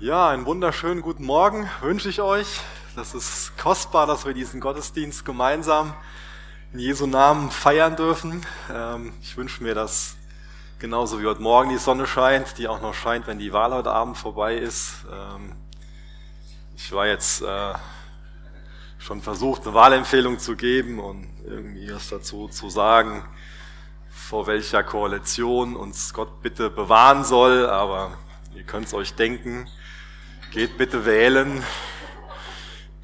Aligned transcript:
Ja, 0.00 0.28
einen 0.28 0.46
wunderschönen 0.46 1.02
guten 1.02 1.24
Morgen 1.24 1.68
wünsche 1.80 2.08
ich 2.08 2.20
euch. 2.20 2.60
Das 2.94 3.14
ist 3.14 3.58
kostbar, 3.58 4.06
dass 4.06 4.24
wir 4.24 4.32
diesen 4.32 4.60
Gottesdienst 4.60 5.24
gemeinsam 5.24 5.92
in 6.72 6.78
Jesu 6.78 7.08
Namen 7.08 7.50
feiern 7.50 7.96
dürfen. 7.96 8.46
Ähm, 8.72 9.12
ich 9.20 9.36
wünsche 9.36 9.60
mir, 9.60 9.74
dass 9.74 10.14
genauso 10.78 11.20
wie 11.20 11.26
heute 11.26 11.42
Morgen 11.42 11.70
die 11.70 11.78
Sonne 11.78 12.06
scheint, 12.06 12.58
die 12.58 12.68
auch 12.68 12.80
noch 12.80 12.94
scheint, 12.94 13.26
wenn 13.26 13.40
die 13.40 13.52
Wahl 13.52 13.74
heute 13.74 13.90
Abend 13.90 14.16
vorbei 14.16 14.56
ist. 14.56 15.04
Ähm, 15.10 15.56
ich 16.76 16.92
war 16.92 17.08
jetzt 17.08 17.42
äh, 17.42 17.74
schon 19.00 19.20
versucht, 19.20 19.62
eine 19.62 19.74
Wahlempfehlung 19.74 20.38
zu 20.38 20.54
geben 20.54 21.00
und 21.00 21.26
irgendwie 21.44 21.92
was 21.92 22.08
dazu 22.08 22.46
zu 22.46 22.70
sagen, 22.70 23.24
vor 24.10 24.46
welcher 24.46 24.84
Koalition 24.84 25.74
uns 25.74 26.14
Gott 26.14 26.40
bitte 26.40 26.70
bewahren 26.70 27.24
soll, 27.24 27.68
aber 27.68 28.16
ihr 28.54 28.62
könnt 28.62 28.86
es 28.86 28.94
euch 28.94 29.14
denken. 29.14 29.68
Geht 30.50 30.78
bitte 30.78 31.04
wählen. 31.04 31.62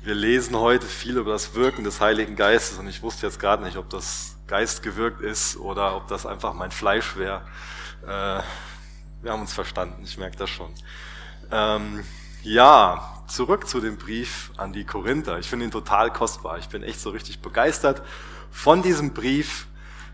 Wir 0.02 0.14
lesen 0.14 0.56
heute 0.56 0.86
viel 0.86 1.18
über 1.18 1.32
das 1.32 1.54
Wirken 1.54 1.84
des 1.84 2.00
Heiligen 2.00 2.36
Geistes 2.36 2.78
und 2.78 2.88
ich 2.88 3.02
wusste 3.02 3.26
jetzt 3.26 3.38
gerade 3.38 3.62
nicht, 3.62 3.76
ob 3.76 3.90
das 3.90 4.38
Geist 4.46 4.82
gewirkt 4.82 5.20
ist 5.20 5.58
oder 5.58 5.94
ob 5.94 6.08
das 6.08 6.24
einfach 6.24 6.54
mein 6.54 6.70
Fleisch 6.70 7.16
wäre. 7.16 7.42
Äh, 8.02 8.42
wir 9.22 9.30
haben 9.30 9.42
uns 9.42 9.52
verstanden, 9.52 10.02
ich 10.04 10.16
merke 10.16 10.38
das 10.38 10.48
schon. 10.48 10.72
Ähm, 11.50 12.04
ja, 12.42 13.22
zurück 13.28 13.68
zu 13.68 13.82
dem 13.82 13.98
Brief 13.98 14.50
an 14.56 14.72
die 14.72 14.86
Korinther. 14.86 15.38
Ich 15.38 15.46
finde 15.46 15.66
ihn 15.66 15.70
total 15.70 16.10
kostbar. 16.10 16.56
Ich 16.56 16.70
bin 16.70 16.82
echt 16.82 17.00
so 17.00 17.10
richtig 17.10 17.42
begeistert 17.42 18.00
von 18.50 18.80
diesem 18.80 19.12
Brief. 19.12 19.66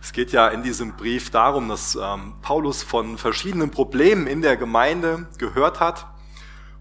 Es 0.03 0.13
geht 0.13 0.33
ja 0.33 0.49
in 0.49 0.65
diesem 0.65 0.97
Brief 0.97 1.31
darum, 1.31 1.69
dass 1.69 1.95
ähm, 1.95 2.35
Paulus 2.43 2.83
von 2.83 3.19
verschiedenen 3.19 3.71
Problemen 3.71 4.27
in 4.27 4.43
der 4.43 4.57
Gemeinde 4.57 5.29
gehört 5.39 5.79
hat 5.79 6.10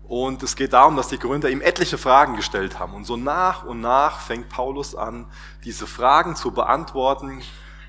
und 0.10 0.42
es 0.42 0.56
geht 0.56 0.74
darum, 0.74 0.96
dass 0.96 1.10
die 1.10 1.20
Korinther 1.20 1.52
ihm 1.52 1.62
etliche 1.62 2.00
Fragen 2.00 2.36
gestellt 2.36 2.80
haben. 2.80 2.96
Und 2.96 3.06
so 3.06 3.16
nach 3.16 3.64
und 3.64 3.80
nach 3.80 4.22
fängt 4.22 4.50
Paulus 4.50 4.96
an, 4.96 5.28
diese 5.64 5.86
Fragen 5.86 6.36
zu 6.36 6.50
beantworten 6.50 7.44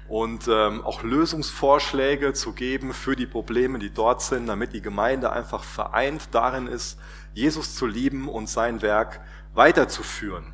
und 0.07 0.47
ähm, 0.47 0.85
auch 0.85 1.03
Lösungsvorschläge 1.03 2.35
zu 2.35 2.53
geben 2.53 2.93
für 2.93 3.17
die 3.17 3.27
Probleme, 3.27 3.79
die 3.79 3.89
dort 3.89 4.21
sind, 4.21 4.49
damit 4.49 4.75
die 4.75 4.83
Gemeinde 4.83 5.33
einfach 5.33 5.65
vereint 5.65 6.29
darin 6.33 6.67
ist, 6.67 6.99
Jesus 7.33 7.75
zu 7.75 7.87
lieben 7.87 8.29
und 8.29 8.51
sein 8.51 8.83
Werk 8.83 9.23
weiterzuführen. 9.55 10.53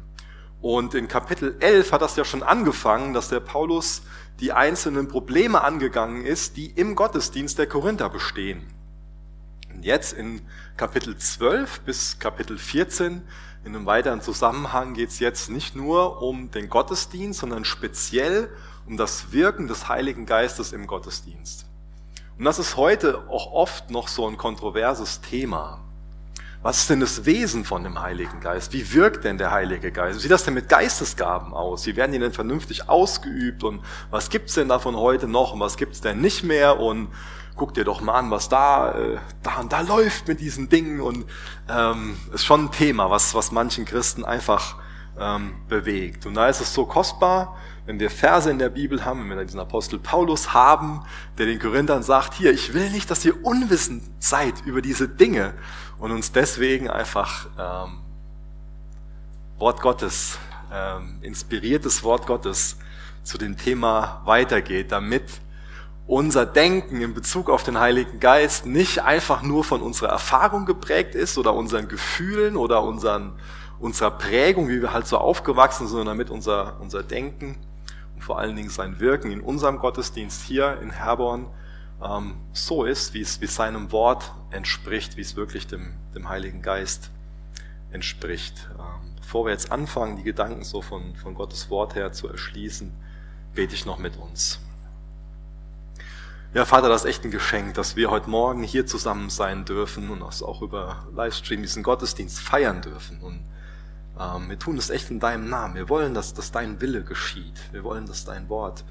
Und 0.60 0.94
in 0.94 1.08
Kapitel 1.08 1.56
11 1.58 1.90
hat 1.90 2.00
das 2.00 2.14
ja 2.14 2.24
schon 2.24 2.44
angefangen, 2.44 3.12
dass 3.12 3.28
der 3.28 3.40
Paulus 3.40 4.02
die 4.38 4.52
einzelnen 4.52 5.08
Probleme 5.08 5.64
angegangen 5.64 6.24
ist, 6.24 6.56
die 6.56 6.70
im 6.70 6.94
Gottesdienst 6.94 7.58
der 7.58 7.66
Korinther 7.66 8.08
bestehen. 8.08 8.75
Jetzt 9.82 10.12
in 10.12 10.40
Kapitel 10.76 11.16
12 11.16 11.80
bis 11.80 12.18
Kapitel 12.18 12.58
14, 12.58 13.22
in 13.64 13.74
einem 13.74 13.86
weiteren 13.86 14.20
Zusammenhang 14.20 14.94
geht 14.94 15.10
es 15.10 15.18
jetzt 15.18 15.50
nicht 15.50 15.74
nur 15.74 16.22
um 16.22 16.50
den 16.50 16.68
Gottesdienst, 16.68 17.40
sondern 17.40 17.64
speziell 17.64 18.48
um 18.86 18.96
das 18.96 19.32
Wirken 19.32 19.66
des 19.66 19.88
Heiligen 19.88 20.26
Geistes 20.26 20.72
im 20.72 20.86
Gottesdienst. 20.86 21.66
Und 22.38 22.44
das 22.44 22.58
ist 22.58 22.76
heute 22.76 23.28
auch 23.28 23.52
oft 23.52 23.90
noch 23.90 24.08
so 24.08 24.26
ein 24.28 24.36
kontroverses 24.36 25.20
Thema. 25.20 25.80
Was 26.62 26.78
ist 26.78 26.90
denn 26.90 27.00
das 27.00 27.24
Wesen 27.24 27.64
von 27.64 27.84
dem 27.84 28.00
Heiligen 28.02 28.40
Geist? 28.40 28.72
Wie 28.72 28.92
wirkt 28.92 29.24
denn 29.24 29.38
der 29.38 29.52
Heilige 29.52 29.92
Geist? 29.92 30.18
Wie 30.18 30.22
sieht 30.22 30.30
das 30.30 30.44
denn 30.44 30.54
mit 30.54 30.68
Geistesgaben 30.68 31.54
aus? 31.54 31.86
Wie 31.86 31.96
werden 31.96 32.12
die 32.12 32.18
denn 32.18 32.32
vernünftig 32.32 32.88
ausgeübt? 32.88 33.62
Und 33.62 33.84
was 34.10 34.30
gibt's 34.30 34.54
denn 34.54 34.68
davon 34.68 34.96
heute 34.96 35.28
noch? 35.28 35.52
Und 35.52 35.60
was 35.60 35.76
gibt's 35.76 36.00
denn 36.00 36.20
nicht 36.20 36.42
mehr? 36.42 36.80
Und 36.80 37.08
guck 37.56 37.72
dir 37.74 37.84
doch 37.84 38.00
mal 38.02 38.14
an, 38.14 38.30
was 38.30 38.48
da, 38.48 38.92
äh, 38.92 39.18
da 39.42 39.56
und 39.60 39.72
da 39.72 39.80
läuft 39.80 40.28
mit 40.28 40.40
diesen 40.40 40.68
Dingen 40.68 41.00
und 41.00 41.24
ähm, 41.68 42.16
ist 42.32 42.44
schon 42.44 42.66
ein 42.66 42.70
Thema, 42.70 43.10
was, 43.10 43.34
was 43.34 43.50
manchen 43.50 43.86
Christen 43.86 44.24
einfach 44.24 44.76
ähm, 45.18 45.54
bewegt. 45.68 46.26
Und 46.26 46.34
da 46.34 46.48
ist 46.48 46.60
es 46.60 46.74
so 46.74 46.84
kostbar, 46.84 47.56
wenn 47.86 47.98
wir 47.98 48.10
Verse 48.10 48.50
in 48.50 48.58
der 48.58 48.68
Bibel 48.68 49.04
haben, 49.04 49.20
wenn 49.20 49.38
wir 49.38 49.44
diesen 49.44 49.60
Apostel 49.60 49.98
Paulus 49.98 50.52
haben, 50.52 51.02
der 51.38 51.46
den 51.46 51.58
Korinthern 51.58 52.02
sagt, 52.02 52.34
hier, 52.34 52.52
ich 52.52 52.74
will 52.74 52.90
nicht, 52.90 53.10
dass 53.10 53.24
ihr 53.24 53.44
unwissend 53.44 54.02
seid 54.18 54.66
über 54.66 54.82
diese 54.82 55.08
Dinge 55.08 55.54
und 55.98 56.10
uns 56.10 56.32
deswegen 56.32 56.90
einfach 56.90 57.46
ähm, 57.58 58.00
Wort 59.58 59.80
Gottes, 59.80 60.38
ähm, 60.70 61.18
inspiriertes 61.22 62.02
Wort 62.02 62.26
Gottes 62.26 62.76
zu 63.22 63.38
dem 63.38 63.56
Thema 63.56 64.20
weitergeht, 64.24 64.92
damit 64.92 65.40
unser 66.06 66.46
Denken 66.46 67.00
in 67.00 67.14
Bezug 67.14 67.50
auf 67.50 67.64
den 67.64 67.80
Heiligen 67.80 68.20
Geist 68.20 68.64
nicht 68.64 69.00
einfach 69.00 69.42
nur 69.42 69.64
von 69.64 69.82
unserer 69.82 70.08
Erfahrung 70.08 70.64
geprägt 70.64 71.14
ist 71.14 71.36
oder 71.36 71.54
unseren 71.54 71.88
Gefühlen 71.88 72.56
oder 72.56 72.84
unseren, 72.84 73.32
unserer 73.80 74.12
Prägung, 74.12 74.68
wie 74.68 74.80
wir 74.80 74.92
halt 74.92 75.06
so 75.06 75.18
aufgewachsen 75.18 75.86
sind, 75.86 75.96
sondern 75.96 76.18
damit 76.18 76.30
unser, 76.30 76.80
unser 76.80 77.02
Denken 77.02 77.58
und 78.14 78.22
vor 78.22 78.38
allen 78.38 78.54
Dingen 78.54 78.70
sein 78.70 79.00
Wirken 79.00 79.32
in 79.32 79.40
unserem 79.40 79.78
Gottesdienst 79.78 80.42
hier 80.42 80.78
in 80.80 80.90
Herborn 80.90 81.48
ähm, 82.02 82.36
so 82.52 82.84
ist, 82.84 83.12
wie 83.12 83.20
es, 83.20 83.40
wie 83.40 83.46
es 83.46 83.56
seinem 83.56 83.90
Wort 83.90 84.32
entspricht, 84.50 85.16
wie 85.16 85.22
es 85.22 85.34
wirklich 85.34 85.66
dem, 85.66 85.94
dem 86.14 86.28
Heiligen 86.28 86.62
Geist 86.62 87.10
entspricht. 87.90 88.68
Ähm, 88.78 89.16
bevor 89.16 89.46
wir 89.46 89.50
jetzt 89.50 89.72
anfangen, 89.72 90.16
die 90.16 90.22
Gedanken 90.22 90.62
so 90.62 90.82
von, 90.82 91.16
von 91.16 91.34
Gottes 91.34 91.68
Wort 91.68 91.96
her 91.96 92.12
zu 92.12 92.28
erschließen, 92.28 92.92
bete 93.54 93.74
ich 93.74 93.86
noch 93.86 93.98
mit 93.98 94.16
uns. 94.16 94.60
Ja, 96.56 96.64
Vater, 96.64 96.88
das 96.88 97.04
ist 97.04 97.10
echt 97.10 97.24
ein 97.26 97.30
Geschenk, 97.30 97.74
dass 97.74 97.96
wir 97.96 98.10
heute 98.10 98.30
Morgen 98.30 98.62
hier 98.62 98.86
zusammen 98.86 99.28
sein 99.28 99.66
dürfen 99.66 100.08
und 100.08 100.22
auch 100.22 100.62
über 100.62 101.06
Livestream 101.14 101.60
diesen 101.60 101.82
Gottesdienst 101.82 102.40
feiern 102.40 102.80
dürfen. 102.80 103.20
Und 103.20 103.44
ähm, 104.18 104.48
wir 104.48 104.58
tun 104.58 104.78
es 104.78 104.88
echt 104.88 105.10
in 105.10 105.20
deinem 105.20 105.50
Namen. 105.50 105.74
Wir 105.74 105.90
wollen, 105.90 106.14
dass, 106.14 106.32
dass 106.32 106.52
dein 106.52 106.80
Wille 106.80 107.04
geschieht. 107.04 107.60
Wir 107.72 107.84
wollen, 107.84 108.06
dass 108.06 108.24
dein 108.24 108.48
Wort 108.48 108.84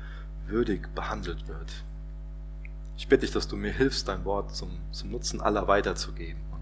würdig 0.45 0.93
behandelt 0.93 1.47
wird. 1.47 1.71
Ich 2.97 3.07
bitte 3.07 3.21
dich, 3.21 3.31
dass 3.31 3.47
du 3.47 3.55
mir 3.55 3.71
hilfst, 3.71 4.07
dein 4.07 4.25
Wort 4.25 4.55
zum, 4.55 4.69
zum 4.91 5.09
Nutzen 5.09 5.41
aller 5.41 5.67
weiterzugeben. 5.67 6.43
Und, 6.51 6.61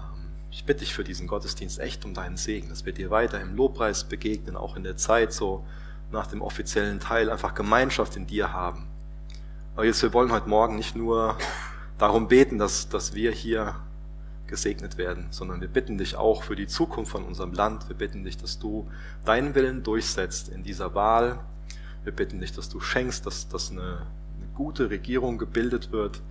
ähm, 0.00 0.32
ich 0.50 0.64
bitte 0.64 0.80
dich 0.80 0.94
für 0.94 1.04
diesen 1.04 1.28
Gottesdienst 1.28 1.78
echt 1.78 2.04
um 2.04 2.12
deinen 2.12 2.36
Segen, 2.36 2.70
dass 2.70 2.84
wir 2.84 2.92
dir 2.92 3.10
weiter 3.10 3.40
im 3.40 3.54
Lobpreis 3.54 4.02
begegnen, 4.02 4.56
auch 4.56 4.74
in 4.74 4.82
der 4.82 4.96
Zeit 4.96 5.32
so 5.32 5.64
nach 6.10 6.26
dem 6.26 6.42
offiziellen 6.42 6.98
Teil 6.98 7.30
einfach 7.30 7.54
Gemeinschaft 7.54 8.16
in 8.16 8.26
dir 8.26 8.52
haben 8.52 8.87
aber 9.78 9.86
jetzt, 9.86 10.02
wir 10.02 10.12
wollen 10.12 10.32
heute 10.32 10.48
Morgen 10.48 10.74
nicht 10.74 10.96
nur 10.96 11.36
darum 11.98 12.26
beten, 12.26 12.58
dass, 12.58 12.88
dass 12.88 13.14
wir 13.14 13.30
hier 13.30 13.76
gesegnet 14.48 14.98
werden, 14.98 15.28
sondern 15.30 15.60
wir 15.60 15.68
bitten 15.68 15.98
dich 15.98 16.16
auch 16.16 16.42
für 16.42 16.56
die 16.56 16.66
Zukunft 16.66 17.12
von 17.12 17.22
unserem 17.22 17.52
Land. 17.52 17.88
Wir 17.88 17.94
bitten 17.94 18.24
dich, 18.24 18.36
dass 18.36 18.58
du 18.58 18.90
deinen 19.24 19.54
Willen 19.54 19.84
durchsetzt 19.84 20.48
in 20.48 20.64
dieser 20.64 20.96
Wahl. 20.96 21.38
Wir 22.02 22.10
bitten 22.10 22.40
dich, 22.40 22.50
dass 22.50 22.68
du 22.68 22.80
schenkst, 22.80 23.24
dass, 23.24 23.48
dass 23.48 23.70
eine, 23.70 23.80
eine 24.36 24.48
gute 24.52 24.90
Regierung 24.90 25.38
gebildet 25.38 25.92
wird. 25.92 26.22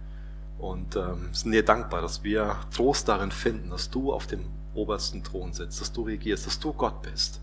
Und 0.60 0.98
ähm, 0.98 1.30
sind 1.32 1.54
dir 1.54 1.64
dankbar, 1.64 2.02
dass 2.02 2.26
wir 2.26 2.58
Trost 2.76 3.08
darin 3.08 3.32
finden, 3.32 3.70
dass 3.70 3.90
du 3.90 4.12
auf 4.12 4.28
dem 4.28 4.44
obersten 4.74 5.24
Thron 5.24 5.54
sitzt, 5.54 5.80
dass 5.80 5.94
du 5.94 6.02
regierst, 6.02 6.48
dass 6.48 6.60
du 6.60 6.74
Gott 6.74 7.02
bist. 7.02 7.40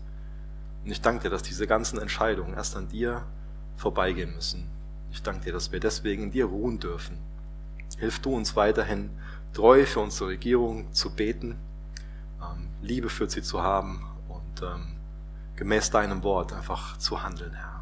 Und 0.83 0.91
ich 0.91 1.01
danke 1.01 1.23
dir, 1.23 1.29
dass 1.31 1.41
diese 1.41 1.65
ganzen 1.65 1.97
Entscheidungen 1.97 2.53
erst 2.53 2.75
an 2.75 2.89
dir 2.89 3.23
vorbeigehen 3.75 4.35
müssen. 4.35 4.74
Ich 5.15 5.23
danke 5.23 5.45
dir, 5.45 5.53
dass 5.53 5.71
wir 5.71 5.79
deswegen 5.79 6.23
in 6.23 6.31
dir 6.31 6.43
ruhen 6.43 6.77
dürfen. 6.77 7.17
Hilf 7.97 8.19
du 8.19 8.35
uns 8.35 8.57
weiterhin, 8.57 9.11
treu 9.53 9.85
für 9.85 10.01
unsere 10.01 10.31
Regierung 10.31 10.91
zu 10.91 11.15
beten, 11.15 11.55
ähm, 12.41 12.67
Liebe 12.81 13.07
für 13.07 13.29
sie 13.29 13.41
zu 13.41 13.63
haben 13.63 14.05
und 14.27 14.61
ähm, 14.61 14.97
gemäß 15.55 15.89
deinem 15.89 16.21
Wort 16.23 16.51
einfach 16.51 16.97
zu 16.97 17.23
handeln, 17.23 17.53
Herr. 17.53 17.81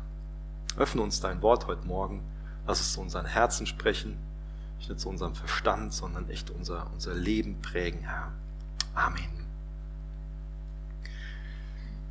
Öffne 0.78 1.02
uns 1.02 1.22
dein 1.22 1.42
Wort 1.42 1.66
heute 1.66 1.88
Morgen. 1.88 2.22
Lass 2.68 2.80
es 2.80 2.94
zu 2.94 3.02
unseren 3.02 3.26
Herzen 3.26 3.66
sprechen, 3.66 4.16
nicht 4.78 5.00
zu 5.00 5.10
unserem 5.10 5.34
Verstand, 5.34 5.92
sondern 5.92 6.30
echt 6.30 6.52
unser, 6.52 6.86
unser 6.94 7.16
Leben 7.16 7.60
prägen, 7.64 8.02
Herr. 8.02 8.32
Amen. 8.94 9.43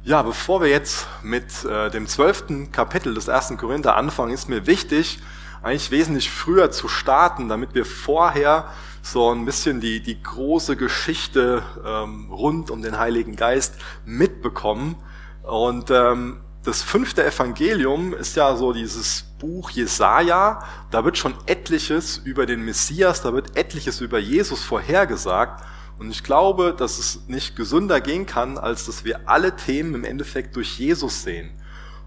Ja, 0.05 0.23
bevor 0.23 0.61
wir 0.61 0.69
jetzt 0.69 1.07
mit 1.23 1.65
äh, 1.65 1.89
dem 1.89 2.09
zwölften 2.09 2.73
Kapitel 2.73 3.15
des 3.15 3.29
ersten 3.29 3.57
Korinther 3.57 3.95
anfangen, 3.95 4.33
ist 4.33 4.49
mir 4.49 4.67
wichtig, 4.67 5.21
eigentlich 5.63 5.93
wesentlich 5.93 6.29
früher 6.29 6.73
zu 6.73 6.89
starten, 6.89 7.49
damit 7.49 7.77
wir 7.77 7.85
vorher 7.85 8.67
so 9.01 9.33
ein 9.33 9.45
bisschen 9.45 9.81
die, 9.81 10.03
die 10.03 10.21
große 10.21 10.77
Geschichte 10.77 11.63
ähm, 11.87 12.33
rund 12.33 12.73
um 12.73 12.83
den 12.83 12.99
Heiligen 12.99 13.37
Geist 13.37 13.77
mitbekommen. 14.05 14.97
Und 15.45 15.93
ähm, 15.93 16.41
das 16.65 16.83
fünfte 16.83 17.25
Evangelium 17.25 18.13
ist 18.13 18.35
ja 18.35 18.57
so 18.57 18.73
dieses 18.73 19.23
Buch 19.39 19.71
Jesaja. 19.71 20.65
Da 20.91 21.05
wird 21.05 21.17
schon 21.17 21.35
etliches 21.47 22.19
über 22.19 22.45
den 22.45 22.65
Messias, 22.65 23.23
da 23.23 23.33
wird 23.35 23.57
etliches 23.57 24.01
über 24.01 24.19
Jesus 24.19 24.65
vorhergesagt. 24.65 25.65
Und 26.03 26.11
ich 26.11 26.25
glaube, 26.25 26.75
dass 26.77 26.99
es 26.99 27.29
nicht 27.29 27.55
gesünder 27.55 28.01
gehen 28.01 28.27
kann, 28.27 28.59
als 28.59 28.87
dass 28.87 29.05
wir 29.05 29.29
alle 29.29 29.55
Themen 29.55 29.95
im 29.95 30.05
Endeffekt 30.05 30.57
durch 30.57 30.77
Jesus 30.77 31.23
sehen. 31.23 31.53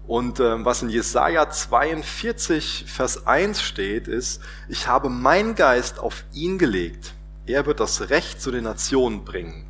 Und 0.06 0.38
äh, 0.38 0.62
was 0.66 0.82
in 0.82 0.90
Jesaja 0.90 1.48
42, 1.48 2.84
Vers 2.86 3.26
1 3.26 3.62
steht, 3.62 4.06
ist, 4.06 4.42
ich 4.68 4.86
habe 4.86 5.08
meinen 5.08 5.54
Geist 5.54 5.98
auf 5.98 6.24
ihn 6.34 6.58
gelegt. 6.58 7.14
Er 7.46 7.64
wird 7.64 7.80
das 7.80 8.10
Recht 8.10 8.42
zu 8.42 8.50
den 8.50 8.64
Nationen 8.64 9.24
bringen. 9.24 9.66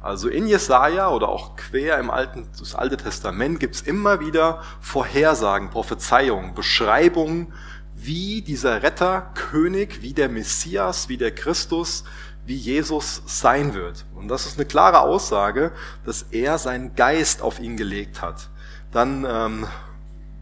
Also 0.00 0.30
in 0.30 0.46
Jesaja 0.46 1.10
oder 1.10 1.28
auch 1.28 1.56
quer 1.56 1.98
im 1.98 2.10
Alten, 2.10 2.48
das 2.58 2.74
Alte 2.74 2.96
Testament 2.96 3.60
gibt 3.60 3.74
es 3.74 3.82
immer 3.82 4.20
wieder 4.20 4.62
Vorhersagen, 4.80 5.68
Prophezeiungen, 5.68 6.54
Beschreibungen, 6.54 7.52
wie 7.94 8.40
dieser 8.40 8.82
Retter, 8.82 9.30
König, 9.34 10.00
wie 10.00 10.14
der 10.14 10.30
Messias, 10.30 11.10
wie 11.10 11.16
der 11.18 11.34
Christus, 11.34 12.04
wie 12.48 12.56
Jesus 12.56 13.22
sein 13.26 13.74
wird. 13.74 14.04
Und 14.14 14.28
das 14.28 14.46
ist 14.46 14.58
eine 14.58 14.66
klare 14.66 15.00
Aussage, 15.00 15.72
dass 16.04 16.22
er 16.30 16.58
seinen 16.58 16.94
Geist 16.94 17.42
auf 17.42 17.60
ihn 17.60 17.76
gelegt 17.76 18.20
hat. 18.20 18.50
Dann 18.90 19.24
ähm, 19.28 19.66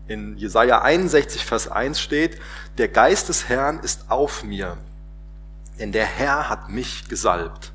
in 0.09 0.37
Jesaja 0.37 0.83
61, 0.83 1.45
Vers 1.45 1.69
1 1.69 2.01
steht, 2.01 2.41
der 2.79 2.89
Geist 2.89 3.29
des 3.29 3.49
Herrn 3.49 3.81
ist 3.81 4.11
auf 4.11 4.45
mir, 4.45 4.79
denn 5.79 5.93
der 5.93 6.07
Herr 6.07 6.49
hat 6.49 6.71
mich 6.71 7.09
gesalbt 7.09 7.73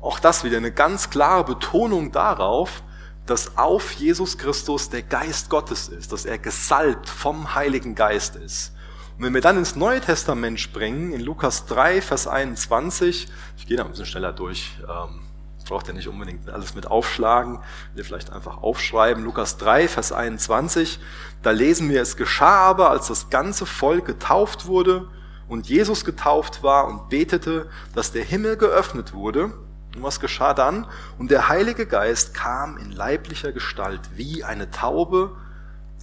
auch 0.00 0.18
das 0.18 0.44
wieder 0.44 0.56
eine 0.56 0.72
ganz 0.72 1.10
klare 1.10 1.44
Betonung 1.44 2.10
darauf, 2.10 2.82
dass 3.26 3.58
auf 3.58 3.92
Jesus 3.92 4.38
Christus 4.38 4.88
der 4.88 5.02
Geist 5.02 5.50
Gottes 5.50 5.88
ist, 5.88 6.12
dass 6.12 6.24
er 6.24 6.38
gesalbt 6.38 7.08
vom 7.08 7.54
Heiligen 7.54 7.94
Geist 7.94 8.36
ist. 8.36 8.72
Und 9.20 9.26
wenn 9.26 9.34
wir 9.34 9.42
dann 9.42 9.58
ins 9.58 9.76
Neue 9.76 10.00
Testament 10.00 10.58
springen, 10.58 11.12
in 11.12 11.20
Lukas 11.20 11.66
3, 11.66 12.00
Vers 12.00 12.26
21, 12.26 13.28
ich 13.58 13.66
gehe 13.66 13.76
da 13.76 13.84
ein 13.84 13.90
bisschen 13.90 14.06
schneller 14.06 14.32
durch, 14.32 14.78
ähm, 14.88 15.20
braucht 15.68 15.88
ihr 15.88 15.92
nicht 15.92 16.08
unbedingt 16.08 16.48
alles 16.48 16.74
mit 16.74 16.86
aufschlagen, 16.86 17.60
wir 17.94 18.02
vielleicht 18.06 18.32
einfach 18.32 18.62
aufschreiben. 18.62 19.22
Lukas 19.22 19.58
3, 19.58 19.88
Vers 19.88 20.12
21, 20.12 21.00
da 21.42 21.50
lesen 21.50 21.90
wir, 21.90 22.00
es 22.00 22.16
geschah 22.16 22.60
aber, 22.60 22.88
als 22.88 23.08
das 23.08 23.28
ganze 23.28 23.66
Volk 23.66 24.06
getauft 24.06 24.64
wurde 24.64 25.06
und 25.48 25.68
Jesus 25.68 26.06
getauft 26.06 26.62
war 26.62 26.88
und 26.88 27.10
betete, 27.10 27.68
dass 27.94 28.12
der 28.12 28.24
Himmel 28.24 28.56
geöffnet 28.56 29.12
wurde 29.12 29.52
und 29.94 30.02
was 30.02 30.20
geschah 30.20 30.54
dann? 30.54 30.86
Und 31.18 31.30
der 31.30 31.50
Heilige 31.50 31.84
Geist 31.84 32.32
kam 32.32 32.78
in 32.78 32.90
leiblicher 32.90 33.52
Gestalt 33.52 34.00
wie 34.14 34.44
eine 34.44 34.70
Taube 34.70 35.36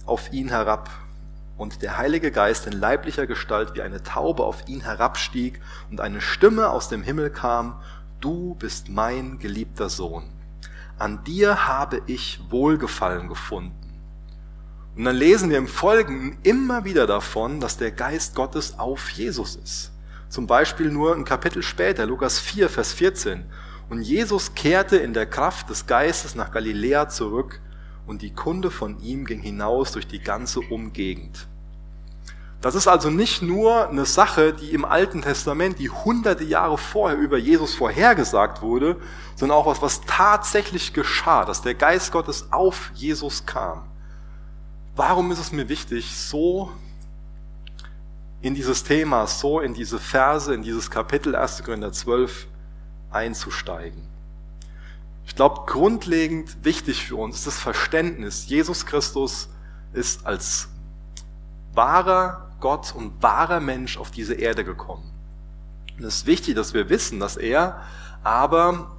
auf 0.06 0.32
ihn 0.32 0.50
herab. 0.50 0.88
Und 1.58 1.82
der 1.82 1.98
Heilige 1.98 2.30
Geist 2.30 2.66
in 2.66 2.72
leiblicher 2.72 3.26
Gestalt 3.26 3.74
wie 3.74 3.82
eine 3.82 4.02
Taube 4.02 4.44
auf 4.44 4.68
ihn 4.68 4.80
herabstieg 4.80 5.60
und 5.90 6.00
eine 6.00 6.20
Stimme 6.20 6.70
aus 6.70 6.88
dem 6.88 7.02
Himmel 7.02 7.30
kam, 7.30 7.80
Du 8.20 8.54
bist 8.54 8.88
mein 8.88 9.38
geliebter 9.38 9.88
Sohn. 9.88 10.24
An 10.98 11.22
dir 11.24 11.68
habe 11.68 12.02
ich 12.06 12.40
Wohlgefallen 12.48 13.28
gefunden. 13.28 13.74
Und 14.96 15.04
dann 15.04 15.14
lesen 15.14 15.50
wir 15.50 15.58
im 15.58 15.68
Folgenden 15.68 16.38
immer 16.42 16.84
wieder 16.84 17.06
davon, 17.06 17.60
dass 17.60 17.76
der 17.76 17.92
Geist 17.92 18.34
Gottes 18.34 18.78
auf 18.78 19.10
Jesus 19.10 19.54
ist. 19.54 19.92
Zum 20.28 20.48
Beispiel 20.48 20.90
nur 20.90 21.14
ein 21.14 21.24
Kapitel 21.24 21.62
später, 21.62 22.06
Lukas 22.06 22.40
4, 22.40 22.68
Vers 22.68 22.92
14. 22.92 23.44
Und 23.88 24.02
Jesus 24.02 24.54
kehrte 24.54 24.96
in 24.96 25.12
der 25.12 25.26
Kraft 25.26 25.70
des 25.70 25.86
Geistes 25.86 26.34
nach 26.34 26.50
Galiläa 26.50 27.08
zurück 27.08 27.60
und 28.08 28.22
die 28.22 28.32
Kunde 28.32 28.70
von 28.70 29.00
ihm 29.00 29.26
ging 29.26 29.40
hinaus 29.40 29.92
durch 29.92 30.06
die 30.06 30.20
ganze 30.20 30.60
Umgegend. 30.60 31.46
Das 32.60 32.74
ist 32.74 32.88
also 32.88 33.08
nicht 33.08 33.40
nur 33.40 33.88
eine 33.88 34.04
Sache, 34.04 34.52
die 34.52 34.72
im 34.72 34.84
Alten 34.84 35.22
Testament, 35.22 35.78
die 35.78 35.90
hunderte 35.90 36.42
Jahre 36.42 36.76
vorher 36.76 37.16
über 37.16 37.38
Jesus 37.38 37.74
vorhergesagt 37.74 38.62
wurde, 38.62 38.96
sondern 39.36 39.56
auch 39.58 39.66
was, 39.66 39.80
was 39.80 40.00
tatsächlich 40.00 40.92
geschah, 40.92 41.44
dass 41.44 41.62
der 41.62 41.74
Geist 41.74 42.10
Gottes 42.10 42.48
auf 42.50 42.90
Jesus 42.94 43.46
kam. 43.46 43.84
Warum 44.96 45.30
ist 45.30 45.38
es 45.38 45.52
mir 45.52 45.68
wichtig, 45.68 46.16
so 46.16 46.72
in 48.40 48.56
dieses 48.56 48.82
Thema, 48.82 49.28
so 49.28 49.60
in 49.60 49.74
diese 49.74 50.00
Verse, 50.00 50.52
in 50.52 50.62
dieses 50.62 50.90
Kapitel 50.90 51.36
1. 51.36 51.62
Korinther 51.62 51.92
12 51.92 52.48
einzusteigen. 53.10 54.17
Ich 55.28 55.36
glaube, 55.36 55.66
grundlegend 55.66 56.64
wichtig 56.64 57.06
für 57.06 57.16
uns 57.16 57.36
ist 57.36 57.46
das 57.46 57.58
Verständnis, 57.58 58.48
Jesus 58.48 58.86
Christus 58.86 59.50
ist 59.92 60.26
als 60.26 60.68
wahrer 61.74 62.50
Gott 62.58 62.92
und 62.96 63.22
wahrer 63.22 63.60
Mensch 63.60 63.98
auf 63.98 64.10
diese 64.10 64.34
Erde 64.34 64.64
gekommen. 64.64 65.12
Und 65.96 66.04
es 66.04 66.16
ist 66.16 66.26
wichtig, 66.26 66.56
dass 66.56 66.74
wir 66.74 66.88
wissen, 66.88 67.20
dass 67.20 67.36
er 67.36 67.82
aber 68.24 68.96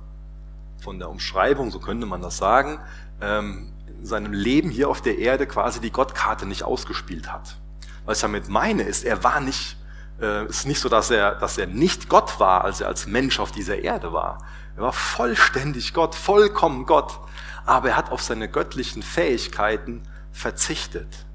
von 0.81 0.99
der 0.99 1.09
Umschreibung, 1.09 1.71
so 1.71 1.79
könnte 1.79 2.05
man 2.05 2.21
das 2.21 2.37
sagen, 2.37 2.79
ähm, 3.19 3.73
in 3.87 4.05
seinem 4.05 4.31
Leben 4.31 4.69
hier 4.69 4.87
auf 4.87 5.01
der 5.01 5.17
Erde 5.17 5.45
quasi 5.45 5.81
die 5.81 5.91
Gottkarte 5.91 6.45
nicht 6.45 6.63
ausgespielt 6.63 7.33
hat. 7.33 7.57
Was 8.05 8.19
ich 8.19 8.21
damit 8.21 8.47
meine, 8.47 8.83
ist, 8.83 9.03
er 9.03 9.23
war 9.23 9.41
nicht 9.41 9.75
äh, 10.21 10.45
ist 10.45 10.67
nicht 10.67 10.79
so, 10.79 10.89
dass 10.89 11.11
er, 11.11 11.35
dass 11.35 11.57
er 11.57 11.67
nicht 11.67 12.09
Gott 12.09 12.39
war, 12.39 12.63
als 12.63 12.81
er 12.81 12.87
als 12.87 13.07
Mensch 13.07 13.39
auf 13.39 13.51
dieser 13.51 13.79
Erde 13.79 14.13
war. 14.13 14.39
Er 14.79 14.83
war 14.83 14.93
vollständig 14.93 15.93
Gott, 15.93 16.15
vollkommen 16.15 16.85
Gott. 16.85 17.19
Aber 17.65 17.89
er 17.89 17.97
hat 17.97 18.13
auf 18.13 18.21
seine 18.21 18.47
göttlichen 18.47 19.03
Fähigkeiten 19.03 20.03
verzichtet. 20.31 21.25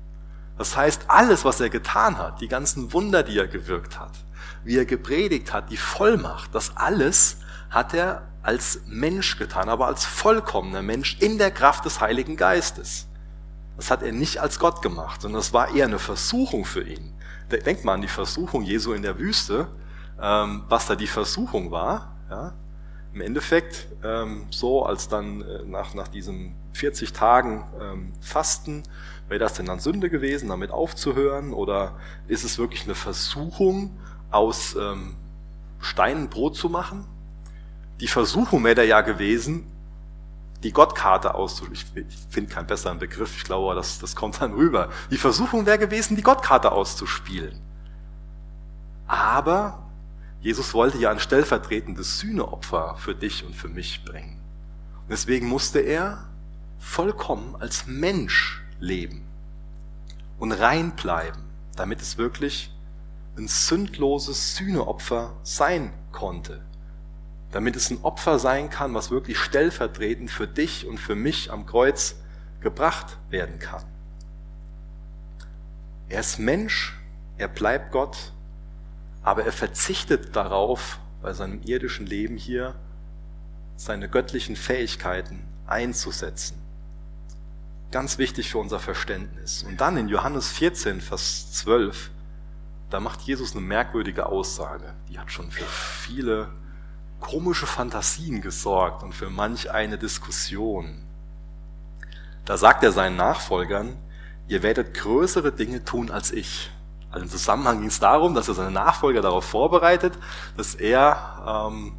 Das 0.57 0.79
heißt, 0.79 1.03
alles, 1.09 1.45
was 1.45 1.61
er 1.61 1.69
getan 1.69 2.17
hat, 2.17 2.41
die 2.41 2.49
ganzen 2.49 2.95
Wunder, 2.95 3.23
die 3.23 3.39
er 3.39 3.47
gewirkt 3.47 4.01
hat, 4.01 4.13
wie 4.65 4.79
er 4.79 4.87
gepredigt 4.87 5.53
hat, 5.53 5.71
die 5.71 5.77
Vollmacht, 5.77 6.55
das 6.55 6.75
alles 6.79 7.37
hat 7.69 7.93
er 7.93 8.23
als 8.43 8.81
Mensch 8.87 9.37
getan, 9.37 9.69
aber 9.69 9.89
als 9.89 10.07
vollkommener 10.07 10.81
Mensch 10.81 11.19
in 11.21 11.37
der 11.37 11.51
Kraft 11.51 11.85
des 11.85 12.01
Heiligen 12.01 12.39
Geistes. 12.39 13.09
Das 13.77 13.91
hat 13.91 14.03
er 14.03 14.13
nicht 14.13 14.41
als 14.41 14.59
Gott 14.59 14.81
gemacht, 14.81 15.21
sondern 15.21 15.41
das 15.41 15.53
war 15.53 15.75
eher 15.75 15.85
eine 15.85 15.99
Versuchung 15.99 16.65
für 16.65 16.83
ihn. 16.83 17.13
Denkt 17.51 17.85
mal 17.85 17.93
an 17.93 18.01
die 18.01 18.09
Versuchung 18.09 18.63
Jesu 18.63 18.95
in 18.95 19.03
der 19.03 19.19
Wüste, 19.19 19.69
ähm, 20.19 20.65
was 20.71 20.87
da 20.87 20.97
die 20.97 21.07
Versuchung 21.07 21.71
war. 21.71 22.17
Im 23.15 23.21
Endeffekt, 23.21 23.87
ähm, 24.03 24.47
so 24.51 24.85
als 24.85 25.09
dann 25.09 25.43
äh, 25.43 25.65
nach, 25.65 25.95
nach 25.95 26.09
diesen 26.09 26.57
40 26.73 27.13
Tagen 27.13 27.65
ähm, 27.81 28.13
Fasten, 28.21 28.83
wäre 29.29 29.39
das 29.39 29.55
denn 29.55 29.67
dann 29.67 29.79
Sünde 29.79 30.11
gewesen, 30.11 30.49
damit 30.49 30.73
aufzuhören? 30.73 31.53
Oder 31.53 31.95
ist 32.27 32.43
es 32.43 32.59
wirklich 32.59 32.85
eine 32.85 32.97
Versuchung, 32.97 33.97
aus 34.33 34.75
ähm, 34.75 35.15
Steinen 35.79 36.29
Brot 36.29 36.57
zu 36.57 36.69
machen? 36.69 37.07
Die 38.01 38.09
Versuchung 38.09 38.65
wäre 38.65 38.85
ja 38.85 39.01
gewesen, 39.01 39.71
die 40.65 40.73
Gottkarte 40.73 41.37
auszuspielen. 41.37 42.09
Ich 42.09 42.17
finde 42.31 42.53
keinen 42.53 42.67
besseren 42.67 42.99
Begriff, 42.99 43.37
ich 43.37 43.45
glaube, 43.45 43.77
das, 43.77 44.01
das 44.01 44.17
kommt 44.17 44.41
dann 44.41 44.55
rüber. 44.55 44.89
Die 45.13 45.19
Versuchung 45.19 45.67
wäre 45.67 45.79
gewesen, 45.79 46.17
die 46.17 46.23
Gottkarte 46.23 46.73
auszuspielen. 46.73 47.61
Aber 49.07 49.85
Jesus 50.45 50.75
wollte 50.75 50.99
ja 50.99 51.11
ein 51.11 51.19
stellvertretendes 51.19 52.21
Sühneopfer 52.21 52.95
für 52.99 53.17
dich 53.17 53.45
und 53.45 53.57
für 53.57 53.69
mich 53.69 54.05
bringen. 54.05 54.41
Und 55.03 55.11
deswegen 55.11 55.49
musste 55.49 55.81
er 55.81 56.29
vollkommen 56.79 57.57
als 57.57 57.89
Mensch 57.89 58.63
leben 58.79 59.27
und 60.39 60.53
rein 60.53 60.95
bleiben, 60.95 61.43
damit 61.75 62.01
es 62.01 62.19
wirklich 62.19 62.73
ein 63.37 63.49
sündloses 63.49 64.55
Sühneopfer 64.55 65.35
sein 65.43 65.93
konnte 66.13 66.63
damit 67.55 67.77
es 67.77 67.89
ein 67.89 68.03
Opfer 68.03 68.41
sein 68.41 68.69
kann, 68.69 68.95
was 68.95 69.13
wirklich 69.13 69.39
stellvertretend 69.39 70.29
für 70.29 70.49
dich 70.49 70.89
und 70.89 70.99
für 70.99 71.15
mich 71.15 71.53
am 71.53 71.67
Kreuz 71.67 72.17
gebracht 72.61 73.17
werden 73.31 73.61
kann. 73.61 73.85
Er 76.09 76.19
ist 76.19 76.41
Mensch, 76.41 76.99
er 77.37 77.47
bleibt 77.47 77.93
Gott, 77.93 78.33
aber 79.25 79.45
er 79.45 79.53
verzichtet 79.53 80.37
darauf, 80.37 81.01
bei 81.23 81.33
seinem 81.33 81.63
irdischen 81.63 82.07
Leben 82.07 82.37
hier 82.37 82.75
seine 83.77 84.09
göttlichen 84.09 84.55
Fähigkeiten 84.55 85.43
einzusetzen. 85.67 86.61
Ganz 87.91 88.19
wichtig 88.19 88.51
für 88.51 88.59
unser 88.59 88.79
Verständnis. 88.79 89.63
Und 89.63 89.81
dann 89.81 89.97
in 89.97 90.09
Johannes 90.09 90.51
14, 90.51 91.01
Vers 91.01 91.53
12, 91.53 92.11
da 92.91 93.01
macht 93.01 93.23
Jesus 93.23 93.53
eine 93.53 93.63
merkwürdige 93.63 94.27
Aussage. 94.27 94.95
Die 95.09 95.19
hat 95.19 95.33
schon 95.33 95.51
für 95.51 95.65
viele 95.65 96.53
komische 97.21 97.67
Fantasien 97.67 98.43
gesorgt 98.43 99.03
und 99.03 99.15
für 99.15 99.31
manch 99.31 99.71
eine 99.71 99.97
Diskussion. 99.97 101.03
Da 102.45 102.59
sagt 102.59 102.85
er 102.85 102.93
seinen 102.93 103.17
Nachfolgern, 103.17 103.97
ihr 104.49 104.63
werdet 104.63 104.93
größere 104.93 105.53
Dinge 105.53 105.85
tun 105.85 106.11
als 106.11 106.31
ich. 106.33 106.71
Also 107.15 107.27
im 107.27 107.31
Zusammenhang 107.31 107.79
ging 107.79 107.91
es 107.91 108.01
darum, 108.01 108.35
dass 108.35 108.49
er 108.49 108.55
seine 108.55 108.73
Nachfolger 108.73 109.23
darauf 109.23 109.45
vorbereitet, 109.45 110.15
dass 110.57 110.75
er, 110.75 111.71
ähm, 111.71 111.93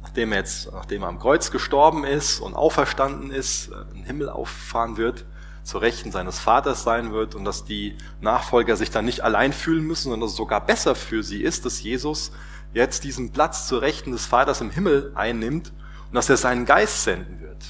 nachdem 0.00 0.30
er 0.30 0.38
jetzt, 0.38 0.72
nachdem 0.72 1.02
er 1.02 1.08
am 1.08 1.18
Kreuz 1.18 1.50
gestorben 1.50 2.04
ist 2.04 2.38
und 2.38 2.54
auferstanden 2.54 3.32
ist, 3.32 3.72
äh, 3.72 3.80
in 3.90 3.94
den 3.96 4.04
Himmel 4.04 4.28
auffahren 4.28 4.96
wird, 4.96 5.24
zur 5.64 5.82
Rechten 5.82 6.12
seines 6.12 6.38
Vaters 6.38 6.84
sein 6.84 7.10
wird 7.10 7.34
und 7.34 7.44
dass 7.44 7.64
die 7.64 7.98
Nachfolger 8.20 8.76
sich 8.76 8.92
dann 8.92 9.06
nicht 9.06 9.22
allein 9.22 9.52
fühlen 9.52 9.84
müssen, 9.84 10.04
sondern 10.04 10.20
dass 10.20 10.30
es 10.30 10.36
sogar 10.36 10.64
besser 10.64 10.94
für 10.94 11.24
sie 11.24 11.42
ist, 11.42 11.66
dass 11.66 11.82
Jesus 11.82 12.30
jetzt 12.74 13.02
diesen 13.02 13.32
Platz 13.32 13.66
zur 13.66 13.82
Rechten 13.82 14.12
des 14.12 14.26
Vaters 14.26 14.60
im 14.60 14.70
Himmel 14.70 15.10
einnimmt 15.16 15.72
und 16.10 16.14
dass 16.14 16.30
er 16.30 16.36
seinen 16.36 16.64
Geist 16.64 17.02
senden 17.02 17.40
wird. 17.40 17.64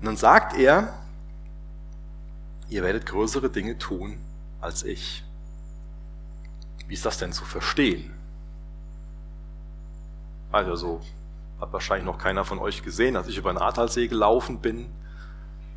Und 0.00 0.06
dann 0.06 0.16
sagt 0.16 0.56
er, 0.56 0.98
ihr 2.70 2.82
werdet 2.82 3.04
größere 3.04 3.50
Dinge 3.50 3.76
tun 3.76 4.16
als 4.62 4.82
ich. 4.82 5.24
Wie 6.88 6.94
ist 6.94 7.04
das 7.04 7.18
denn 7.18 7.32
zu 7.32 7.44
verstehen? 7.44 8.12
Also 10.50 10.74
so 10.74 11.00
hat 11.60 11.72
wahrscheinlich 11.72 12.06
noch 12.06 12.18
keiner 12.18 12.44
von 12.44 12.58
euch 12.58 12.82
gesehen, 12.82 13.16
als 13.16 13.28
ich 13.28 13.36
über 13.36 13.52
den 13.52 13.58
Ahrtalsee 13.58 14.08
gelaufen 14.08 14.60
bin. 14.60 14.86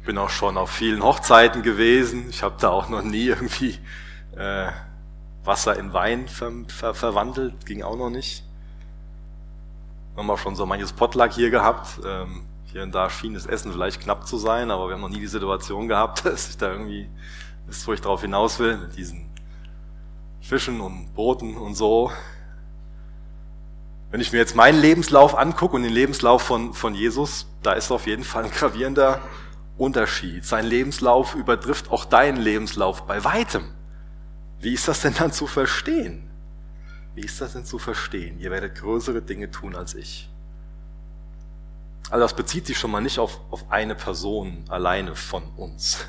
Bin 0.05 0.17
auch 0.17 0.29
schon 0.29 0.57
auf 0.57 0.71
vielen 0.71 1.03
Hochzeiten 1.03 1.63
gewesen. 1.63 2.29
Ich 2.29 2.43
habe 2.43 2.55
da 2.59 2.69
auch 2.69 2.89
noch 2.89 3.03
nie 3.03 3.25
irgendwie 3.25 3.77
äh, 4.35 4.71
Wasser 5.43 5.77
in 5.77 5.93
Wein 5.93 6.27
ver 6.27 6.51
ver 6.67 6.93
verwandelt, 6.93 7.65
ging 7.65 7.83
auch 7.83 7.97
noch 7.97 8.09
nicht. 8.09 8.43
Wir 10.13 10.23
haben 10.23 10.29
auch 10.29 10.37
schon 10.37 10.55
so 10.55 10.65
manches 10.65 10.93
Potluck 10.93 11.33
hier 11.33 11.49
gehabt. 11.49 11.99
Ähm, 12.05 12.43
hier 12.65 12.83
und 12.83 12.95
da 12.95 13.09
schien 13.09 13.33
das 13.33 13.45
Essen 13.45 13.73
vielleicht 13.73 14.01
knapp 14.01 14.27
zu 14.27 14.37
sein, 14.37 14.71
aber 14.71 14.87
wir 14.87 14.93
haben 14.93 15.01
noch 15.01 15.09
nie 15.09 15.19
die 15.19 15.27
Situation 15.27 15.87
gehabt, 15.87 16.25
dass 16.25 16.49
ich 16.49 16.57
da 16.57 16.71
irgendwie, 16.71 17.09
ist, 17.67 17.85
wo 17.85 17.93
ich 17.93 18.01
darauf 18.01 18.21
hinaus 18.21 18.59
will, 18.59 18.77
mit 18.77 18.95
diesen 18.95 19.30
Fischen 20.41 20.81
und 20.81 21.13
Booten 21.13 21.55
und 21.55 21.75
so. 21.75 22.11
Wenn 24.09 24.19
ich 24.19 24.33
mir 24.33 24.39
jetzt 24.39 24.55
meinen 24.55 24.81
Lebenslauf 24.81 25.37
angucke 25.37 25.75
und 25.75 25.83
den 25.83 25.93
Lebenslauf 25.93 26.41
von, 26.41 26.73
von 26.73 26.95
Jesus, 26.95 27.47
da 27.63 27.73
ist 27.73 27.91
auf 27.91 28.07
jeden 28.07 28.25
Fall 28.25 28.43
ein 28.43 28.51
gravierender 28.51 29.21
Unterschied. 29.77 30.45
Sein 30.45 30.65
Lebenslauf 30.65 31.35
übertrifft 31.35 31.91
auch 31.91 32.05
deinen 32.05 32.37
Lebenslauf 32.37 33.05
bei 33.05 33.23
weitem. 33.23 33.69
Wie 34.59 34.73
ist 34.73 34.87
das 34.87 35.01
denn 35.01 35.13
dann 35.17 35.31
zu 35.31 35.47
verstehen? 35.47 36.29
Wie 37.15 37.21
ist 37.21 37.39
das 37.39 37.53
denn 37.53 37.65
zu 37.65 37.79
verstehen? 37.79 38.39
Ihr 38.39 38.51
werdet 38.51 38.75
größere 38.75 39.21
Dinge 39.21 39.49
tun 39.49 39.75
als 39.75 39.95
ich. 39.95 40.29
Also 42.09 42.23
das 42.23 42.35
bezieht 42.35 42.67
sich 42.67 42.77
schon 42.77 42.91
mal 42.91 43.01
nicht 43.01 43.19
auf, 43.19 43.39
auf 43.49 43.71
eine 43.71 43.95
Person 43.95 44.65
alleine 44.67 45.15
von 45.15 45.43
uns, 45.55 46.05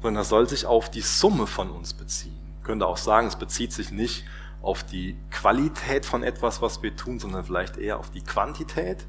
sondern 0.00 0.22
das 0.22 0.30
soll 0.30 0.48
sich 0.48 0.64
auf 0.64 0.90
die 0.90 1.02
Summe 1.02 1.46
von 1.46 1.70
uns 1.70 1.92
beziehen. 1.92 2.43
Könnte 2.64 2.86
auch 2.86 2.96
sagen, 2.96 3.28
es 3.28 3.36
bezieht 3.36 3.72
sich 3.72 3.92
nicht 3.92 4.24
auf 4.62 4.82
die 4.82 5.16
Qualität 5.30 6.06
von 6.06 6.22
etwas, 6.22 6.62
was 6.62 6.82
wir 6.82 6.96
tun, 6.96 7.20
sondern 7.20 7.44
vielleicht 7.44 7.76
eher 7.76 7.98
auf 7.98 8.10
die 8.10 8.22
Quantität. 8.22 9.06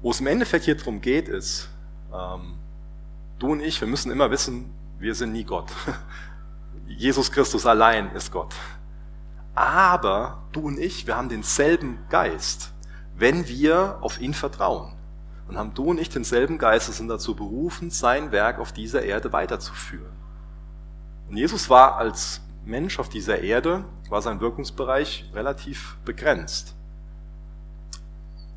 Wo 0.00 0.10
es 0.10 0.20
im 0.20 0.28
Endeffekt 0.28 0.64
hier 0.64 0.76
drum 0.76 1.00
geht, 1.00 1.28
ist, 1.28 1.68
ähm, 2.12 2.54
du 3.38 3.52
und 3.52 3.60
ich, 3.60 3.80
wir 3.80 3.88
müssen 3.88 4.10
immer 4.10 4.30
wissen, 4.30 4.72
wir 4.98 5.14
sind 5.14 5.32
nie 5.32 5.44
Gott. 5.44 5.70
Jesus 6.86 7.30
Christus 7.30 7.66
allein 7.66 8.10
ist 8.12 8.30
Gott. 8.30 8.54
Aber 9.54 10.44
du 10.52 10.60
und 10.60 10.78
ich, 10.78 11.06
wir 11.06 11.16
haben 11.16 11.28
denselben 11.28 11.98
Geist, 12.08 12.72
wenn 13.16 13.48
wir 13.48 13.98
auf 14.00 14.20
ihn 14.20 14.34
vertrauen. 14.34 14.92
Und 15.52 15.58
haben 15.58 15.74
du 15.74 15.90
und 15.90 16.00
ich 16.00 16.08
denselben 16.08 16.56
Geist 16.56 16.88
und 16.88 16.94
sind 16.94 17.08
dazu 17.08 17.36
berufen, 17.36 17.90
sein 17.90 18.32
Werk 18.32 18.58
auf 18.58 18.72
dieser 18.72 19.02
Erde 19.02 19.34
weiterzuführen. 19.34 20.16
Und 21.28 21.36
Jesus 21.36 21.68
war 21.68 21.98
als 21.98 22.40
Mensch 22.64 22.98
auf 22.98 23.10
dieser 23.10 23.40
Erde, 23.40 23.84
war 24.08 24.22
sein 24.22 24.40
Wirkungsbereich 24.40 25.26
relativ 25.34 25.98
begrenzt. 26.06 26.74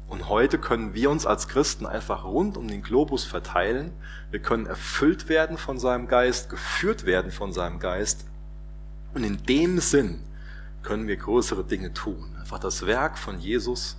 Und 0.08 0.30
heute 0.30 0.58
können 0.58 0.94
wir 0.94 1.10
uns 1.10 1.26
als 1.26 1.50
Christen 1.50 1.86
einfach 1.86 2.24
rund 2.24 2.56
um 2.56 2.70
den 2.70 2.82
Globus 2.82 3.26
verteilen. 3.26 3.92
Wir 4.32 4.42
können 4.42 4.66
erfüllt 4.66 5.28
werden 5.28 5.58
von 5.58 5.78
seinem 5.78 6.08
Geist, 6.08 6.50
geführt 6.50 7.06
werden 7.06 7.30
von 7.30 7.52
seinem 7.52 7.80
Geist. 7.80 8.26
Und 9.14 9.26
in 9.26 9.44
dem 9.44 9.82
Sinn 9.82 10.22
können 10.82 11.08
wir 11.08 11.18
größere 11.18 11.66
Dinge 11.66 11.92
tun. 11.92 12.38
Einfach 12.40 12.60
das 12.60 12.86
Werk 12.86 13.18
von 13.18 13.38
Jesus 13.38 13.98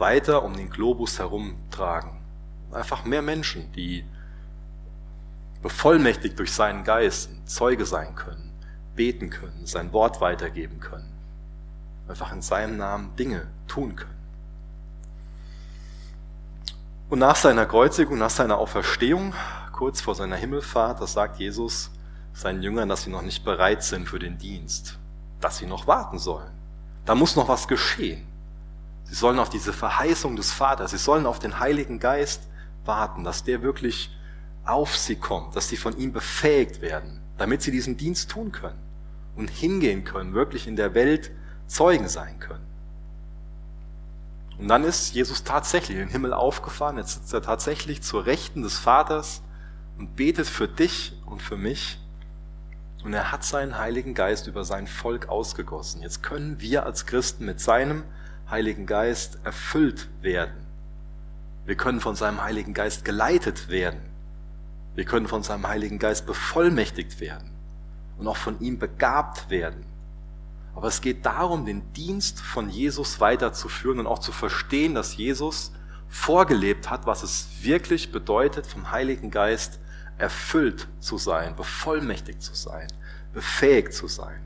weiter 0.00 0.42
um 0.42 0.54
den 0.56 0.70
Globus 0.70 1.18
herumtragen. 1.18 2.18
Einfach 2.72 3.04
mehr 3.04 3.22
Menschen, 3.22 3.70
die 3.72 4.04
bevollmächtigt 5.62 6.38
durch 6.38 6.52
seinen 6.52 6.84
Geist 6.84 7.30
Zeuge 7.44 7.84
sein 7.84 8.14
können, 8.14 8.52
beten 8.94 9.30
können, 9.30 9.66
sein 9.66 9.92
Wort 9.92 10.20
weitergeben 10.20 10.80
können, 10.80 11.12
einfach 12.08 12.32
in 12.32 12.42
seinem 12.42 12.76
Namen 12.76 13.14
Dinge 13.16 13.46
tun 13.68 13.96
können. 13.96 14.18
Und 17.10 17.18
nach 17.18 17.36
seiner 17.36 17.66
Kreuzigung, 17.66 18.18
nach 18.18 18.30
seiner 18.30 18.58
Auferstehung, 18.58 19.34
kurz 19.72 20.00
vor 20.00 20.14
seiner 20.14 20.36
Himmelfahrt, 20.36 21.00
das 21.00 21.12
sagt 21.12 21.38
Jesus 21.38 21.90
seinen 22.32 22.62
Jüngern, 22.62 22.88
dass 22.88 23.02
sie 23.02 23.10
noch 23.10 23.22
nicht 23.22 23.44
bereit 23.44 23.82
sind 23.82 24.08
für 24.08 24.18
den 24.18 24.38
Dienst, 24.38 24.98
dass 25.40 25.58
sie 25.58 25.66
noch 25.66 25.86
warten 25.86 26.18
sollen. 26.18 26.52
Da 27.04 27.14
muss 27.14 27.34
noch 27.34 27.48
was 27.48 27.66
geschehen. 27.66 28.29
Sie 29.10 29.16
sollen 29.16 29.40
auf 29.40 29.50
diese 29.50 29.72
Verheißung 29.72 30.36
des 30.36 30.52
Vaters, 30.52 30.92
sie 30.92 30.98
sollen 30.98 31.26
auf 31.26 31.40
den 31.40 31.58
Heiligen 31.58 31.98
Geist 31.98 32.42
warten, 32.84 33.24
dass 33.24 33.42
der 33.42 33.60
wirklich 33.60 34.16
auf 34.64 34.96
sie 34.96 35.16
kommt, 35.16 35.56
dass 35.56 35.68
sie 35.68 35.76
von 35.76 35.98
ihm 35.98 36.12
befähigt 36.12 36.80
werden, 36.80 37.20
damit 37.36 37.60
sie 37.60 37.72
diesen 37.72 37.96
Dienst 37.96 38.30
tun 38.30 38.52
können 38.52 38.78
und 39.34 39.50
hingehen 39.50 40.04
können, 40.04 40.32
wirklich 40.32 40.68
in 40.68 40.76
der 40.76 40.94
Welt 40.94 41.32
Zeugen 41.66 42.08
sein 42.08 42.38
können. 42.38 42.64
Und 44.58 44.68
dann 44.68 44.84
ist 44.84 45.12
Jesus 45.12 45.42
tatsächlich 45.42 45.96
in 45.96 46.04
den 46.04 46.12
Himmel 46.12 46.32
aufgefahren, 46.32 46.96
jetzt 46.96 47.14
sitzt 47.14 47.34
er 47.34 47.42
tatsächlich 47.42 48.02
zur 48.02 48.26
Rechten 48.26 48.62
des 48.62 48.78
Vaters 48.78 49.42
und 49.98 50.14
betet 50.14 50.46
für 50.46 50.68
dich 50.68 51.20
und 51.26 51.42
für 51.42 51.56
mich. 51.56 51.98
Und 53.02 53.12
er 53.12 53.32
hat 53.32 53.42
seinen 53.42 53.76
Heiligen 53.76 54.14
Geist 54.14 54.46
über 54.46 54.62
sein 54.62 54.86
Volk 54.86 55.28
ausgegossen. 55.28 56.00
Jetzt 56.00 56.22
können 56.22 56.60
wir 56.60 56.86
als 56.86 57.06
Christen 57.06 57.44
mit 57.44 57.58
seinem 57.58 58.04
Heiligen 58.50 58.86
Geist 58.86 59.38
erfüllt 59.44 60.08
werden. 60.22 60.66
Wir 61.66 61.76
können 61.76 62.00
von 62.00 62.16
seinem 62.16 62.42
Heiligen 62.42 62.74
Geist 62.74 63.04
geleitet 63.04 63.68
werden. 63.68 64.00
Wir 64.94 65.04
können 65.04 65.28
von 65.28 65.42
seinem 65.42 65.68
Heiligen 65.68 65.98
Geist 65.98 66.26
bevollmächtigt 66.26 67.20
werden 67.20 67.50
und 68.18 68.26
auch 68.26 68.36
von 68.36 68.60
ihm 68.60 68.78
begabt 68.78 69.50
werden. 69.50 69.84
Aber 70.74 70.88
es 70.88 71.00
geht 71.00 71.26
darum, 71.26 71.64
den 71.64 71.92
Dienst 71.92 72.40
von 72.40 72.70
Jesus 72.70 73.20
weiterzuführen 73.20 74.00
und 74.00 74.06
auch 74.06 74.18
zu 74.18 74.32
verstehen, 74.32 74.94
dass 74.94 75.16
Jesus 75.16 75.72
vorgelebt 76.08 76.90
hat, 76.90 77.06
was 77.06 77.22
es 77.22 77.48
wirklich 77.62 78.12
bedeutet, 78.12 78.66
vom 78.66 78.90
Heiligen 78.90 79.30
Geist 79.30 79.78
erfüllt 80.18 80.88
zu 80.98 81.18
sein, 81.18 81.56
bevollmächtigt 81.56 82.42
zu 82.42 82.54
sein, 82.54 82.88
befähigt 83.32 83.94
zu 83.94 84.06
sein. 84.06 84.40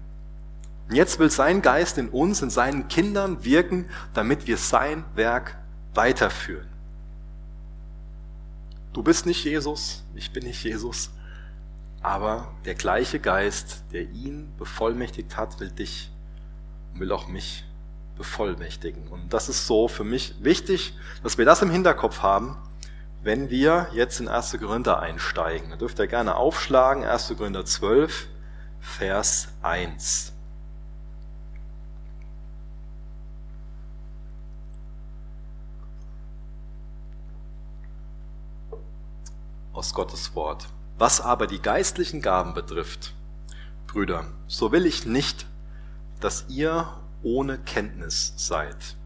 Und 0.88 0.96
jetzt 0.96 1.18
will 1.18 1.30
sein 1.30 1.62
Geist 1.62 1.98
in 1.98 2.08
uns, 2.08 2.42
in 2.42 2.50
seinen 2.50 2.88
Kindern 2.88 3.44
wirken, 3.44 3.86
damit 4.12 4.46
wir 4.46 4.58
sein 4.58 5.04
Werk 5.14 5.56
weiterführen. 5.94 6.68
Du 8.92 9.02
bist 9.02 9.26
nicht 9.26 9.44
Jesus, 9.44 10.04
ich 10.14 10.32
bin 10.32 10.44
nicht 10.44 10.62
Jesus, 10.62 11.10
aber 12.02 12.52
der 12.64 12.74
gleiche 12.74 13.18
Geist, 13.18 13.82
der 13.92 14.02
ihn 14.02 14.52
bevollmächtigt 14.58 15.36
hat, 15.36 15.58
will 15.58 15.70
dich 15.70 16.10
und 16.92 17.00
will 17.00 17.10
auch 17.12 17.26
mich 17.28 17.64
bevollmächtigen. 18.16 19.08
Und 19.08 19.32
das 19.32 19.48
ist 19.48 19.66
so 19.66 19.88
für 19.88 20.04
mich 20.04 20.34
wichtig, 20.40 20.96
dass 21.22 21.38
wir 21.38 21.44
das 21.44 21.62
im 21.62 21.70
Hinterkopf 21.70 22.22
haben, 22.22 22.56
wenn 23.22 23.48
wir 23.50 23.88
jetzt 23.94 24.20
in 24.20 24.28
1. 24.28 24.58
Korinther 24.60 25.00
einsteigen. 25.00 25.70
Da 25.70 25.76
dürft 25.76 25.98
ihr 25.98 26.06
gerne 26.06 26.36
aufschlagen, 26.36 27.04
1. 27.04 27.34
Korinther 27.36 27.64
12, 27.64 28.28
Vers 28.80 29.48
1. 29.62 30.33
aus 39.74 39.92
Gottes 39.92 40.34
Wort. 40.34 40.68
Was 40.96 41.20
aber 41.20 41.46
die 41.46 41.60
geistlichen 41.60 42.22
Gaben 42.22 42.54
betrifft, 42.54 43.14
Brüder, 43.86 44.26
so 44.46 44.72
will 44.72 44.86
ich 44.86 45.06
nicht, 45.06 45.46
dass 46.20 46.46
ihr 46.48 46.86
ohne 47.22 47.58
Kenntnis 47.58 48.32
seid. 48.36 48.96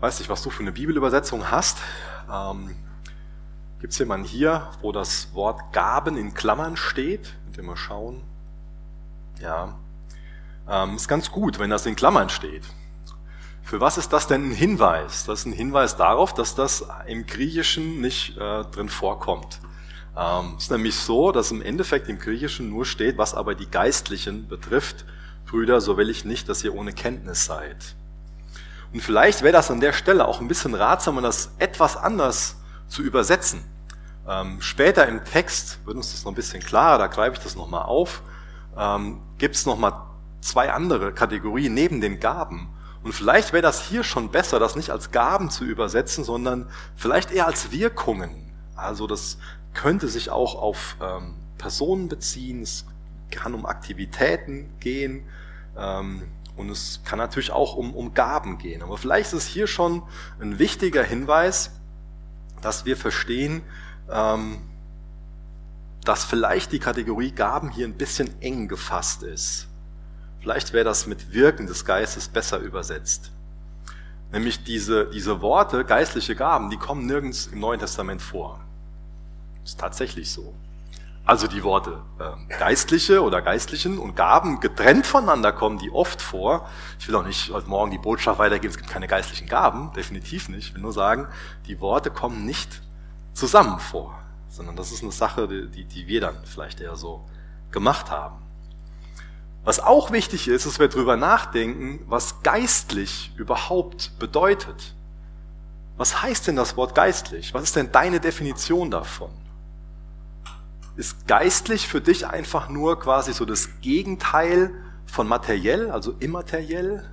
weiß 0.00 0.18
nicht, 0.18 0.30
was 0.30 0.42
du 0.42 0.50
für 0.50 0.62
eine 0.62 0.72
Bibelübersetzung 0.72 1.50
hast. 1.50 1.78
Ähm, 2.32 2.74
Gibt 3.80 3.92
es 3.92 3.98
jemanden 3.98 4.26
hier, 4.26 4.70
wo 4.82 4.92
das 4.92 5.34
Wort 5.34 5.72
Gaben 5.72 6.16
in 6.16 6.34
Klammern 6.34 6.76
steht? 6.76 7.34
Könnt 7.44 7.56
ihr 7.56 7.62
mal 7.62 7.76
schauen. 7.76 8.22
Ja. 9.40 9.78
Ähm, 10.68 10.96
ist 10.96 11.08
ganz 11.08 11.30
gut, 11.30 11.58
wenn 11.58 11.70
das 11.70 11.86
in 11.86 11.96
Klammern 11.96 12.28
steht. 12.28 12.64
Für 13.70 13.80
was 13.80 13.98
ist 13.98 14.12
das 14.12 14.26
denn 14.26 14.50
ein 14.50 14.52
Hinweis? 14.52 15.26
Das 15.26 15.38
ist 15.38 15.46
ein 15.46 15.52
Hinweis 15.52 15.96
darauf, 15.96 16.34
dass 16.34 16.56
das 16.56 16.84
im 17.06 17.24
Griechischen 17.24 18.00
nicht 18.00 18.36
äh, 18.36 18.64
drin 18.64 18.88
vorkommt. 18.88 19.60
Ähm, 20.16 20.54
es 20.56 20.64
ist 20.64 20.70
nämlich 20.72 20.96
so, 20.96 21.30
dass 21.30 21.52
im 21.52 21.62
Endeffekt 21.62 22.08
im 22.08 22.18
Griechischen 22.18 22.68
nur 22.68 22.84
steht, 22.84 23.16
was 23.16 23.32
aber 23.32 23.54
die 23.54 23.70
Geistlichen 23.70 24.48
betrifft. 24.48 25.04
Brüder, 25.46 25.80
so 25.80 25.96
will 25.96 26.10
ich 26.10 26.24
nicht, 26.24 26.48
dass 26.48 26.64
ihr 26.64 26.74
ohne 26.74 26.92
Kenntnis 26.92 27.44
seid. 27.44 27.94
Und 28.92 29.02
vielleicht 29.02 29.42
wäre 29.42 29.52
das 29.52 29.70
an 29.70 29.78
der 29.78 29.92
Stelle 29.92 30.26
auch 30.26 30.40
ein 30.40 30.48
bisschen 30.48 30.74
ratsamer, 30.74 31.22
das 31.22 31.52
etwas 31.58 31.96
anders 31.96 32.56
zu 32.88 33.02
übersetzen. 33.02 33.62
Ähm, 34.26 34.60
später 34.60 35.06
im 35.06 35.24
Text 35.24 35.78
wird 35.86 35.96
uns 35.96 36.10
das 36.10 36.24
noch 36.24 36.32
ein 36.32 36.34
bisschen 36.34 36.60
klarer, 36.60 36.98
da 36.98 37.06
greife 37.06 37.36
ich 37.36 37.44
das 37.44 37.54
nochmal 37.54 37.84
auf, 37.84 38.22
ähm, 38.76 39.20
gibt 39.38 39.54
es 39.54 39.64
nochmal 39.64 39.92
zwei 40.40 40.72
andere 40.72 41.12
Kategorien 41.12 41.72
neben 41.72 42.00
den 42.00 42.18
Gaben, 42.18 42.74
und 43.02 43.12
vielleicht 43.12 43.52
wäre 43.52 43.62
das 43.62 43.88
hier 43.88 44.04
schon 44.04 44.30
besser, 44.30 44.58
das 44.58 44.76
nicht 44.76 44.90
als 44.90 45.10
Gaben 45.10 45.50
zu 45.50 45.64
übersetzen, 45.64 46.24
sondern 46.24 46.68
vielleicht 46.96 47.30
eher 47.30 47.46
als 47.46 47.70
Wirkungen. 47.72 48.52
Also 48.76 49.06
das 49.06 49.38
könnte 49.72 50.08
sich 50.08 50.30
auch 50.30 50.54
auf 50.54 50.96
ähm, 51.00 51.34
Personen 51.58 52.08
beziehen, 52.08 52.62
es 52.62 52.84
kann 53.30 53.54
um 53.54 53.64
Aktivitäten 53.66 54.68
gehen, 54.80 55.24
ähm, 55.76 56.22
Und 56.56 56.68
es 56.68 57.00
kann 57.04 57.18
natürlich 57.18 57.52
auch 57.52 57.74
um, 57.74 57.94
um 57.94 58.12
Gaben 58.12 58.58
gehen. 58.58 58.82
Aber 58.82 58.98
vielleicht 58.98 59.32
ist 59.32 59.46
hier 59.46 59.66
schon 59.66 60.02
ein 60.40 60.58
wichtiger 60.58 61.02
Hinweis, 61.02 61.70
dass 62.60 62.84
wir 62.84 62.98
verstehen, 62.98 63.62
ähm, 64.10 64.60
dass 66.04 66.24
vielleicht 66.24 66.72
die 66.72 66.78
Kategorie 66.78 67.32
Gaben 67.32 67.70
hier 67.70 67.86
ein 67.86 67.96
bisschen 67.96 68.40
eng 68.42 68.68
gefasst 68.68 69.22
ist. 69.22 69.69
Vielleicht 70.40 70.72
wäre 70.72 70.84
das 70.84 71.06
mit 71.06 71.32
Wirken 71.32 71.66
des 71.66 71.84
Geistes 71.84 72.28
besser 72.28 72.58
übersetzt. 72.58 73.30
Nämlich 74.32 74.64
diese, 74.64 75.06
diese 75.10 75.42
Worte, 75.42 75.84
geistliche 75.84 76.34
Gaben, 76.34 76.70
die 76.70 76.76
kommen 76.76 77.04
nirgends 77.06 77.48
im 77.48 77.60
Neuen 77.60 77.80
Testament 77.80 78.22
vor. 78.22 78.60
ist 79.64 79.78
tatsächlich 79.78 80.30
so. 80.32 80.54
Also 81.26 81.46
die 81.46 81.62
Worte 81.62 82.02
äh, 82.18 82.58
geistliche 82.58 83.22
oder 83.22 83.42
geistlichen 83.42 83.98
und 83.98 84.16
Gaben 84.16 84.60
getrennt 84.60 85.06
voneinander 85.06 85.52
kommen 85.52 85.78
die 85.78 85.90
oft 85.90 86.22
vor. 86.22 86.66
Ich 86.98 87.06
will 87.06 87.14
auch 87.14 87.24
nicht 87.24 87.52
heute 87.52 87.68
Morgen 87.68 87.90
die 87.90 87.98
Botschaft 87.98 88.38
weitergeben, 88.38 88.70
es 88.72 88.78
gibt 88.78 88.90
keine 88.90 89.06
geistlichen 89.06 89.46
Gaben, 89.46 89.92
definitiv 89.92 90.48
nicht. 90.48 90.68
Ich 90.68 90.74
will 90.74 90.82
nur 90.82 90.92
sagen, 90.92 91.28
die 91.66 91.80
Worte 91.80 92.10
kommen 92.10 92.46
nicht 92.46 92.82
zusammen 93.34 93.78
vor, 93.78 94.18
sondern 94.48 94.76
das 94.76 94.90
ist 94.92 95.02
eine 95.02 95.12
Sache, 95.12 95.46
die, 95.46 95.84
die 95.84 96.06
wir 96.06 96.20
dann 96.20 96.36
vielleicht 96.44 96.80
eher 96.80 96.96
so 96.96 97.24
gemacht 97.70 98.10
haben. 98.10 98.49
Was 99.70 99.78
auch 99.78 100.10
wichtig 100.10 100.48
ist, 100.48 100.66
ist, 100.66 100.80
wir 100.80 100.88
darüber 100.88 101.16
nachdenken, 101.16 102.00
was 102.08 102.42
geistlich 102.42 103.30
überhaupt 103.36 104.18
bedeutet. 104.18 104.96
Was 105.96 106.24
heißt 106.24 106.48
denn 106.48 106.56
das 106.56 106.76
Wort 106.76 106.96
geistlich? 106.96 107.54
Was 107.54 107.62
ist 107.62 107.76
denn 107.76 107.92
deine 107.92 108.18
Definition 108.18 108.90
davon? 108.90 109.30
Ist 110.96 111.28
geistlich 111.28 111.86
für 111.86 112.00
dich 112.00 112.26
einfach 112.26 112.68
nur 112.68 112.98
quasi 112.98 113.32
so 113.32 113.44
das 113.44 113.80
Gegenteil 113.80 114.74
von 115.06 115.28
materiell, 115.28 115.92
also 115.92 116.16
immateriell? 116.18 117.08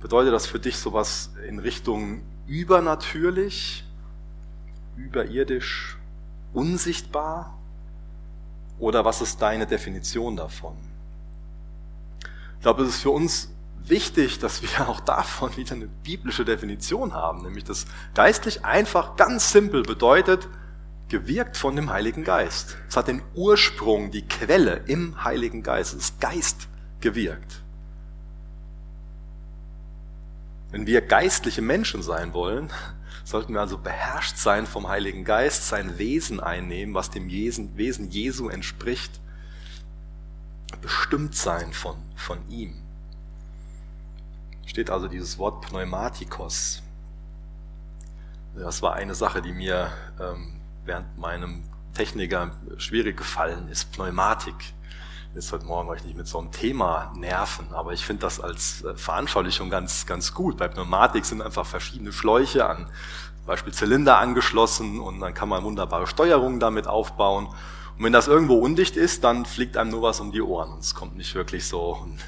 Bedeutet 0.00 0.32
das 0.32 0.46
für 0.46 0.60
dich 0.60 0.78
sowas 0.78 1.34
in 1.46 1.58
Richtung 1.58 2.22
übernatürlich, 2.46 3.84
überirdisch, 4.96 5.98
unsichtbar? 6.54 7.58
Oder 8.78 9.04
was 9.04 9.20
ist 9.20 9.42
deine 9.42 9.66
Definition 9.66 10.36
davon? 10.36 10.89
Ich 12.60 12.62
glaube, 12.62 12.82
es 12.82 12.90
ist 12.90 13.00
für 13.00 13.10
uns 13.10 13.48
wichtig, 13.86 14.38
dass 14.38 14.60
wir 14.60 14.68
auch 14.88 15.00
davon 15.00 15.56
wieder 15.56 15.74
eine 15.74 15.86
biblische 15.86 16.44
Definition 16.44 17.14
haben, 17.14 17.40
nämlich 17.40 17.64
dass 17.64 17.86
geistlich 18.12 18.66
einfach 18.66 19.16
ganz 19.16 19.50
simpel 19.50 19.82
bedeutet, 19.82 20.46
gewirkt 21.08 21.56
von 21.56 21.74
dem 21.74 21.88
Heiligen 21.88 22.22
Geist. 22.22 22.76
Es 22.86 22.98
hat 22.98 23.08
den 23.08 23.22
Ursprung, 23.34 24.10
die 24.10 24.28
Quelle 24.28 24.82
im 24.86 25.24
Heiligen 25.24 25.62
Geist. 25.62 25.94
Es 25.94 26.10
ist 26.10 26.20
Geist 26.20 26.68
gewirkt. 27.00 27.62
Wenn 30.70 30.86
wir 30.86 31.00
geistliche 31.00 31.62
Menschen 31.62 32.02
sein 32.02 32.34
wollen, 32.34 32.68
sollten 33.24 33.54
wir 33.54 33.60
also 33.62 33.78
beherrscht 33.78 34.36
sein 34.36 34.66
vom 34.66 34.86
Heiligen 34.86 35.24
Geist, 35.24 35.66
sein 35.66 35.96
Wesen 35.96 36.40
einnehmen, 36.40 36.94
was 36.94 37.08
dem 37.08 37.30
Wesen 37.30 38.10
Jesu 38.10 38.50
entspricht 38.50 39.18
bestimmt 40.80 41.34
sein 41.34 41.72
von, 41.72 41.96
von 42.16 42.38
ihm. 42.48 42.74
Steht 44.66 44.90
also 44.90 45.08
dieses 45.08 45.38
Wort 45.38 45.62
Pneumatikos. 45.66 46.82
Das 48.54 48.82
war 48.82 48.94
eine 48.94 49.14
Sache, 49.14 49.42
die 49.42 49.52
mir 49.52 49.90
ähm, 50.20 50.60
während 50.84 51.18
meinem 51.18 51.64
Techniker 51.94 52.52
schwierig 52.78 53.16
gefallen 53.16 53.68
ist. 53.68 53.92
Pneumatik. 53.92 54.54
Jetzt 55.34 55.52
heute 55.52 55.64
Morgen 55.64 55.88
euch 55.88 56.04
nicht 56.04 56.16
mit 56.16 56.26
so 56.26 56.38
einem 56.38 56.50
Thema 56.50 57.12
nerven, 57.14 57.72
aber 57.72 57.92
ich 57.92 58.04
finde 58.04 58.22
das 58.22 58.40
als 58.40 58.82
äh, 58.82 58.96
Veranschaulichung 58.96 59.70
ganz, 59.70 60.06
ganz 60.06 60.34
gut. 60.34 60.56
Bei 60.56 60.66
Pneumatik 60.66 61.24
sind 61.24 61.40
einfach 61.40 61.66
verschiedene 61.66 62.12
Schläuche 62.12 62.66
an 62.66 62.88
zum 63.40 63.46
Beispiel 63.46 63.72
Zylinder 63.72 64.18
angeschlossen 64.18 65.00
und 65.00 65.20
dann 65.20 65.34
kann 65.34 65.48
man 65.48 65.64
wunderbare 65.64 66.06
Steuerungen 66.06 66.60
damit 66.60 66.86
aufbauen. 66.86 67.48
Und 68.00 68.06
wenn 68.06 68.14
das 68.14 68.28
irgendwo 68.28 68.54
undicht 68.54 68.96
ist, 68.96 69.24
dann 69.24 69.44
fliegt 69.44 69.76
einem 69.76 69.90
nur 69.90 70.00
was 70.00 70.20
um 70.20 70.32
die 70.32 70.40
Ohren. 70.40 70.72
Und 70.72 70.78
es 70.78 70.94
kommt 70.94 71.18
nicht 71.18 71.34
wirklich 71.34 71.68
so. 71.68 71.96
Und, 71.96 72.18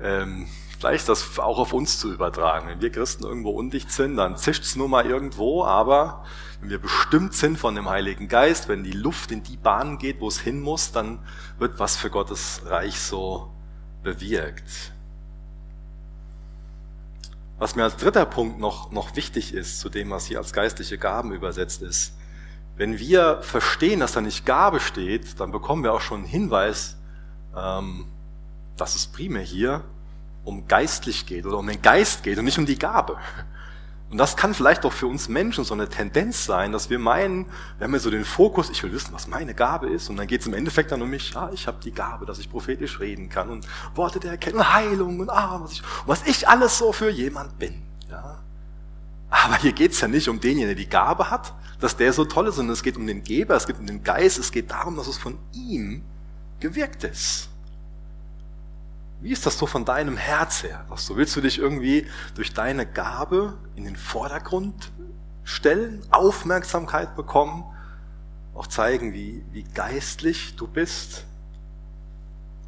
ähm, 0.00 0.46
vielleicht 0.78 1.08
das 1.08 1.36
auch 1.40 1.58
auf 1.58 1.72
uns 1.72 1.98
zu 1.98 2.12
übertragen. 2.12 2.68
Wenn 2.68 2.80
wir 2.80 2.92
Christen 2.92 3.24
irgendwo 3.24 3.50
undicht 3.50 3.90
sind, 3.90 4.16
dann 4.16 4.36
zischt 4.36 4.62
es 4.62 4.76
nur 4.76 4.88
mal 4.88 5.04
irgendwo, 5.04 5.64
aber 5.64 6.24
wenn 6.60 6.70
wir 6.70 6.78
bestimmt 6.78 7.34
sind 7.34 7.58
von 7.58 7.74
dem 7.74 7.88
Heiligen 7.88 8.28
Geist, 8.28 8.68
wenn 8.68 8.84
die 8.84 8.92
Luft 8.92 9.32
in 9.32 9.42
die 9.42 9.56
Bahn 9.56 9.98
geht, 9.98 10.20
wo 10.20 10.28
es 10.28 10.38
hin 10.38 10.60
muss, 10.60 10.92
dann 10.92 11.18
wird 11.58 11.80
was 11.80 11.96
für 11.96 12.10
Gottes 12.10 12.62
Reich 12.66 13.00
so 13.00 13.50
bewirkt. 14.04 14.92
Was 17.58 17.74
mir 17.74 17.82
als 17.82 17.96
dritter 17.96 18.26
Punkt 18.26 18.60
noch, 18.60 18.92
noch 18.92 19.16
wichtig 19.16 19.54
ist, 19.54 19.80
zu 19.80 19.88
dem, 19.88 20.10
was 20.10 20.26
hier 20.26 20.38
als 20.38 20.52
geistliche 20.52 20.98
Gaben 20.98 21.32
übersetzt 21.32 21.82
ist, 21.82 22.14
wenn 22.80 22.98
wir 22.98 23.42
verstehen, 23.42 24.00
dass 24.00 24.12
da 24.12 24.22
nicht 24.22 24.46
Gabe 24.46 24.80
steht, 24.80 25.38
dann 25.38 25.52
bekommen 25.52 25.84
wir 25.84 25.92
auch 25.92 26.00
schon 26.00 26.20
einen 26.20 26.26
Hinweis, 26.26 26.96
ähm, 27.54 28.06
dass 28.78 28.94
es 28.94 29.06
primär 29.06 29.42
hier 29.42 29.84
um 30.44 30.66
geistlich 30.66 31.26
geht 31.26 31.44
oder 31.44 31.58
um 31.58 31.66
den 31.66 31.82
Geist 31.82 32.22
geht 32.22 32.38
und 32.38 32.46
nicht 32.46 32.56
um 32.56 32.64
die 32.64 32.78
Gabe. 32.78 33.18
Und 34.08 34.16
das 34.16 34.34
kann 34.34 34.54
vielleicht 34.54 34.86
auch 34.86 34.94
für 34.94 35.06
uns 35.06 35.28
Menschen 35.28 35.62
so 35.62 35.74
eine 35.74 35.90
Tendenz 35.90 36.46
sein, 36.46 36.72
dass 36.72 36.88
wir 36.88 36.98
meinen, 36.98 37.44
wir 37.76 37.84
haben 37.84 37.92
ja 37.92 37.98
so 37.98 38.10
den 38.10 38.24
Fokus, 38.24 38.70
ich 38.70 38.82
will 38.82 38.92
wissen, 38.92 39.12
was 39.12 39.28
meine 39.28 39.52
Gabe 39.52 39.90
ist, 39.90 40.08
und 40.08 40.16
dann 40.16 40.26
geht 40.26 40.40
es 40.40 40.46
im 40.46 40.54
Endeffekt 40.54 40.90
dann 40.90 41.02
um 41.02 41.10
mich, 41.10 41.36
ah, 41.36 41.50
ich 41.52 41.66
habe 41.66 41.76
die 41.84 41.92
Gabe, 41.92 42.24
dass 42.24 42.38
ich 42.38 42.50
prophetisch 42.50 42.98
reden 42.98 43.28
kann 43.28 43.50
und 43.50 43.66
Worte 43.94 44.20
der 44.20 44.30
Erkennung, 44.30 44.72
Heilung 44.72 45.20
und 45.20 45.28
ah, 45.28 45.60
was 45.62 45.72
ich, 45.72 45.82
was 46.06 46.22
ich 46.26 46.48
alles 46.48 46.78
so 46.78 46.94
für 46.94 47.10
jemand 47.10 47.58
bin. 47.58 47.82
Ja? 48.08 48.38
Aber 49.30 49.56
hier 49.58 49.72
geht's 49.72 50.00
ja 50.00 50.08
nicht 50.08 50.28
um 50.28 50.40
denjenigen, 50.40 50.68
der 50.68 50.76
die 50.76 50.88
Gabe 50.90 51.30
hat, 51.30 51.54
dass 51.78 51.96
der 51.96 52.12
so 52.12 52.24
toll 52.24 52.48
ist, 52.48 52.56
sondern 52.56 52.74
es 52.74 52.82
geht 52.82 52.96
um 52.96 53.06
den 53.06 53.22
Geber, 53.22 53.54
es 53.54 53.66
geht 53.66 53.78
um 53.78 53.86
den 53.86 54.02
Geist, 54.02 54.38
es 54.38 54.52
geht 54.52 54.70
darum, 54.70 54.96
dass 54.96 55.06
es 55.06 55.16
von 55.16 55.38
ihm 55.52 56.02
gewirkt 56.58 57.04
ist. 57.04 57.48
Wie 59.20 59.32
ist 59.32 59.46
das 59.46 59.58
so 59.58 59.66
von 59.66 59.84
deinem 59.84 60.16
Herz 60.16 60.62
her? 60.62 60.84
Was 60.88 61.06
so 61.06 61.16
willst 61.16 61.36
du 61.36 61.40
dich 61.40 61.58
irgendwie 61.58 62.06
durch 62.34 62.52
deine 62.52 62.86
Gabe 62.86 63.56
in 63.76 63.84
den 63.84 63.96
Vordergrund 63.96 64.92
stellen, 65.44 66.02
Aufmerksamkeit 66.10 67.16
bekommen, 67.16 67.64
auch 68.54 68.66
zeigen, 68.66 69.12
wie, 69.12 69.44
wie 69.52 69.62
geistlich 69.62 70.56
du 70.56 70.66
bist, 70.66 71.26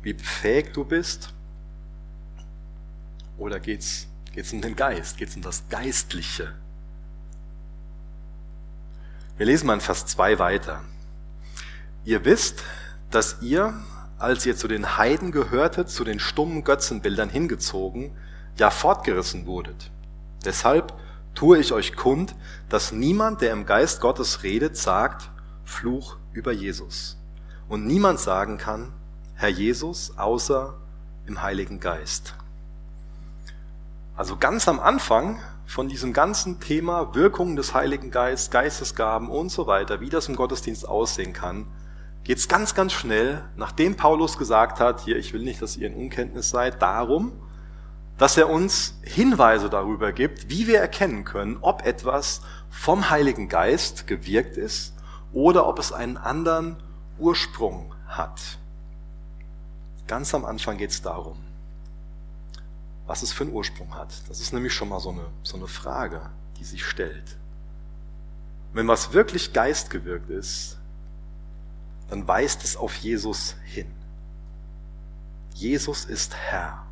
wie 0.03 0.13
befähigt 0.13 0.77
du 0.77 0.85
bist? 0.85 1.33
Oder 3.39 3.59
geht's 3.59 4.07
Geht 4.33 4.47
es 4.47 4.53
um 4.53 4.63
den 4.63 4.77
Geist? 4.77 5.19
Geht 5.19 5.29
es 5.29 5.37
um 5.37 5.43
das 5.43 5.65
Geistliche? 5.69 6.55
Wir 9.37 9.47
lesen 9.47 9.67
mal 9.67 9.75
in 9.75 9.81
Vers 9.81 10.07
2 10.07 10.39
weiter. 10.39 10.83
Ihr 12.05 12.25
wisst, 12.25 12.63
dass 13.11 13.43
ihr, 13.43 13.75
als 14.19 14.47
ihr 14.47 14.57
zu 14.57 14.69
den 14.69 14.97
Heiden 14.97 15.33
gehörtet, 15.33 15.91
zu 15.91 16.05
den 16.05 16.19
stummen 16.19 16.65
Götzenbildern 16.65 17.29
hingezogen, 17.29 18.17
ja 18.59 18.71
fortgerissen 18.71 19.47
wurdet. 19.47 19.91
Deshalb 20.45 20.95
tue 21.35 21.59
ich 21.59 21.73
euch 21.73 21.95
kund, 21.95 22.35
dass 22.69 22.93
niemand, 22.93 23.43
der 23.43 23.53
im 23.53 23.67
Geist 23.67 24.01
Gottes 24.01 24.43
redet, 24.43 24.77
sagt, 24.77 25.31
Fluch 25.65 26.17
über 26.33 26.53
Jesus. 26.53 27.19
Und 27.69 27.87
niemand 27.87 28.19
sagen 28.19 28.59
kann, 28.59 28.93
Herr 29.35 29.49
Jesus, 29.49 30.17
außer 30.17 30.79
im 31.27 31.43
Heiligen 31.43 31.81
Geist. 31.81 32.35
Also 34.15 34.37
ganz 34.37 34.69
am 34.69 34.79
Anfang 34.79 35.41
von 35.65 35.89
diesem 35.89 36.13
ganzen 36.13 36.61
Thema 36.61 37.15
Wirkung 37.15 37.57
des 37.57 37.73
Heiligen 37.73 38.11
Geistes, 38.11 38.51
Geistesgaben 38.51 39.31
und 39.31 39.49
so 39.49 39.67
weiter, 39.67 40.01
wie 40.03 40.11
das 40.11 40.29
im 40.29 40.37
Gottesdienst 40.37 40.87
aussehen 40.87 41.33
kann, 41.33 41.67
geht 42.23 42.37
es 42.37 42.47
ganz, 42.47 42.75
ganz 42.75 42.93
schnell, 42.93 43.43
nachdem 43.57 43.97
Paulus 43.97 44.37
gesagt 44.37 44.81
hat, 44.81 45.01
hier, 45.01 45.17
ich 45.17 45.33
will 45.33 45.43
nicht, 45.43 45.63
dass 45.63 45.79
ihr 45.79 45.87
in 45.87 45.95
Unkenntnis 45.95 46.51
seid, 46.51 46.83
darum, 46.83 47.33
dass 48.19 48.37
er 48.37 48.51
uns 48.51 49.01
Hinweise 49.03 49.71
darüber 49.71 50.13
gibt, 50.13 50.51
wie 50.51 50.67
wir 50.67 50.79
erkennen 50.79 51.25
können, 51.25 51.57
ob 51.63 51.87
etwas 51.87 52.43
vom 52.69 53.09
Heiligen 53.09 53.49
Geist 53.49 54.07
gewirkt 54.07 54.59
ist 54.59 54.95
oder 55.33 55.67
ob 55.67 55.79
es 55.79 55.91
einen 55.91 56.19
anderen 56.19 56.77
Ursprung 57.19 57.95
hat. 58.07 58.59
Ganz 60.07 60.35
am 60.35 60.45
Anfang 60.45 60.77
geht 60.77 60.91
es 60.91 61.01
darum 61.01 61.52
was 63.13 63.21
es 63.21 63.31
für 63.31 63.45
einen 63.45 63.53
Ursprung 63.53 63.95
hat. 63.95 64.11
Das 64.31 64.41
ist 64.41 64.55
nämlich 64.55 64.73
schon 64.73 64.89
mal 64.89 64.99
so 64.99 65.11
eine, 65.11 65.27
so 65.43 65.59
eine 65.59 65.67
Frage, 65.67 66.31
die 66.59 66.65
sich 66.65 66.83
stellt. 66.83 67.37
Wenn 68.73 68.89
was 68.89 69.13
wirklich 69.13 69.53
geistgewirkt 69.53 70.31
ist, 70.31 70.79
dann 72.09 72.27
weist 72.27 72.65
es 72.65 72.75
auf 72.75 72.95
Jesus 72.97 73.55
hin. 73.67 73.93
Jesus 75.53 76.07
ist 76.07 76.35
Herr. 76.35 76.87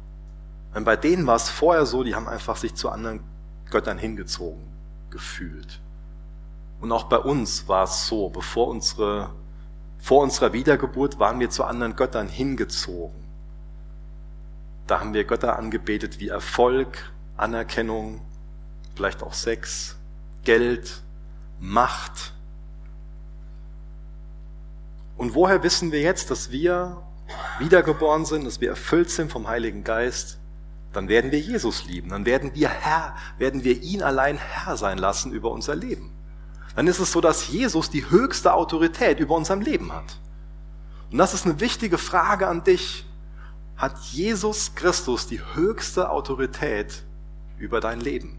Wenn 0.75 0.85
bei 0.85 0.95
denen 0.95 1.27
war 1.27 1.37
es 1.37 1.49
vorher 1.49 1.87
so, 1.87 2.05
die 2.05 2.15
haben 2.15 2.29
einfach 2.29 2.59
sich 2.59 2.75
zu 2.75 2.91
anderen 2.91 3.25
Göttern 3.71 3.97
hingezogen 3.97 4.61
gefühlt. 5.09 5.81
Und 6.83 6.93
auch 6.93 7.05
bei 7.05 7.19
uns 7.19 7.67
war 7.67 7.85
es 7.85 8.07
so, 8.07 8.29
bevor 8.29 8.69
unsere, 8.69 9.31
vor 9.99 10.23
unserer 10.23 10.53
Wiedergeburt 10.53 11.19
waren 11.19 11.41
wir 11.41 11.49
zu 11.49 11.65
anderen 11.65 11.97
Göttern 11.97 12.29
hingezogen. 12.29 13.20
Da 14.91 14.99
haben 14.99 15.15
wir 15.15 15.23
Götter 15.23 15.57
angebetet 15.57 16.19
wie 16.19 16.31
Erfolg, 16.31 17.13
Anerkennung, 17.37 18.23
vielleicht 18.97 19.23
auch 19.23 19.35
Sex, 19.35 19.97
Geld, 20.43 21.05
Macht. 21.61 22.35
Und 25.17 25.37
woher 25.37 25.63
wissen 25.63 25.93
wir 25.93 26.01
jetzt, 26.01 26.33
dass 26.33 26.51
wir 26.51 27.01
wiedergeboren 27.61 28.25
sind, 28.25 28.45
dass 28.45 28.61
wir 28.61 28.71
erfüllt 28.71 29.11
sind 29.11 29.31
vom 29.31 29.47
Heiligen 29.47 29.85
Geist? 29.85 30.41
Dann 30.93 31.07
werden 31.07 31.31
wir 31.31 31.39
Jesus 31.39 31.85
lieben, 31.85 32.11
dann 32.11 32.27
werden 32.27 32.57
wir 32.57 32.69
Herr, 32.69 33.15
werden 33.39 33.63
wir 33.63 33.81
ihn 33.83 34.03
allein 34.03 34.39
Herr 34.39 34.77
sein 34.77 34.99
lassen 34.99 35.31
über 35.31 35.53
unser 35.53 35.77
Leben. 35.77 36.11
Dann 36.75 36.89
ist 36.89 36.99
es 36.99 37.13
so, 37.13 37.21
dass 37.21 37.47
Jesus 37.47 37.91
die 37.91 38.11
höchste 38.11 38.55
Autorität 38.55 39.21
über 39.21 39.37
unserem 39.37 39.61
Leben 39.61 39.93
hat. 39.93 40.19
Und 41.13 41.19
das 41.19 41.33
ist 41.33 41.47
eine 41.47 41.61
wichtige 41.61 41.97
Frage 41.97 42.49
an 42.49 42.65
dich. 42.65 43.07
Hat 43.81 43.99
Jesus 44.13 44.75
Christus 44.75 45.27
die 45.27 45.41
höchste 45.55 46.11
Autorität 46.11 47.03
über 47.57 47.81
dein 47.81 47.99
Leben? 47.99 48.39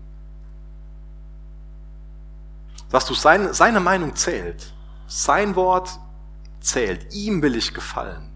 Dass 2.92 3.08
du 3.08 3.16
seine, 3.16 3.56
seine 3.56 3.80
Meinung 3.80 4.16
zählt, 4.16 4.72
sein 5.08 5.56
Wort 5.56 6.00
zählt, 6.60 7.12
ihm 7.16 7.42
will 7.42 7.56
ich 7.56 7.74
gefallen, 7.74 8.30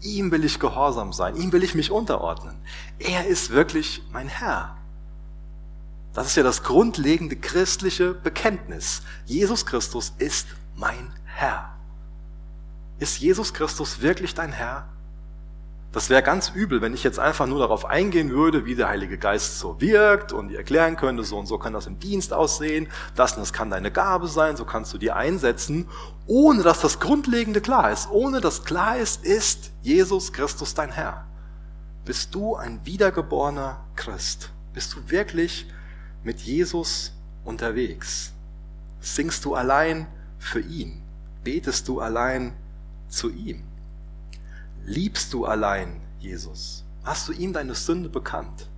ihm 0.00 0.30
will 0.30 0.46
ich 0.46 0.58
gehorsam 0.58 1.12
sein, 1.12 1.36
ihm 1.36 1.52
will 1.52 1.62
ich 1.62 1.74
mich 1.74 1.90
unterordnen. 1.90 2.56
Er 2.98 3.26
ist 3.26 3.50
wirklich 3.50 4.02
mein 4.10 4.28
Herr. 4.28 4.78
Das 6.14 6.28
ist 6.28 6.36
ja 6.36 6.42
das 6.42 6.62
grundlegende 6.62 7.36
christliche 7.36 8.14
Bekenntnis. 8.14 9.02
Jesus 9.26 9.66
Christus 9.66 10.14
ist 10.16 10.46
mein 10.74 11.12
Herr. 11.26 11.76
Ist 12.98 13.18
Jesus 13.18 13.52
Christus 13.52 14.00
wirklich 14.00 14.32
dein 14.32 14.52
Herr? 14.52 14.88
Das 15.96 16.10
wäre 16.10 16.22
ganz 16.22 16.50
übel, 16.50 16.82
wenn 16.82 16.92
ich 16.92 17.02
jetzt 17.04 17.18
einfach 17.18 17.46
nur 17.46 17.58
darauf 17.58 17.86
eingehen 17.86 18.28
würde, 18.28 18.66
wie 18.66 18.74
der 18.74 18.90
Heilige 18.90 19.16
Geist 19.16 19.58
so 19.58 19.80
wirkt 19.80 20.30
und 20.30 20.48
dir 20.48 20.58
erklären 20.58 20.96
könnte, 20.96 21.24
so 21.24 21.38
und 21.38 21.46
so 21.46 21.56
kann 21.56 21.72
das 21.72 21.86
im 21.86 21.98
Dienst 21.98 22.34
aussehen, 22.34 22.88
das 23.14 23.32
und 23.32 23.40
das 23.40 23.54
kann 23.54 23.70
deine 23.70 23.90
Gabe 23.90 24.28
sein, 24.28 24.58
so 24.58 24.66
kannst 24.66 24.92
du 24.92 24.98
die 24.98 25.10
einsetzen, 25.10 25.88
ohne 26.26 26.62
dass 26.62 26.82
das 26.82 27.00
Grundlegende 27.00 27.62
klar 27.62 27.90
ist. 27.90 28.10
Ohne 28.10 28.42
dass 28.42 28.64
klar 28.64 28.98
ist, 28.98 29.24
ist 29.24 29.72
Jesus 29.80 30.34
Christus 30.34 30.74
dein 30.74 30.92
Herr. 30.92 31.26
Bist 32.04 32.34
du 32.34 32.56
ein 32.56 32.84
wiedergeborener 32.84 33.82
Christ? 33.96 34.50
Bist 34.74 34.94
du 34.94 34.98
wirklich 35.08 35.66
mit 36.22 36.40
Jesus 36.40 37.14
unterwegs? 37.42 38.34
Singst 39.00 39.46
du 39.46 39.54
allein 39.54 40.08
für 40.38 40.60
ihn? 40.60 41.02
Betest 41.42 41.88
du 41.88 42.00
allein 42.00 42.54
zu 43.08 43.30
ihm? 43.30 43.65
Liebst 44.88 45.32
du 45.32 45.44
allein 45.44 46.00
Jesus? 46.20 46.84
Hast 47.02 47.26
du 47.26 47.32
ihm 47.32 47.52
deine 47.52 47.74
Sünde 47.74 48.08
bekannt? 48.08 48.68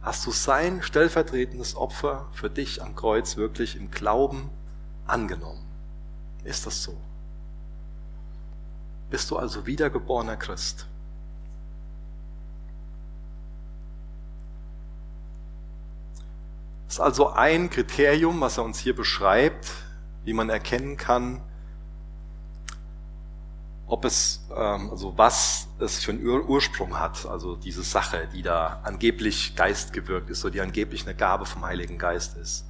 Hast 0.00 0.24
du 0.24 0.30
sein 0.30 0.82
stellvertretendes 0.82 1.76
Opfer 1.76 2.28
für 2.32 2.48
dich 2.48 2.82
am 2.82 2.96
Kreuz 2.96 3.36
wirklich 3.36 3.76
im 3.76 3.90
Glauben 3.90 4.48
angenommen? 5.06 5.66
Ist 6.44 6.64
das 6.64 6.82
so? 6.82 6.96
Bist 9.10 9.30
du 9.30 9.36
also 9.36 9.66
wiedergeborener 9.66 10.38
Christ? 10.38 10.86
Das 16.86 16.94
ist 16.94 17.00
also 17.00 17.28
ein 17.28 17.68
Kriterium, 17.68 18.40
was 18.40 18.56
er 18.56 18.64
uns 18.64 18.78
hier 18.78 18.96
beschreibt, 18.96 19.70
wie 20.24 20.32
man 20.32 20.48
erkennen 20.48 20.96
kann, 20.96 21.42
ob 23.86 24.04
es, 24.04 24.40
ähm, 24.54 24.90
also 24.90 25.16
was 25.16 25.68
es 25.78 26.02
für 26.02 26.12
einen 26.12 26.26
Ur 26.26 26.48
Ursprung 26.48 26.98
hat, 26.98 27.26
also 27.26 27.56
diese 27.56 27.82
Sache, 27.82 28.28
die 28.32 28.42
da 28.42 28.80
angeblich 28.82 29.54
geistgewirkt 29.54 30.28
ist, 30.30 30.44
oder 30.44 30.52
die 30.52 30.60
angeblich 30.60 31.06
eine 31.06 31.14
Gabe 31.14 31.46
vom 31.46 31.64
Heiligen 31.64 31.98
Geist 31.98 32.36
ist. 32.36 32.66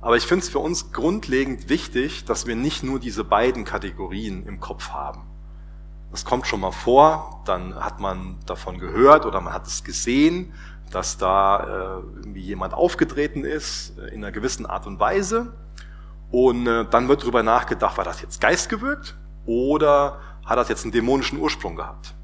Aber 0.00 0.16
ich 0.16 0.24
finde 0.24 0.44
es 0.44 0.48
für 0.48 0.60
uns 0.60 0.92
grundlegend 0.92 1.68
wichtig, 1.68 2.24
dass 2.24 2.46
wir 2.46 2.56
nicht 2.56 2.82
nur 2.82 3.00
diese 3.00 3.24
beiden 3.24 3.64
Kategorien 3.64 4.46
im 4.46 4.60
Kopf 4.60 4.90
haben. 4.90 5.22
Das 6.10 6.24
kommt 6.24 6.46
schon 6.46 6.60
mal 6.60 6.70
vor, 6.70 7.42
dann 7.44 7.74
hat 7.74 8.00
man 8.00 8.38
davon 8.46 8.78
gehört 8.78 9.26
oder 9.26 9.40
man 9.40 9.52
hat 9.52 9.66
es 9.66 9.84
gesehen, 9.84 10.54
dass 10.90 11.18
da 11.18 11.58
äh, 11.58 12.16
irgendwie 12.16 12.40
jemand 12.40 12.72
aufgetreten 12.72 13.44
ist 13.44 13.98
äh, 13.98 14.06
in 14.14 14.24
einer 14.24 14.32
gewissen 14.32 14.64
Art 14.64 14.86
und 14.86 14.98
Weise. 15.00 15.52
Und 16.30 16.66
äh, 16.66 16.86
dann 16.88 17.08
wird 17.08 17.22
darüber 17.22 17.42
nachgedacht, 17.42 17.98
war 17.98 18.04
das 18.04 18.22
jetzt 18.22 18.40
geistgewirkt 18.40 19.16
oder 19.44 20.20
hat 20.48 20.58
das 20.58 20.68
jetzt 20.68 20.84
einen 20.84 20.92
dämonischen 20.92 21.38
Ursprung 21.38 21.76
gehabt. 21.76 22.14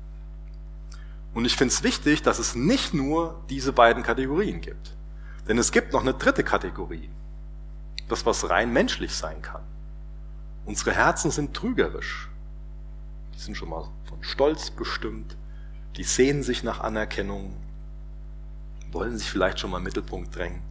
Und 1.34 1.44
ich 1.44 1.56
finde 1.56 1.74
es 1.74 1.82
wichtig, 1.82 2.22
dass 2.22 2.38
es 2.38 2.54
nicht 2.54 2.94
nur 2.94 3.44
diese 3.50 3.72
beiden 3.72 4.02
Kategorien 4.02 4.60
gibt. 4.60 4.96
Denn 5.46 5.58
es 5.58 5.72
gibt 5.72 5.92
noch 5.92 6.00
eine 6.00 6.14
dritte 6.14 6.42
Kategorie. 6.42 7.10
Das, 8.08 8.24
was 8.24 8.48
rein 8.48 8.72
menschlich 8.72 9.14
sein 9.14 9.42
kann. 9.42 9.62
Unsere 10.64 10.92
Herzen 10.92 11.30
sind 11.30 11.54
trügerisch. 11.54 12.30
Die 13.34 13.40
sind 13.40 13.56
schon 13.56 13.68
mal 13.68 13.88
von 14.08 14.22
Stolz 14.22 14.70
bestimmt. 14.70 15.36
Die 15.96 16.04
sehnen 16.04 16.42
sich 16.42 16.62
nach 16.62 16.80
Anerkennung. 16.80 17.54
Wollen 18.90 19.18
sich 19.18 19.30
vielleicht 19.30 19.60
schon 19.60 19.70
mal 19.70 19.78
im 19.78 19.84
Mittelpunkt 19.84 20.34
drängen. 20.34 20.62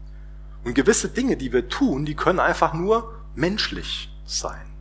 Und 0.64 0.74
gewisse 0.74 1.10
Dinge, 1.10 1.38
die 1.38 1.54
wir 1.54 1.70
tun, 1.70 2.06
die 2.06 2.16
können 2.16 2.40
einfach 2.40 2.74
nur 2.74 3.14
menschlich 3.36 4.10
sein 4.26 4.73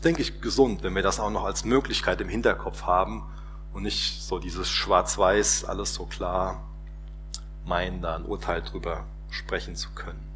denke 0.00 0.22
ich, 0.22 0.40
gesund, 0.40 0.82
wenn 0.82 0.94
wir 0.94 1.02
das 1.02 1.20
auch 1.20 1.30
noch 1.30 1.44
als 1.44 1.64
Möglichkeit 1.64 2.20
im 2.20 2.28
Hinterkopf 2.28 2.84
haben 2.84 3.24
und 3.72 3.82
nicht 3.82 4.22
so 4.22 4.38
dieses 4.38 4.70
Schwarz-Weiß, 4.70 5.64
alles 5.64 5.94
so 5.94 6.06
klar 6.06 6.62
meinen, 7.64 8.00
da 8.00 8.16
ein 8.16 8.24
Urteil 8.24 8.62
drüber 8.62 9.04
sprechen 9.30 9.76
zu 9.76 9.90
können. 9.90 10.32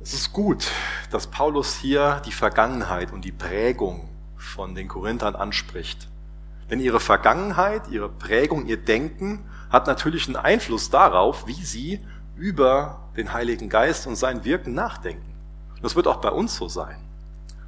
Es 0.00 0.12
ist 0.12 0.32
gut, 0.32 0.70
dass 1.10 1.26
Paulus 1.26 1.76
hier 1.76 2.20
die 2.26 2.32
Vergangenheit 2.32 3.12
und 3.12 3.24
die 3.24 3.32
Prägung 3.32 4.08
von 4.36 4.74
den 4.74 4.86
Korinthern 4.86 5.34
anspricht. 5.34 6.08
Denn 6.70 6.80
ihre 6.80 7.00
Vergangenheit, 7.00 7.88
ihre 7.88 8.08
Prägung, 8.08 8.66
ihr 8.66 8.76
Denken 8.76 9.48
hat 9.70 9.86
natürlich 9.86 10.26
einen 10.26 10.36
Einfluss 10.36 10.90
darauf, 10.90 11.46
wie 11.46 11.54
sie 11.64 12.00
über 12.36 13.10
den 13.16 13.32
Heiligen 13.32 13.68
Geist 13.68 14.06
und 14.06 14.16
sein 14.16 14.44
Wirken 14.44 14.74
nachdenken. 14.74 15.33
Das 15.84 15.96
wird 15.96 16.06
auch 16.06 16.16
bei 16.16 16.30
uns 16.30 16.56
so 16.56 16.66
sein. 16.66 16.96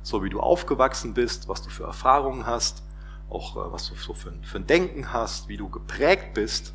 So 0.02 0.24
wie 0.24 0.30
du 0.30 0.40
aufgewachsen 0.40 1.12
bist, 1.12 1.48
was 1.50 1.60
du 1.60 1.68
für 1.68 1.84
Erfahrungen 1.84 2.46
hast, 2.46 2.82
auch 3.28 3.56
äh, 3.56 3.72
was 3.72 3.90
du 3.90 3.94
so 3.94 4.14
für, 4.14 4.32
für 4.42 4.56
ein 4.56 4.66
Denken 4.66 5.12
hast, 5.12 5.48
wie 5.48 5.58
du 5.58 5.68
geprägt 5.68 6.32
bist, 6.32 6.72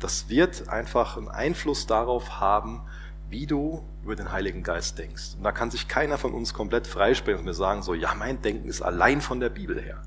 das 0.00 0.28
wird 0.28 0.68
einfach 0.68 1.16
einen 1.16 1.28
Einfluss 1.28 1.86
darauf 1.86 2.40
haben, 2.40 2.82
wie 3.30 3.46
du 3.46 3.84
über 4.02 4.16
den 4.16 4.32
Heiligen 4.32 4.64
Geist 4.64 4.98
denkst. 4.98 5.36
Und 5.36 5.44
da 5.44 5.52
kann 5.52 5.70
sich 5.70 5.86
keiner 5.86 6.18
von 6.18 6.34
uns 6.34 6.52
komplett 6.52 6.88
freisprechen 6.88 7.38
und 7.38 7.44
mir 7.44 7.54
sagen, 7.54 7.84
so, 7.84 7.94
ja, 7.94 8.12
mein 8.16 8.42
Denken 8.42 8.68
ist 8.68 8.82
allein 8.82 9.20
von 9.20 9.38
der 9.38 9.50
Bibel 9.50 9.80
her. 9.80 10.02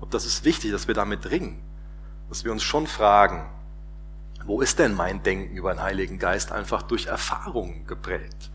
Ob 0.00 0.12
das 0.12 0.24
ist 0.24 0.44
wichtig, 0.44 0.70
dass 0.70 0.86
wir 0.86 0.94
damit 0.94 1.32
ringen, 1.32 1.60
dass 2.28 2.44
wir 2.44 2.52
uns 2.52 2.62
schon 2.62 2.86
fragen, 2.86 3.50
wo 4.44 4.60
ist 4.60 4.78
denn 4.78 4.94
mein 4.94 5.24
Denken 5.24 5.56
über 5.56 5.74
den 5.74 5.82
Heiligen 5.82 6.20
Geist 6.20 6.52
einfach 6.52 6.82
durch 6.82 7.06
Erfahrungen 7.06 7.88
geprägt? 7.88 8.52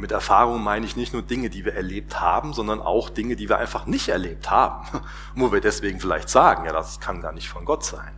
Mit 0.00 0.12
Erfahrung 0.12 0.62
meine 0.62 0.86
ich 0.86 0.96
nicht 0.96 1.12
nur 1.12 1.20
Dinge, 1.20 1.50
die 1.50 1.66
wir 1.66 1.74
erlebt 1.74 2.20
haben, 2.20 2.54
sondern 2.54 2.80
auch 2.80 3.10
Dinge, 3.10 3.36
die 3.36 3.50
wir 3.50 3.58
einfach 3.58 3.84
nicht 3.84 4.08
erlebt 4.08 4.50
haben. 4.50 5.02
wo 5.34 5.52
wir 5.52 5.60
deswegen 5.60 6.00
vielleicht 6.00 6.30
sagen, 6.30 6.64
ja, 6.64 6.72
das 6.72 7.00
kann 7.00 7.20
gar 7.20 7.32
nicht 7.32 7.50
von 7.50 7.66
Gott 7.66 7.84
sein. 7.84 8.12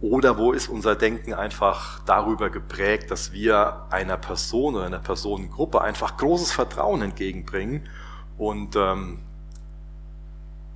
Oder 0.00 0.36
wo 0.36 0.52
ist 0.52 0.68
unser 0.68 0.96
Denken 0.96 1.32
einfach 1.32 2.00
darüber 2.04 2.50
geprägt, 2.50 3.10
dass 3.10 3.32
wir 3.32 3.86
einer 3.90 4.16
Person 4.16 4.74
oder 4.74 4.84
einer 4.84 4.98
Personengruppe 4.98 5.80
einfach 5.80 6.16
großes 6.16 6.50
Vertrauen 6.50 7.00
entgegenbringen. 7.00 7.88
Und 8.36 8.74
ähm, 8.74 9.20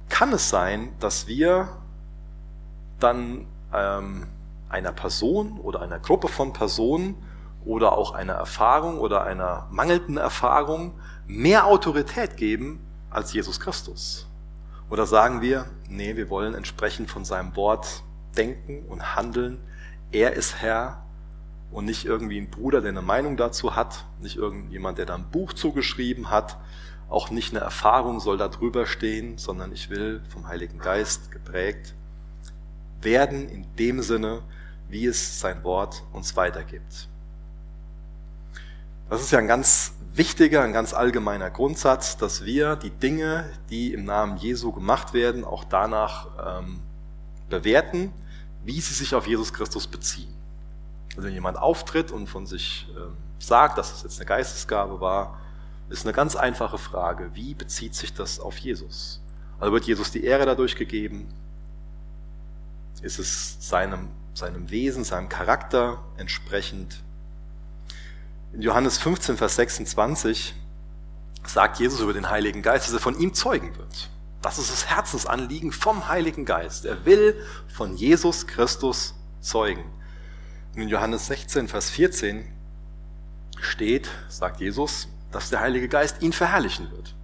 kann 0.09 0.33
es 0.33 0.49
sein, 0.49 0.91
dass 1.01 1.27
wir 1.27 1.69
dann 3.01 3.47
ähm, 3.75 4.29
einer 4.69 4.93
Person 4.93 5.59
oder 5.59 5.83
einer 5.83 5.99
Gruppe 5.99 6.29
von 6.29 6.53
Personen 6.53 7.17
oder 7.65 7.93
auch 7.93 8.13
einer 8.13 8.35
Erfahrung 8.35 8.99
oder 8.99 9.25
einer 9.25 9.67
mangelnden 9.71 10.17
Erfahrung 10.17 10.99
mehr 11.27 11.67
Autorität 11.67 12.37
geben 12.37 12.81
als 13.11 13.33
Jesus 13.33 13.61
Christus? 13.61 14.27
Oder 14.91 15.07
sagen 15.07 15.43
wir, 15.43 15.67
nee, 15.89 16.17
wir 16.17 16.31
wollen 16.31 16.55
entsprechend 16.55 17.11
von 17.11 17.25
seinem 17.25 17.57
Wort 17.57 18.03
denken 18.37 18.85
und 18.89 19.17
handeln. 19.17 19.59
Er 20.13 20.33
ist 20.33 20.57
Herr 20.57 21.05
und 21.71 21.85
nicht 21.85 22.07
irgendwie 22.07 22.41
ein 22.41 22.51
Bruder, 22.51 22.81
der 22.81 22.91
eine 22.91 23.03
Meinung 23.03 23.37
dazu 23.37 23.77
hat, 23.77 24.07
nicht 24.21 24.37
irgendjemand, 24.37 24.99
der 24.99 25.07
da 25.07 25.15
ein 25.15 25.31
Buch 25.31 25.53
zugeschrieben 25.53 26.31
hat, 26.31 26.57
auch 27.09 27.31
nicht 27.31 27.53
eine 27.53 27.61
Erfahrung 27.61 28.21
soll 28.21 28.37
da 28.37 28.49
drüber 28.49 28.87
stehen, 28.87 29.39
sondern 29.39 29.73
ich 29.73 29.91
will 29.91 30.23
vom 30.29 30.47
Heiligen 30.49 30.79
Geist 30.79 31.31
geprägt 31.31 31.95
werden 33.01 33.49
in 33.49 33.67
dem 33.77 34.03
Sinne, 34.03 34.43
wie 34.89 35.07
es 35.07 35.41
sein 35.41 35.63
Wort 35.65 36.03
uns 36.13 36.37
weitergibt. 36.37 37.09
Das 39.11 39.23
ist 39.23 39.31
ja 39.31 39.39
ein 39.39 39.49
ganz 39.49 39.95
wichtiger, 40.13 40.63
ein 40.63 40.75
ganz 40.75 40.93
allgemeiner 40.93 41.49
Grundsatz, 41.49 42.19
dass 42.19 42.45
wir 42.45 42.77
die 42.77 42.91
Dinge, 42.91 43.49
die 43.71 43.95
im 43.95 44.05
Namen 44.05 44.37
Jesu 44.37 44.71
gemacht 44.71 45.15
werden, 45.15 45.45
auch 45.45 45.65
danach 45.65 46.61
ähm, 46.61 46.81
bewerten, 47.49 48.13
wie 48.65 48.81
sie 48.81 48.93
sich 48.93 49.15
auf 49.15 49.27
Jesus 49.27 49.55
Christus 49.55 49.87
beziehen. 49.87 50.35
Also 51.17 51.27
wenn 51.27 51.33
jemand 51.33 51.57
auftritt 51.57 52.11
und 52.11 52.27
von 52.27 52.47
sich 52.47 52.87
ähm, 52.97 53.17
sagt, 53.39 53.79
dass 53.79 53.95
es 53.95 54.03
jetzt 54.03 54.19
eine 54.19 54.27
Geistesgabe 54.27 55.01
war, 55.01 55.39
ist 55.89 56.05
eine 56.05 56.13
ganz 56.13 56.37
einfache 56.37 56.77
Frage. 56.77 57.31
Wie 57.33 57.55
bezieht 57.55 57.95
sich 57.95 58.13
das 58.13 58.41
auf 58.41 58.59
Jesus? 58.59 59.23
Also 59.59 59.73
wird 59.73 59.85
Jesus 59.85 60.11
die 60.11 60.23
Ehre 60.23 60.45
dadurch 60.45 60.77
gegeben? 60.77 61.33
Ist 63.01 63.19
es 63.19 63.57
seinem, 63.61 64.09
seinem 64.35 64.71
Wesen, 64.71 65.03
seinem 65.03 65.31
Charakter 65.31 66.03
entsprechend? 66.19 67.03
In 68.55 68.63
Johannes 68.63 68.97
15, 68.99 69.37
Vers 69.37 69.57
26 69.57 70.55
sagt 71.45 71.81
Jesus 71.81 72.01
über 72.01 72.15
den 72.15 72.31
Heiligen 72.31 72.63
Geist, 72.63 72.87
dass 72.87 72.95
er 72.95 73.01
von 73.01 73.19
ihm 73.19 73.35
zeugen 73.35 73.77
wird. 73.77 74.11
Das 74.41 74.59
ist 74.59 74.71
das 74.71 74.87
Herzensanliegen 74.87 75.71
vom 75.71 76.09
Heiligen 76.09 76.47
Geist. 76.47 76.87
Er 76.87 77.05
will 77.05 77.45
von 77.69 77.95
Jesus 77.95 78.47
Christus 78.47 79.15
zeugen. 79.41 79.85
Und 80.75 80.81
in 80.81 80.89
Johannes 80.89 81.27
16, 81.27 81.69
Vers 81.69 81.91
14 81.91 82.51
steht, 83.61 84.09
sagt 84.31 84.61
Jesus, 84.61 85.09
dass 85.31 85.51
der 85.51 85.61
Heilige 85.61 85.89
Geist 85.89 86.23
ihn 86.23 86.33
verherrlichen 86.33 86.91
wird. 86.91 87.15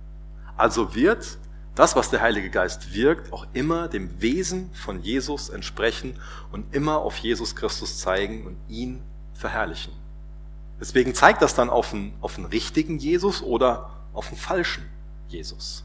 Also 0.58 0.94
wird 0.94 1.38
das, 1.74 1.96
was 1.96 2.10
der 2.10 2.20
Heilige 2.20 2.50
Geist 2.50 2.92
wirkt, 2.92 3.32
auch 3.32 3.46
immer 3.54 3.88
dem 3.88 4.20
Wesen 4.20 4.70
von 4.74 5.00
Jesus 5.00 5.48
entsprechen 5.48 6.20
und 6.52 6.74
immer 6.74 6.98
auf 6.98 7.16
Jesus 7.16 7.56
Christus 7.56 7.98
zeigen 7.98 8.46
und 8.46 8.58
ihn 8.68 9.02
verherrlichen. 9.32 10.03
Deswegen 10.80 11.14
zeigt 11.14 11.42
das 11.42 11.54
dann 11.54 11.70
auf 11.70 11.92
einen, 11.92 12.14
auf 12.20 12.36
einen 12.36 12.46
richtigen 12.46 12.98
Jesus 12.98 13.42
oder 13.42 13.90
auf 14.12 14.28
einen 14.28 14.36
falschen 14.36 14.88
Jesus. 15.28 15.84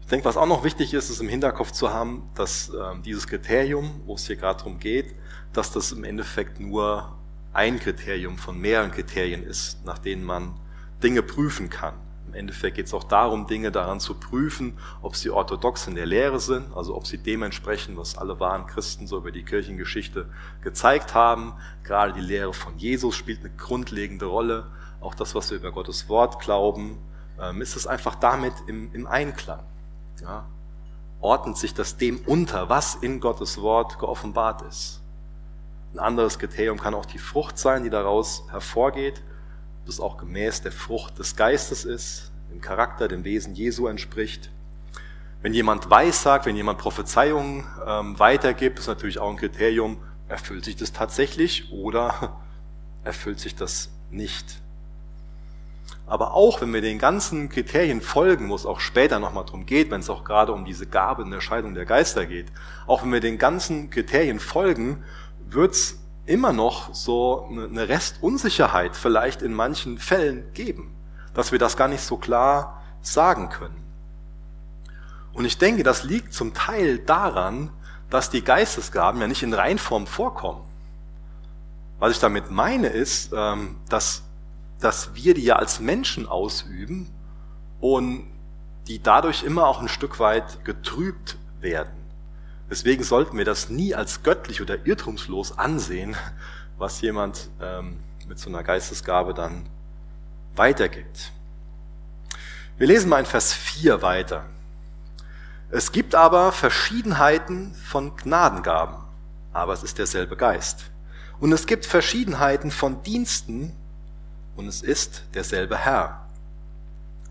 Ich 0.00 0.10
denke, 0.10 0.24
was 0.24 0.38
auch 0.38 0.46
noch 0.46 0.64
wichtig 0.64 0.94
ist, 0.94 1.10
ist 1.10 1.20
im 1.20 1.28
Hinterkopf 1.28 1.70
zu 1.70 1.92
haben, 1.92 2.30
dass 2.34 2.70
äh, 2.70 2.74
dieses 3.04 3.26
Kriterium, 3.26 4.00
wo 4.06 4.14
es 4.14 4.26
hier 4.26 4.36
gerade 4.36 4.58
darum 4.58 4.78
geht, 4.78 5.14
dass 5.52 5.70
das 5.70 5.92
im 5.92 6.02
Endeffekt 6.02 6.60
nur 6.60 7.14
ein 7.52 7.78
Kriterium 7.78 8.38
von 8.38 8.58
mehreren 8.58 8.90
Kriterien 8.90 9.42
ist, 9.42 9.84
nach 9.84 9.98
denen 9.98 10.24
man 10.24 10.58
Dinge 11.02 11.22
prüfen 11.22 11.68
kann. 11.68 11.94
Im 12.28 12.34
Endeffekt 12.34 12.76
geht 12.76 12.86
es 12.86 12.92
auch 12.92 13.04
darum, 13.04 13.46
Dinge 13.46 13.72
daran 13.72 14.00
zu 14.00 14.12
prüfen, 14.12 14.76
ob 15.00 15.16
sie 15.16 15.30
orthodox 15.30 15.86
in 15.86 15.94
der 15.94 16.04
Lehre 16.04 16.40
sind, 16.40 16.76
also 16.76 16.94
ob 16.94 17.06
sie 17.06 17.16
dementsprechend, 17.16 17.96
was 17.96 18.18
alle 18.18 18.38
wahren 18.38 18.66
Christen 18.66 19.06
so 19.06 19.16
über 19.16 19.32
die 19.32 19.44
Kirchengeschichte 19.44 20.28
gezeigt 20.60 21.14
haben. 21.14 21.54
Gerade 21.84 22.12
die 22.12 22.20
Lehre 22.20 22.52
von 22.52 22.76
Jesus 22.76 23.16
spielt 23.16 23.40
eine 23.40 23.50
grundlegende 23.56 24.26
Rolle. 24.26 24.66
Auch 25.00 25.14
das, 25.14 25.34
was 25.34 25.50
wir 25.50 25.56
über 25.56 25.72
Gottes 25.72 26.10
Wort 26.10 26.38
glauben, 26.40 26.98
ähm, 27.40 27.62
ist 27.62 27.76
es 27.76 27.86
einfach 27.86 28.16
damit 28.16 28.52
im, 28.66 28.92
im 28.92 29.06
Einklang. 29.06 29.64
Ja? 30.20 30.44
Ordnet 31.22 31.56
sich 31.56 31.72
das 31.72 31.96
dem 31.96 32.18
unter, 32.26 32.68
was 32.68 32.94
in 32.94 33.20
Gottes 33.20 33.62
Wort 33.62 33.98
geoffenbart 33.98 34.60
ist. 34.62 35.00
Ein 35.94 36.00
anderes 36.00 36.38
Kriterium 36.38 36.78
kann 36.78 36.92
auch 36.92 37.06
die 37.06 37.18
Frucht 37.18 37.56
sein, 37.56 37.84
die 37.84 37.90
daraus 37.90 38.44
hervorgeht 38.50 39.22
das 39.88 40.00
auch 40.00 40.18
gemäß 40.18 40.62
der 40.62 40.72
Frucht 40.72 41.18
des 41.18 41.34
Geistes 41.34 41.84
ist, 41.84 42.30
dem 42.50 42.60
Charakter, 42.60 43.08
dem 43.08 43.24
Wesen 43.24 43.54
Jesu 43.54 43.86
entspricht. 43.86 44.50
Wenn 45.40 45.54
jemand 45.54 45.88
Weissagt, 45.90 46.46
wenn 46.46 46.56
jemand 46.56 46.78
Prophezeiungen 46.78 47.64
ähm, 47.86 48.18
weitergibt, 48.18 48.78
ist 48.78 48.86
natürlich 48.86 49.18
auch 49.18 49.30
ein 49.30 49.36
Kriterium, 49.36 49.98
erfüllt 50.28 50.64
sich 50.64 50.76
das 50.76 50.92
tatsächlich 50.92 51.72
oder 51.72 52.40
erfüllt 53.04 53.40
sich 53.40 53.54
das 53.54 53.90
nicht. 54.10 54.60
Aber 56.06 56.32
auch 56.32 56.60
wenn 56.60 56.72
wir 56.72 56.80
den 56.80 56.98
ganzen 56.98 57.48
Kriterien 57.48 58.00
folgen, 58.00 58.48
wo 58.48 58.54
es 58.54 58.66
auch 58.66 58.80
später 58.80 59.18
nochmal 59.18 59.44
drum 59.44 59.66
geht, 59.66 59.90
wenn 59.90 60.00
es 60.00 60.10
auch 60.10 60.24
gerade 60.24 60.52
um 60.52 60.64
diese 60.64 60.86
Gabe 60.86 61.22
in 61.22 61.30
der 61.30 61.40
Scheidung 61.40 61.74
der 61.74 61.84
Geister 61.84 62.26
geht, 62.26 62.46
auch 62.86 63.02
wenn 63.02 63.12
wir 63.12 63.20
den 63.20 63.38
ganzen 63.38 63.90
Kriterien 63.90 64.40
folgen, 64.40 65.04
wird 65.46 65.72
es 65.72 65.98
immer 66.28 66.52
noch 66.52 66.94
so 66.94 67.48
eine 67.50 67.88
Restunsicherheit 67.88 68.96
vielleicht 68.96 69.42
in 69.42 69.54
manchen 69.54 69.98
Fällen 69.98 70.52
geben, 70.52 70.94
dass 71.34 71.52
wir 71.52 71.58
das 71.58 71.76
gar 71.76 71.88
nicht 71.88 72.02
so 72.02 72.16
klar 72.16 72.82
sagen 73.00 73.48
können. 73.48 73.82
Und 75.32 75.44
ich 75.44 75.58
denke, 75.58 75.82
das 75.82 76.04
liegt 76.04 76.34
zum 76.34 76.52
Teil 76.52 76.98
daran, 76.98 77.70
dass 78.10 78.30
die 78.30 78.42
Geistesgaben 78.42 79.20
ja 79.20 79.26
nicht 79.26 79.42
in 79.42 79.54
Reinform 79.54 80.06
vorkommen. 80.06 80.62
Was 81.98 82.12
ich 82.12 82.18
damit 82.18 82.50
meine 82.50 82.88
ist, 82.88 83.32
ähm, 83.34 83.76
dass, 83.88 84.22
dass 84.80 85.14
wir 85.14 85.34
die 85.34 85.44
ja 85.44 85.56
als 85.56 85.80
Menschen 85.80 86.28
ausüben 86.28 87.10
und 87.80 88.30
die 88.86 89.02
dadurch 89.02 89.44
immer 89.44 89.66
auch 89.66 89.80
ein 89.80 89.88
Stück 89.88 90.18
weit 90.18 90.64
getrübt 90.64 91.38
werden. 91.60 91.97
Deswegen 92.70 93.02
sollten 93.02 93.38
wir 93.38 93.44
das 93.44 93.70
nie 93.70 93.94
als 93.94 94.22
göttlich 94.22 94.60
oder 94.60 94.86
irrtumslos 94.86 95.58
ansehen, 95.58 96.16
was 96.76 97.00
jemand 97.00 97.48
ähm, 97.60 97.98
mit 98.28 98.38
so 98.38 98.50
einer 98.50 98.62
Geistesgabe 98.62 99.34
dann 99.34 99.68
weitergibt. 100.54 101.32
Wir 102.76 102.86
lesen 102.86 103.08
mal 103.08 103.20
in 103.20 103.26
Vers 103.26 103.52
4 103.52 104.02
weiter. 104.02 104.44
Es 105.70 105.92
gibt 105.92 106.14
aber 106.14 106.52
Verschiedenheiten 106.52 107.74
von 107.74 108.16
Gnadengaben, 108.16 108.96
aber 109.52 109.72
es 109.72 109.82
ist 109.82 109.98
derselbe 109.98 110.36
Geist. 110.36 110.90
Und 111.40 111.52
es 111.52 111.66
gibt 111.66 111.86
Verschiedenheiten 111.86 112.70
von 112.70 113.02
Diensten, 113.02 113.74
und 114.58 114.66
es 114.66 114.82
ist 114.82 115.22
derselbe 115.34 115.78
Herr. 115.78 116.26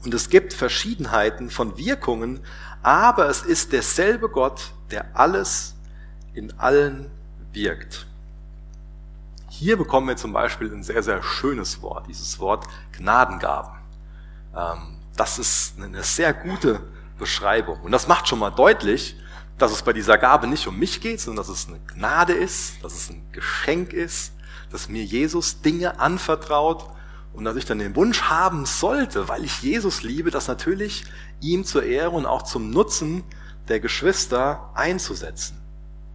Und 0.05 0.13
es 0.13 0.29
gibt 0.29 0.53
Verschiedenheiten 0.53 1.49
von 1.49 1.77
Wirkungen, 1.77 2.39
aber 2.87 3.27
es 3.27 3.41
ist 3.41 3.73
derselbe 3.73 4.29
Gott, 4.29 4.71
der 4.91 5.07
alles 5.13 5.75
in 6.33 6.57
allen 6.57 7.11
wirkt. 7.51 8.07
Hier 9.49 9.75
bekommen 9.75 10.07
wir 10.07 10.15
zum 10.15 10.31
Beispiel 10.31 10.71
ein 10.71 10.83
sehr, 10.83 11.03
sehr 11.03 11.21
schönes 11.21 11.81
Wort, 11.81 12.07
dieses 12.07 12.39
Wort 12.39 12.65
Gnadengaben. 12.93 13.73
Ähm, 14.55 14.99
das 15.17 15.37
ist 15.37 15.73
eine 15.81 16.01
sehr 16.01 16.33
gute 16.33 16.79
Beschreibung. 17.19 17.77
Und 17.81 17.91
das 17.91 18.07
macht 18.07 18.29
schon 18.29 18.39
mal 18.39 18.51
deutlich, 18.51 19.17
dass 19.57 19.73
es 19.73 19.81
bei 19.81 19.91
dieser 19.91 20.17
Gabe 20.17 20.47
nicht 20.47 20.65
um 20.65 20.79
mich 20.79 21.01
geht, 21.01 21.19
sondern 21.19 21.45
dass 21.45 21.53
es 21.53 21.67
eine 21.67 21.81
Gnade 21.87 22.31
ist, 22.31 22.81
dass 22.85 22.93
es 22.93 23.09
ein 23.09 23.21
Geschenk 23.33 23.91
ist, 23.91 24.31
dass 24.71 24.87
mir 24.87 25.03
Jesus 25.03 25.61
Dinge 25.61 25.99
anvertraut 25.99 26.87
und 27.37 27.45
dass 27.45 27.55
ich 27.55 27.65
dann 27.65 27.77
den 27.77 27.95
Wunsch 27.95 28.23
haben 28.23 28.65
sollte, 28.65 29.27
weil 29.27 29.43
ich 29.43 29.61
Jesus 29.61 30.01
liebe, 30.01 30.31
das 30.31 30.47
natürlich 30.47 31.05
ihm 31.39 31.65
zur 31.65 31.83
Ehre 31.83 32.09
und 32.09 32.25
auch 32.25 32.41
zum 32.41 32.71
Nutzen 32.71 33.23
der 33.67 33.79
Geschwister 33.79 34.71
einzusetzen. 34.73 35.61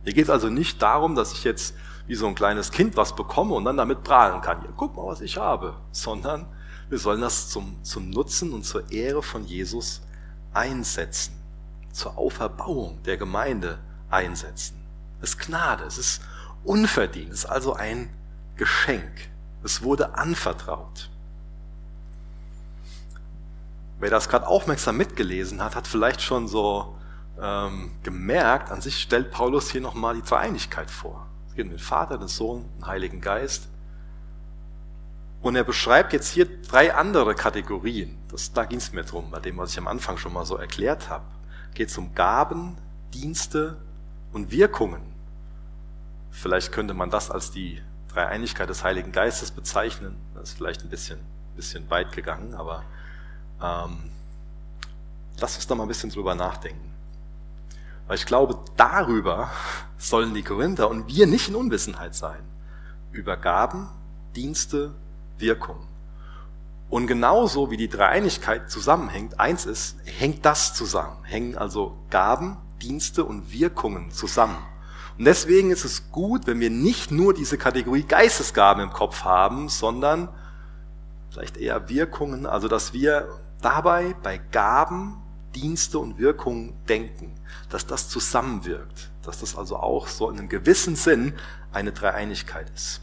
Hier 0.03 0.15
geht 0.15 0.25
es 0.25 0.31
also 0.31 0.49
nicht 0.49 0.83
darum, 0.83 1.15
dass 1.15 1.33
ich 1.33 1.45
jetzt 1.45 1.77
wie 2.09 2.17
so 2.17 2.27
ein 2.27 2.35
kleines 2.35 2.73
Kind 2.73 2.97
was 2.97 3.15
bekomme 3.15 3.55
und 3.55 3.65
dann 3.65 3.77
damit 3.77 4.03
prahlen 4.03 4.41
kann. 4.41 4.63
Hier, 4.63 4.73
guck 4.77 4.97
mal, 4.97 5.07
was 5.07 5.21
ich 5.21 5.37
habe. 5.37 5.77
Sondern 5.93 6.47
wir 6.89 6.99
sollen 6.99 7.21
das 7.21 7.51
zum, 7.51 7.83
zum 7.85 8.11
Nutzen 8.11 8.53
und 8.53 8.65
zur 8.65 8.91
Ehre 8.91 9.23
von 9.23 9.45
Jesus 9.45 10.03
einsetzen. 10.53 11.41
Zur 11.93 12.19
Auferbauung 12.19 13.01
der 13.05 13.17
Gemeinde 13.17 13.79
einsetzen. 14.11 14.77
Es 15.21 15.31
ist 15.31 15.39
Gnade, 15.39 15.85
es 15.85 15.99
ist 15.99 16.23
unverdient, 16.65 17.31
es 17.31 17.45
ist 17.45 17.47
also 17.47 17.75
ein 17.75 18.11
Geschenk. 18.57 19.31
Es 19.63 19.83
wurde 19.83 20.17
anvertraut. 20.17 21.12
Wer 24.03 24.11
das 24.11 24.29
gerade 24.29 24.49
aufmerksam 24.49 24.97
mitgelesen 24.97 25.63
hat, 25.63 25.77
hat 25.77 25.87
vielleicht 25.87 26.23
schon 26.23 26.49
so 26.49 26.99
ähm, 27.41 27.93
gemerkt, 28.03 28.73
an 28.73 28.81
sich 28.81 29.01
stellt 29.01 29.31
Paulus 29.31 29.71
hier 29.71 29.81
nochmal 29.81 30.17
die 30.17 30.23
Dreieinigkeit 30.23 30.91
vor. 30.91 31.29
Es 31.49 31.55
geht 31.55 31.67
um 31.67 31.71
den 31.71 31.79
Vater, 31.79 32.19
den 32.19 32.27
Sohn, 32.27 32.65
den 32.79 32.87
Heiligen 32.89 33.21
Geist. 33.21 33.69
Und 35.41 35.55
er 35.55 35.63
beschreibt 35.63 36.13
jetzt 36.13 36.31
hier 36.31 36.49
drei 36.63 36.93
andere 36.93 37.37
Kategorien. 37.37 38.19
Das, 38.29 38.53
da 38.53 38.65
ging 38.65 38.79
es 38.79 38.93
mir 38.93 39.05
drum, 39.05 39.31
bei 39.31 39.39
dem, 39.39 39.57
was 39.57 39.71
ich 39.71 39.79
am 39.79 39.87
Anfang 39.87 40.17
schon 40.17 40.33
mal 40.33 40.47
so 40.47 40.57
erklärt 40.57 41.09
habe. 41.09 41.27
Geht 41.73 41.91
es 41.91 41.97
um 41.97 42.13
Gaben, 42.13 42.79
Dienste 43.15 43.77
und 44.33 44.51
Wirkungen. 44.51 45.15
Vielleicht 46.33 46.73
könnte 46.73 46.95
man 46.95 47.11
das 47.11 47.31
als 47.31 47.53
die 47.53 47.81
Dreieinigkeit 48.13 48.69
des 48.69 48.83
Heiligen 48.83 49.13
Geistes 49.13 49.53
bezeichnen. 49.53 50.17
Das 50.35 50.49
ist 50.49 50.57
vielleicht 50.57 50.83
ein 50.83 50.91
bisschen, 50.91 51.21
bisschen 51.55 51.89
weit 51.89 52.11
gegangen, 52.11 52.55
aber 52.55 52.83
ähm, 53.63 54.11
lass 55.39 55.57
uns 55.57 55.67
da 55.67 55.75
mal 55.75 55.85
ein 55.85 55.89
bisschen 55.89 56.11
drüber 56.11 56.35
nachdenken. 56.35 56.93
Weil 58.07 58.17
ich 58.17 58.27
glaube, 58.27 58.59
darüber 58.77 59.51
sollen 59.99 60.35
die 60.35 60.43
Korinther 60.43 60.91
und 60.91 61.09
wir 61.09 61.27
nicht 61.27 61.49
in 61.49 61.55
Unwissenheit 61.55 62.15
sein. 62.15 62.43
Über 63.13 63.37
Gaben, 63.37 63.89
Dienste, 64.35 64.95
Wirkung. 65.39 65.87
Und 66.89 67.07
genauso 67.07 67.71
wie 67.71 67.77
die 67.77 67.89
Dreieinigkeit 67.89 68.71
zusammenhängt, 68.71 69.41
eins 69.41 69.65
ist, 69.65 69.97
hängt 70.05 70.45
das 70.45 70.75
zusammen. 70.75 71.25
Hängen 71.25 71.57
also 71.57 71.97
Gaben, 72.11 72.59
Dienste 72.83 73.25
und 73.25 73.53
Wirkungen 73.53 74.11
zusammen. 74.11 74.59
Und 75.19 75.25
deswegen 75.25 75.71
ist 75.71 75.85
es 75.85 76.11
gut, 76.11 76.47
wenn 76.47 76.61
wir 76.61 76.71
nicht 76.71 77.11
nur 77.11 77.33
diese 77.33 77.57
Kategorie 77.57 78.03
Geistesgaben 78.03 78.83
im 78.83 78.91
Kopf 78.91 79.25
haben, 79.25 79.69
sondern 79.69 80.29
vielleicht 81.31 81.57
eher 81.57 81.89
Wirkungen, 81.89 82.45
also 82.45 82.69
dass 82.69 82.93
wir 82.93 83.29
dabei 83.63 84.15
bei 84.23 84.39
Gaben, 84.39 85.23
Dienste 85.55 85.99
und 85.99 86.19
Wirkungen 86.19 86.75
denken, 86.89 87.35
dass 87.69 87.87
das 87.87 88.09
zusammenwirkt, 88.09 89.11
dass 89.23 89.41
das 89.41 89.57
also 89.57 89.77
auch 89.77 90.09
so 90.09 90.29
in 90.31 90.39
einem 90.39 90.49
gewissen 90.49 90.97
Sinn 90.97 91.35
eine 91.73 91.93
Dreieinigkeit 91.93 92.71
ist. 92.71 93.01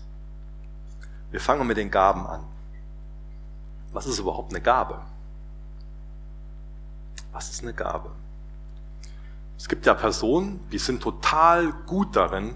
Wir 1.32 1.39
fangen 1.39 1.67
mit 1.67 1.78
den 1.78 1.91
Gaben 1.91 2.26
an. 2.26 2.43
Was 3.91 4.06
ist 4.06 4.19
überhaupt 4.19 4.52
eine 4.52 4.62
Gabe? 4.62 5.02
Was 7.32 7.50
ist 7.50 7.62
eine 7.62 7.74
Gabe? 7.74 8.12
Es 9.58 9.67
gibt 9.67 9.86
ja 9.86 9.93
Personen, 9.93 10.60
die 10.72 10.78
sind 10.78 11.02
total 11.02 11.72
gut 11.86 12.15
darin, 12.15 12.56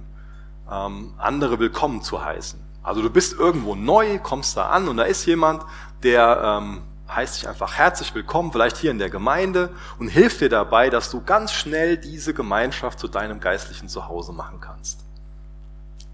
ähm, 0.69 1.13
andere 1.17 1.59
willkommen 1.59 2.01
zu 2.01 2.23
heißen. 2.23 2.59
Also 2.81 3.01
du 3.01 3.09
bist 3.09 3.33
irgendwo 3.33 3.75
neu, 3.75 4.19
kommst 4.19 4.57
da 4.57 4.69
an 4.69 4.87
und 4.87 4.97
da 4.97 5.03
ist 5.03 5.25
jemand, 5.25 5.63
der 6.01 6.41
ähm, 6.61 6.81
heißt 7.09 7.37
dich 7.37 7.47
einfach 7.47 7.75
herzlich 7.75 8.13
willkommen, 8.15 8.51
vielleicht 8.51 8.77
hier 8.77 8.91
in 8.91 8.99
der 8.99 9.09
Gemeinde 9.09 9.73
und 9.99 10.07
hilft 10.07 10.41
dir 10.41 10.49
dabei, 10.49 10.89
dass 10.89 11.11
du 11.11 11.21
ganz 11.21 11.51
schnell 11.51 11.97
diese 11.97 12.33
Gemeinschaft 12.33 12.99
zu 12.99 13.07
deinem 13.07 13.39
geistlichen 13.39 13.89
Zuhause 13.89 14.31
machen 14.31 14.59
kannst. 14.61 15.05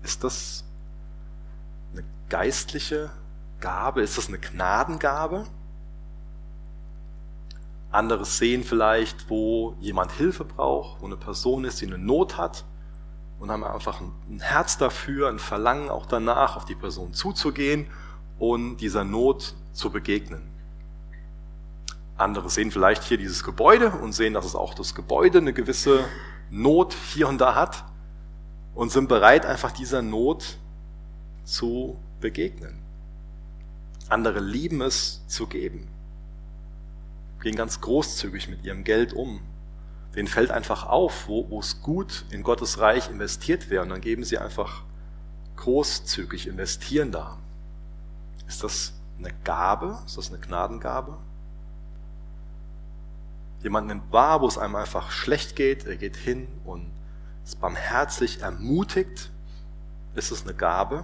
Ist 0.04 0.24
das 0.24 0.64
eine 1.92 2.04
geistliche 2.30 3.12
Gabe? 3.60 4.02
Ist 4.02 4.18
das 4.18 4.28
eine 4.28 4.40
Gnadengabe? 4.40 5.46
Andere 7.92 8.26
sehen 8.26 8.64
vielleicht, 8.64 9.30
wo 9.30 9.76
jemand 9.80 10.12
Hilfe 10.12 10.46
braucht, 10.46 11.02
wo 11.02 11.06
eine 11.06 11.18
Person 11.18 11.66
ist, 11.66 11.82
die 11.82 11.88
eine 11.88 11.98
Not 11.98 12.38
hat 12.38 12.64
und 13.40 13.50
haben 13.50 13.64
einfach 13.64 14.02
ein 14.02 14.40
Herz 14.40 14.78
dafür, 14.78 15.30
ein 15.30 15.40
Verlangen 15.40 15.90
auch 15.90 16.06
danach, 16.06 16.56
auf 16.56 16.66
die 16.66 16.76
Person 16.76 17.14
zuzugehen 17.14 17.88
und 18.38 18.78
dieser 18.78 19.04
Not 19.04 19.56
zu 19.74 19.90
begegnen. 19.90 20.59
Andere 22.20 22.50
sehen 22.50 22.72
vielleicht 22.72 23.04
hier 23.04 23.18
dieses 23.18 23.44
Gebäude 23.44 23.92
und 23.92 24.14
sehen, 24.14 24.34
dass 24.34 24.46
es 24.46 24.56
auch 24.56 24.74
das 24.74 24.96
Gebäude 24.96 25.40
eine 25.40 25.54
gewisse 25.54 26.04
Not 26.50 26.94
hier 27.14 27.28
und 27.28 27.40
da 27.40 27.56
hat 27.56 27.84
und 28.76 28.92
sind 28.92 29.08
bereit, 29.08 29.46
einfach 29.46 29.72
dieser 29.72 30.02
Not 30.02 30.58
zu 31.44 31.98
begegnen. 32.20 32.80
Andere 34.10 34.40
lieben 34.40 34.82
es 34.82 35.26
zu 35.28 35.48
geben 35.48 35.88
gehen 37.42 37.56
ganz 37.56 37.82
großzügig 37.82 38.50
mit 38.50 38.64
ihrem 38.64 38.84
Geld 38.84 39.14
um. 39.14 39.42
Denen 40.16 40.28
fällt 40.28 40.52
einfach 40.52 40.86
auf, 40.86 41.28
wo, 41.28 41.50
wo 41.50 41.60
es 41.60 41.82
gut 41.82 42.26
in 42.32 42.44
Gottes 42.44 42.80
Reich 42.80 43.10
investiert 43.10 43.70
wäre. 43.70 43.84
Und 43.84 43.90
dann 43.90 44.02
geben 44.02 44.24
sie 44.24 44.38
einfach 44.38 44.84
großzügig, 45.56 46.48
investieren 46.48 47.12
da. 47.12 47.38
Ist 48.48 48.64
das 48.64 48.94
eine 49.18 49.34
Gabe? 49.44 50.00
Ist 50.06 50.18
das 50.18 50.30
eine 50.30 50.40
Gnadengabe? 50.40 51.18
Jemand 53.62 53.88
nimmt 53.88 54.12
wahr, 54.12 54.42
wo 54.42 54.48
es 54.48 54.58
einem 54.58 54.76
einfach 54.76 55.12
schlecht 55.12 55.56
geht, 55.56 55.86
er 55.86 55.98
geht 55.98 56.16
hin 56.16 56.48
und 56.64 56.90
ist 57.44 57.60
barmherzig, 57.60 58.42
ermutigt. 58.42 59.32
Ist 60.16 60.32
es 60.32 60.44
eine 60.44 60.54
Gabe? 60.54 61.04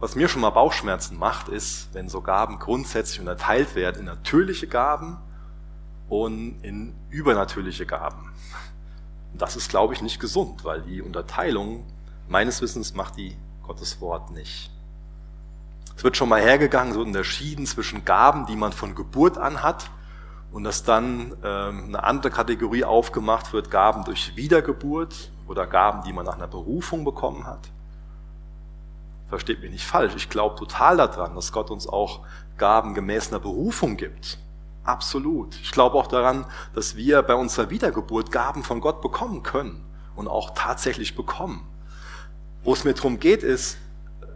Was 0.00 0.14
mir 0.14 0.28
schon 0.28 0.42
mal 0.42 0.50
Bauchschmerzen 0.50 1.18
macht, 1.18 1.48
ist, 1.48 1.88
wenn 1.92 2.08
so 2.08 2.20
Gaben 2.20 2.58
grundsätzlich 2.60 3.18
unterteilt 3.20 3.74
werden 3.74 4.00
in 4.00 4.04
natürliche 4.04 4.68
Gaben 4.68 5.18
und 6.08 6.62
in 6.62 6.94
übernatürliche 7.10 7.84
Gaben. 7.84 8.32
Das 9.34 9.56
ist, 9.56 9.68
glaube 9.70 9.94
ich, 9.94 10.02
nicht 10.02 10.20
gesund, 10.20 10.64
weil 10.64 10.82
die 10.82 11.02
Unterteilung 11.02 11.84
meines 12.28 12.62
Wissens 12.62 12.94
macht 12.94 13.16
die 13.16 13.36
Gottes 13.62 14.00
Wort 14.00 14.30
nicht. 14.30 14.70
Es 15.96 16.04
wird 16.04 16.16
schon 16.16 16.28
mal 16.28 16.40
hergegangen, 16.40 16.92
so 16.92 17.00
unterschieden 17.00 17.66
zwischen 17.66 18.04
Gaben, 18.04 18.46
die 18.46 18.56
man 18.56 18.72
von 18.72 18.94
Geburt 18.94 19.38
an 19.38 19.62
hat, 19.62 19.90
und 20.50 20.64
dass 20.64 20.82
dann 20.82 21.36
ähm, 21.44 21.84
eine 21.88 22.02
andere 22.04 22.30
Kategorie 22.30 22.84
aufgemacht 22.84 23.52
wird, 23.52 23.70
Gaben 23.70 24.04
durch 24.04 24.34
Wiedergeburt 24.36 25.30
oder 25.46 25.66
Gaben, 25.66 26.02
die 26.04 26.12
man 26.12 26.24
nach 26.24 26.36
einer 26.36 26.46
Berufung 26.46 27.04
bekommen 27.04 27.46
hat. 27.46 27.68
Versteht 29.28 29.60
mich 29.60 29.70
nicht 29.70 29.84
falsch. 29.84 30.14
Ich 30.16 30.30
glaube 30.30 30.56
total 30.56 30.96
daran, 30.96 31.34
dass 31.34 31.52
Gott 31.52 31.70
uns 31.70 31.86
auch 31.86 32.20
Gaben 32.56 32.94
gemäß 32.94 33.28
einer 33.28 33.40
Berufung 33.40 33.96
gibt. 33.96 34.38
Absolut. 34.84 35.54
Ich 35.56 35.70
glaube 35.70 35.98
auch 35.98 36.06
daran, 36.06 36.46
dass 36.74 36.96
wir 36.96 37.20
bei 37.22 37.34
unserer 37.34 37.68
Wiedergeburt 37.68 38.32
Gaben 38.32 38.62
von 38.64 38.80
Gott 38.80 39.02
bekommen 39.02 39.42
können 39.42 39.84
und 40.16 40.28
auch 40.28 40.52
tatsächlich 40.54 41.14
bekommen. 41.14 41.68
Wo 42.64 42.72
es 42.72 42.84
mir 42.84 42.94
darum 42.94 43.20
geht, 43.20 43.42
ist, 43.42 43.76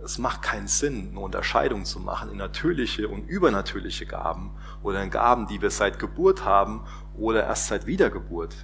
es 0.04 0.18
macht 0.18 0.42
keinen 0.42 0.68
Sinn, 0.68 1.10
eine 1.10 1.20
Unterscheidung 1.20 1.84
zu 1.84 2.00
machen 2.00 2.30
in 2.30 2.38
natürliche 2.38 3.08
und 3.08 3.28
übernatürliche 3.28 4.06
Gaben 4.06 4.56
oder 4.82 5.02
in 5.02 5.10
Gaben, 5.10 5.46
die 5.46 5.62
wir 5.62 5.70
seit 5.70 5.98
Geburt 5.98 6.44
haben 6.44 6.84
oder 7.16 7.44
erst 7.44 7.68
seit 7.68 7.86
Wiedergeburt. 7.86 8.54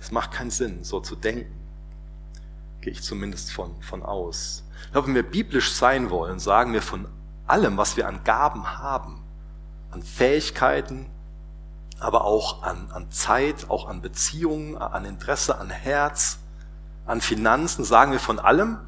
Es 0.00 0.10
macht 0.10 0.32
keinen 0.32 0.50
Sinn, 0.50 0.82
so 0.82 1.00
zu 1.00 1.14
denken. 1.14 1.54
Gehe 2.80 2.92
ich 2.92 3.02
zumindest 3.02 3.52
von, 3.52 3.80
von 3.82 4.02
aus. 4.02 4.64
Ich 4.86 4.92
glaube, 4.92 5.08
wenn 5.08 5.14
wir 5.14 5.22
biblisch 5.22 5.72
sein 5.72 6.10
wollen, 6.10 6.40
sagen 6.40 6.72
wir 6.72 6.82
von 6.82 7.06
allem, 7.46 7.76
was 7.76 7.96
wir 7.96 8.08
an 8.08 8.24
Gaben 8.24 8.78
haben, 8.78 9.22
an 9.92 10.02
Fähigkeiten, 10.02 11.06
aber 12.00 12.24
auch 12.24 12.64
an, 12.64 12.90
an 12.90 13.12
Zeit, 13.12 13.70
auch 13.70 13.88
an 13.88 14.02
Beziehungen, 14.02 14.76
an 14.76 15.04
Interesse, 15.04 15.58
an 15.58 15.70
Herz, 15.70 16.40
an 17.06 17.20
Finanzen, 17.20 17.84
sagen 17.84 18.10
wir 18.10 18.18
von 18.18 18.40
allem, 18.40 18.78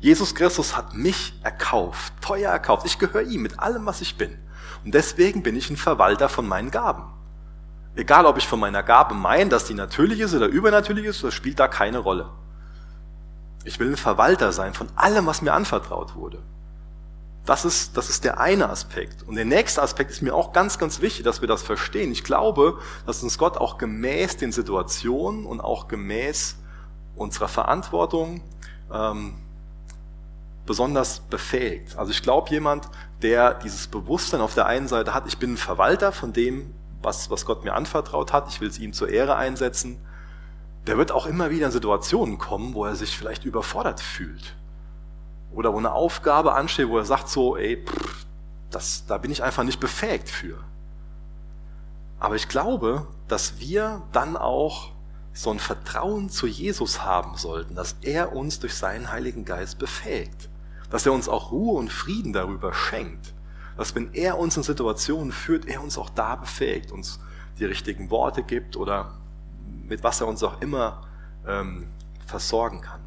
Jesus 0.00 0.34
Christus 0.34 0.76
hat 0.76 0.94
mich 0.94 1.34
erkauft, 1.42 2.14
teuer 2.22 2.50
erkauft. 2.50 2.86
Ich 2.86 2.98
gehöre 2.98 3.22
ihm 3.22 3.42
mit 3.42 3.60
allem, 3.60 3.84
was 3.84 4.00
ich 4.00 4.16
bin. 4.16 4.38
Und 4.82 4.94
deswegen 4.94 5.42
bin 5.42 5.56
ich 5.56 5.68
ein 5.68 5.76
Verwalter 5.76 6.30
von 6.30 6.48
meinen 6.48 6.70
Gaben. 6.70 7.12
Egal, 7.96 8.24
ob 8.24 8.38
ich 8.38 8.48
von 8.48 8.60
meiner 8.60 8.82
Gabe 8.82 9.14
meine, 9.14 9.50
dass 9.50 9.66
die 9.66 9.74
natürlich 9.74 10.20
ist 10.20 10.34
oder 10.34 10.46
übernatürlich 10.46 11.04
ist, 11.04 11.22
das 11.22 11.34
spielt 11.34 11.58
da 11.58 11.68
keine 11.68 11.98
Rolle. 11.98 12.30
Ich 13.64 13.78
will 13.78 13.90
ein 13.90 13.96
Verwalter 13.98 14.52
sein 14.52 14.72
von 14.72 14.88
allem, 14.96 15.26
was 15.26 15.42
mir 15.42 15.52
anvertraut 15.52 16.14
wurde. 16.14 16.42
Das 17.44 17.66
ist, 17.66 17.96
das 17.96 18.08
ist 18.08 18.24
der 18.24 18.40
eine 18.40 18.70
Aspekt. 18.70 19.22
Und 19.24 19.34
der 19.34 19.44
nächste 19.44 19.82
Aspekt 19.82 20.10
ist 20.10 20.22
mir 20.22 20.34
auch 20.34 20.52
ganz, 20.52 20.78
ganz 20.78 21.02
wichtig, 21.02 21.24
dass 21.24 21.42
wir 21.42 21.48
das 21.48 21.62
verstehen. 21.62 22.10
Ich 22.12 22.24
glaube, 22.24 22.78
dass 23.06 23.22
uns 23.22 23.36
Gott 23.36 23.58
auch 23.58 23.76
gemäß 23.76 24.38
den 24.38 24.52
Situationen 24.52 25.44
und 25.44 25.60
auch 25.60 25.88
gemäß 25.88 26.56
unserer 27.16 27.48
Verantwortung 27.48 28.42
ähm, 28.90 29.34
besonders 30.70 31.18
befähigt. 31.18 31.96
Also 31.98 32.12
ich 32.12 32.22
glaube, 32.22 32.48
jemand, 32.50 32.88
der 33.22 33.54
dieses 33.54 33.88
Bewusstsein 33.88 34.40
auf 34.40 34.54
der 34.54 34.66
einen 34.66 34.86
Seite 34.86 35.12
hat, 35.14 35.26
ich 35.26 35.36
bin 35.36 35.54
ein 35.54 35.56
Verwalter 35.56 36.12
von 36.12 36.32
dem, 36.32 36.72
was, 37.02 37.28
was 37.28 37.44
Gott 37.44 37.64
mir 37.64 37.74
anvertraut 37.74 38.32
hat, 38.32 38.46
ich 38.48 38.60
will 38.60 38.68
es 38.68 38.78
ihm 38.78 38.92
zur 38.92 39.08
Ehre 39.08 39.34
einsetzen, 39.34 39.98
der 40.86 40.96
wird 40.96 41.10
auch 41.10 41.26
immer 41.26 41.50
wieder 41.50 41.66
in 41.66 41.72
Situationen 41.72 42.38
kommen, 42.38 42.74
wo 42.74 42.84
er 42.84 42.94
sich 42.94 43.18
vielleicht 43.18 43.44
überfordert 43.44 43.98
fühlt. 43.98 44.54
Oder 45.50 45.74
wo 45.74 45.78
eine 45.78 45.90
Aufgabe 45.90 46.54
ansteht, 46.54 46.88
wo 46.88 46.98
er 46.98 47.04
sagt 47.04 47.28
so, 47.28 47.56
ey, 47.56 47.84
pff, 47.84 48.26
das, 48.70 49.06
da 49.06 49.18
bin 49.18 49.32
ich 49.32 49.42
einfach 49.42 49.64
nicht 49.64 49.80
befähigt 49.80 50.28
für. 50.28 50.56
Aber 52.20 52.36
ich 52.36 52.46
glaube, 52.46 53.08
dass 53.26 53.58
wir 53.58 54.02
dann 54.12 54.36
auch 54.36 54.92
so 55.32 55.50
ein 55.50 55.58
Vertrauen 55.58 56.30
zu 56.30 56.46
Jesus 56.46 57.02
haben 57.02 57.36
sollten, 57.36 57.74
dass 57.74 57.96
er 58.02 58.36
uns 58.36 58.60
durch 58.60 58.74
seinen 58.74 59.10
Heiligen 59.10 59.44
Geist 59.44 59.80
befähigt. 59.80 60.49
Dass 60.90 61.06
er 61.06 61.12
uns 61.12 61.28
auch 61.28 61.52
Ruhe 61.52 61.78
und 61.78 61.90
Frieden 61.90 62.32
darüber 62.32 62.74
schenkt. 62.74 63.32
Dass 63.76 63.94
wenn 63.94 64.12
er 64.12 64.38
uns 64.38 64.56
in 64.56 64.62
Situationen 64.62 65.32
führt, 65.32 65.66
er 65.66 65.82
uns 65.82 65.96
auch 65.96 66.10
da 66.10 66.36
befähigt, 66.36 66.92
uns 66.92 67.20
die 67.58 67.64
richtigen 67.64 68.10
Worte 68.10 68.42
gibt 68.42 68.76
oder 68.76 69.14
mit 69.86 70.02
was 70.02 70.20
er 70.20 70.26
uns 70.26 70.42
auch 70.42 70.60
immer 70.60 71.02
ähm, 71.46 71.86
versorgen 72.26 72.80
kann. 72.80 73.00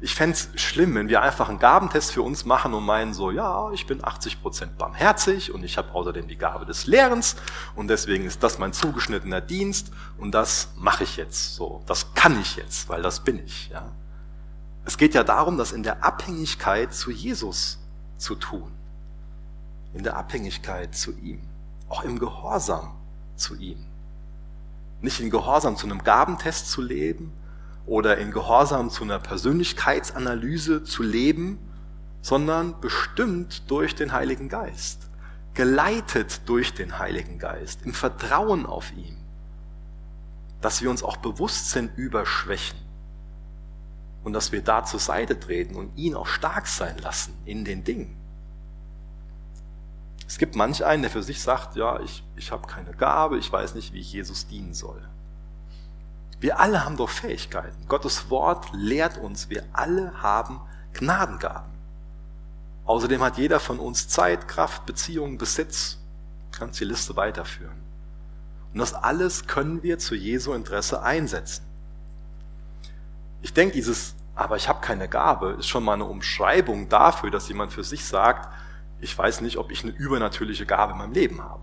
Ich 0.00 0.14
fände 0.14 0.36
es 0.36 0.60
schlimm, 0.60 0.94
wenn 0.96 1.08
wir 1.08 1.22
einfach 1.22 1.48
einen 1.48 1.58
Gabentest 1.58 2.12
für 2.12 2.20
uns 2.20 2.44
machen 2.44 2.74
und 2.74 2.84
meinen 2.84 3.14
so, 3.14 3.30
ja, 3.30 3.70
ich 3.72 3.86
bin 3.86 4.02
80% 4.02 4.76
barmherzig 4.76 5.54
und 5.54 5.64
ich 5.64 5.78
habe 5.78 5.94
außerdem 5.94 6.28
die 6.28 6.36
Gabe 6.36 6.66
des 6.66 6.86
Lehrens 6.86 7.36
und 7.74 7.88
deswegen 7.88 8.24
ist 8.24 8.42
das 8.42 8.58
mein 8.58 8.72
zugeschnittener 8.72 9.40
Dienst 9.40 9.92
und 10.18 10.32
das 10.32 10.72
mache 10.76 11.04
ich 11.04 11.16
jetzt 11.16 11.54
so. 11.54 11.82
Das 11.86 12.12
kann 12.14 12.38
ich 12.40 12.56
jetzt, 12.56 12.88
weil 12.88 13.00
das 13.00 13.20
bin 13.20 13.42
ich. 13.42 13.70
Ja. 13.70 13.92
Es 14.84 14.98
geht 14.98 15.14
ja 15.14 15.24
darum, 15.24 15.58
das 15.58 15.72
in 15.72 15.82
der 15.82 16.04
Abhängigkeit 16.04 16.94
zu 16.94 17.10
Jesus 17.10 17.78
zu 18.18 18.34
tun. 18.34 18.72
In 19.94 20.02
der 20.02 20.16
Abhängigkeit 20.16 20.94
zu 20.94 21.12
ihm. 21.18 21.40
Auch 21.88 22.02
im 22.02 22.18
Gehorsam 22.18 22.96
zu 23.36 23.54
ihm 23.54 23.86
nicht 25.04 25.20
in 25.20 25.30
Gehorsam 25.30 25.76
zu 25.76 25.86
einem 25.86 26.02
Gabentest 26.02 26.70
zu 26.70 26.80
leben 26.80 27.32
oder 27.86 28.16
in 28.16 28.32
Gehorsam 28.32 28.90
zu 28.90 29.04
einer 29.04 29.18
Persönlichkeitsanalyse 29.18 30.82
zu 30.82 31.02
leben, 31.02 31.58
sondern 32.22 32.80
bestimmt 32.80 33.70
durch 33.70 33.94
den 33.94 34.12
Heiligen 34.12 34.48
Geist, 34.48 35.10
geleitet 35.52 36.48
durch 36.48 36.72
den 36.72 36.98
Heiligen 36.98 37.38
Geist, 37.38 37.82
im 37.84 37.92
Vertrauen 37.92 38.66
auf 38.66 38.92
ihn. 38.96 39.18
dass 40.62 40.80
wir 40.80 40.88
uns 40.88 41.02
auch 41.02 41.18
bewusst 41.18 41.72
sind 41.72 41.90
über 41.98 42.24
Schwächen 42.24 42.78
und 44.24 44.32
dass 44.32 44.50
wir 44.50 44.62
da 44.62 44.84
zur 44.84 45.00
Seite 45.00 45.38
treten 45.38 45.76
und 45.76 45.96
ihn 45.96 46.14
auch 46.14 46.26
stark 46.26 46.66
sein 46.66 46.98
lassen 46.98 47.34
in 47.44 47.64
den 47.64 47.84
Dingen. 47.84 48.16
Es 50.26 50.38
gibt 50.38 50.56
manch 50.56 50.84
einen, 50.84 51.02
der 51.02 51.10
für 51.10 51.22
sich 51.22 51.42
sagt, 51.42 51.76
ja, 51.76 52.00
ich, 52.00 52.24
ich 52.34 52.50
habe 52.50 52.66
keine 52.66 52.92
Gabe, 52.92 53.38
ich 53.38 53.52
weiß 53.52 53.74
nicht, 53.74 53.92
wie 53.92 54.00
ich 54.00 54.12
Jesus 54.12 54.46
dienen 54.46 54.74
soll. 54.74 55.06
Wir 56.40 56.58
alle 56.58 56.84
haben 56.84 56.96
doch 56.96 57.10
Fähigkeiten. 57.10 57.86
Gottes 57.86 58.30
Wort 58.30 58.66
lehrt 58.72 59.18
uns, 59.18 59.50
wir 59.50 59.64
alle 59.72 60.22
haben 60.22 60.60
Gnadengaben. 60.94 61.72
Außerdem 62.86 63.22
hat 63.22 63.38
jeder 63.38 63.60
von 63.60 63.78
uns 63.78 64.08
Zeit, 64.08 64.48
Kraft, 64.48 64.86
Beziehungen, 64.86 65.38
Besitz. 65.38 65.98
Kannst 66.52 66.80
die 66.80 66.84
Liste 66.84 67.16
weiterführen. 67.16 67.82
Und 68.72 68.78
das 68.78 68.94
alles 68.94 69.46
können 69.46 69.82
wir 69.82 69.98
zu 69.98 70.14
Jesu 70.14 70.52
Interesse 70.52 71.02
einsetzen. 71.02 71.64
Ich 73.44 73.52
denke, 73.52 73.74
dieses, 73.74 74.14
aber 74.34 74.56
ich 74.56 74.70
habe 74.70 74.80
keine 74.80 75.06
Gabe, 75.06 75.56
ist 75.58 75.68
schon 75.68 75.84
mal 75.84 75.92
eine 75.92 76.06
Umschreibung 76.06 76.88
dafür, 76.88 77.30
dass 77.30 77.46
jemand 77.46 77.74
für 77.74 77.84
sich 77.84 78.02
sagt, 78.06 78.50
ich 79.02 79.16
weiß 79.16 79.42
nicht, 79.42 79.58
ob 79.58 79.70
ich 79.70 79.82
eine 79.82 79.92
übernatürliche 79.92 80.64
Gabe 80.64 80.92
in 80.92 80.98
meinem 80.98 81.12
Leben 81.12 81.42
habe. 81.42 81.62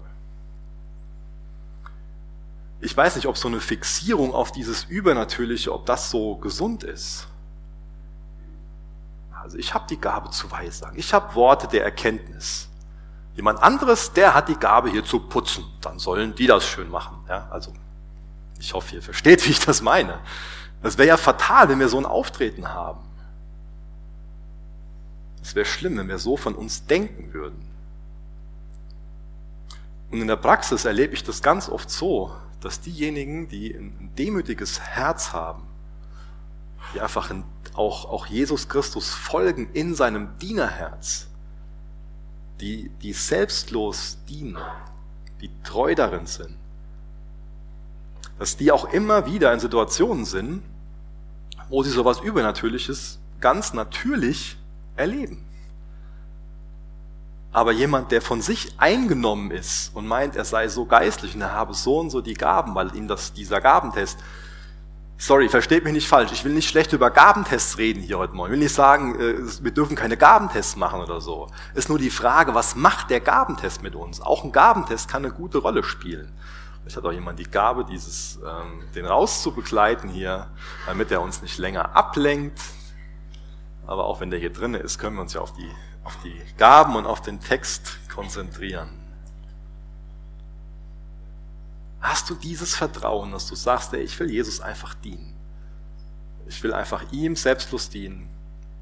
Ich 2.81 2.95
weiß 2.95 3.15
nicht, 3.15 3.25
ob 3.25 3.35
so 3.35 3.47
eine 3.47 3.59
Fixierung 3.59 4.31
auf 4.31 4.51
dieses 4.51 4.83
Übernatürliche, 4.83 5.73
ob 5.73 5.87
das 5.87 6.11
so 6.11 6.35
gesund 6.35 6.83
ist. 6.83 7.27
Also 9.41 9.57
ich 9.57 9.73
habe 9.73 9.87
die 9.89 9.99
Gabe 9.99 10.29
zu 10.29 10.51
weissagen. 10.51 10.99
Ich 10.99 11.15
habe 11.15 11.33
Worte 11.33 11.67
der 11.67 11.83
Erkenntnis. 11.83 12.69
Jemand 13.33 13.59
anderes, 13.59 14.13
der 14.13 14.35
hat 14.35 14.49
die 14.49 14.55
Gabe 14.55 14.91
hier 14.91 15.03
zu 15.03 15.19
putzen. 15.19 15.65
Dann 15.81 15.97
sollen 15.97 16.35
die 16.35 16.45
das 16.45 16.63
schön 16.63 16.91
machen. 16.91 17.25
Ja, 17.27 17.47
also 17.49 17.73
ich 18.59 18.71
hoffe, 18.75 18.93
ihr 18.93 19.01
versteht, 19.01 19.43
wie 19.47 19.51
ich 19.51 19.59
das 19.59 19.81
meine. 19.81 20.19
Das 20.81 20.97
wäre 20.97 21.09
ja 21.09 21.17
fatal, 21.17 21.69
wenn 21.69 21.79
wir 21.79 21.89
so 21.89 21.97
ein 21.97 22.05
Auftreten 22.05 22.69
haben. 22.69 23.01
Es 25.41 25.55
wäre 25.55 25.65
schlimm, 25.65 25.97
wenn 25.97 26.07
wir 26.07 26.19
so 26.19 26.37
von 26.37 26.55
uns 26.55 26.85
denken 26.85 27.33
würden. 27.33 27.61
Und 30.11 30.21
in 30.21 30.27
der 30.27 30.35
Praxis 30.35 30.85
erlebe 30.85 31.13
ich 31.13 31.23
das 31.23 31.41
ganz 31.41 31.69
oft 31.69 31.89
so, 31.89 32.35
dass 32.59 32.81
diejenigen, 32.81 33.47
die 33.47 33.73
ein 33.73 34.11
demütiges 34.17 34.79
Herz 34.79 35.33
haben, 35.33 35.63
die 36.93 37.01
einfach 37.01 37.33
auch, 37.73 38.05
auch 38.05 38.25
Jesus 38.25 38.67
Christus 38.67 39.09
folgen 39.09 39.69
in 39.73 39.95
seinem 39.95 40.37
Dienerherz, 40.37 41.27
die, 42.59 42.89
die 43.01 43.13
selbstlos 43.13 44.17
dienen, 44.27 44.57
die 45.41 45.49
treu 45.63 45.95
darin 45.95 46.27
sind, 46.27 46.55
dass 48.37 48.57
die 48.57 48.71
auch 48.71 48.85
immer 48.91 49.25
wieder 49.25 49.53
in 49.53 49.59
Situationen 49.59 50.25
sind, 50.25 50.63
wo 51.71 51.81
sie 51.83 51.89
sowas 51.89 52.19
Übernatürliches 52.19 53.19
ganz 53.39 53.73
natürlich 53.73 54.57
erleben. 54.95 55.43
Aber 57.53 57.71
jemand, 57.71 58.11
der 58.11 58.21
von 58.21 58.41
sich 58.41 58.73
eingenommen 58.77 59.51
ist 59.51 59.95
und 59.95 60.07
meint, 60.07 60.35
er 60.35 60.45
sei 60.45 60.67
so 60.67 60.85
geistlich 60.85 61.33
und 61.33 61.41
er 61.41 61.53
habe 61.53 61.73
so 61.73 61.99
und 61.99 62.09
so 62.09 62.21
die 62.21 62.33
Gaben, 62.33 62.75
weil 62.75 62.95
ihm 62.95 63.07
das, 63.07 63.33
dieser 63.33 63.59
Gabentest, 63.59 64.19
sorry, 65.17 65.49
versteht 65.49 65.83
mich 65.83 65.93
nicht 65.93 66.07
falsch, 66.07 66.31
ich 66.31 66.43
will 66.45 66.53
nicht 66.53 66.69
schlecht 66.69 66.93
über 66.93 67.09
Gabentests 67.09 67.77
reden 67.77 68.01
hier 68.01 68.17
heute 68.17 68.33
Morgen. 68.33 68.49
Ich 68.49 68.53
will 68.53 68.63
nicht 68.63 68.75
sagen, 68.75 69.19
äh, 69.19 69.63
wir 69.63 69.71
dürfen 69.71 69.95
keine 69.95 70.17
Gabentests 70.17 70.75
machen 70.75 71.01
oder 71.01 71.19
so. 71.19 71.47
Ist 71.73 71.89
nur 71.89 71.99
die 71.99 72.09
Frage, 72.09 72.53
was 72.53 72.75
macht 72.75 73.09
der 73.09 73.19
Gabentest 73.21 73.81
mit 73.81 73.95
uns? 73.95 74.21
Auch 74.21 74.43
ein 74.43 74.51
Gabentest 74.51 75.09
kann 75.09 75.25
eine 75.25 75.33
gute 75.33 75.57
Rolle 75.59 75.83
spielen. 75.83 76.31
Vielleicht 76.81 76.97
hat 76.97 77.05
auch 77.05 77.11
jemand 77.11 77.39
die 77.39 77.49
Gabe, 77.49 77.85
dieses, 77.85 78.39
ähm, 78.45 78.83
den 78.95 79.05
rauszubegleiten 79.05 80.09
hier, 80.09 80.49
damit 80.87 81.11
er 81.11 81.21
uns 81.21 81.41
nicht 81.41 81.57
länger 81.57 81.95
ablenkt, 81.95 82.59
aber 83.85 84.05
auch 84.05 84.19
wenn 84.19 84.29
der 84.29 84.39
hier 84.39 84.51
drin 84.51 84.73
ist, 84.73 84.97
können 84.97 85.15
wir 85.15 85.21
uns 85.21 85.33
ja 85.33 85.41
auf 85.41 85.53
die, 85.53 85.69
auf 86.03 86.17
die 86.23 86.39
Gaben 86.57 86.95
und 86.95 87.05
auf 87.05 87.21
den 87.21 87.39
Text 87.39 87.99
konzentrieren. 88.09 88.89
Hast 91.99 92.29
du 92.29 92.35
dieses 92.35 92.75
Vertrauen, 92.75 93.31
dass 93.31 93.47
du 93.47 93.55
sagst, 93.55 93.93
ey, 93.93 94.01
ich 94.01 94.19
will 94.19 94.31
Jesus 94.31 94.59
einfach 94.59 94.95
dienen. 94.95 95.35
Ich 96.47 96.63
will 96.63 96.73
einfach 96.73 97.11
ihm 97.11 97.35
selbstlos 97.35 97.89
dienen. 97.89 98.27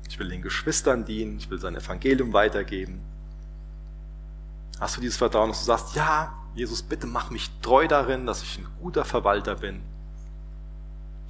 Ich 0.08 0.18
will 0.18 0.30
den 0.30 0.42
Geschwistern 0.42 1.04
dienen. 1.06 1.38
Ich 1.38 1.50
will 1.50 1.60
sein 1.60 1.76
Evangelium 1.76 2.32
weitergeben. 2.32 3.02
Hast 4.80 4.96
du 4.96 5.02
dieses 5.02 5.18
Vertrauen, 5.18 5.50
dass 5.50 5.60
du 5.60 5.66
sagst, 5.66 5.96
ja, 5.96 6.34
Jesus, 6.60 6.84
bitte 6.84 7.08
mach 7.08 7.30
mich 7.30 7.50
treu 7.62 7.88
darin, 7.88 8.26
dass 8.26 8.44
ich 8.44 8.58
ein 8.58 8.68
guter 8.82 9.06
Verwalter 9.06 9.56
bin. 9.56 9.82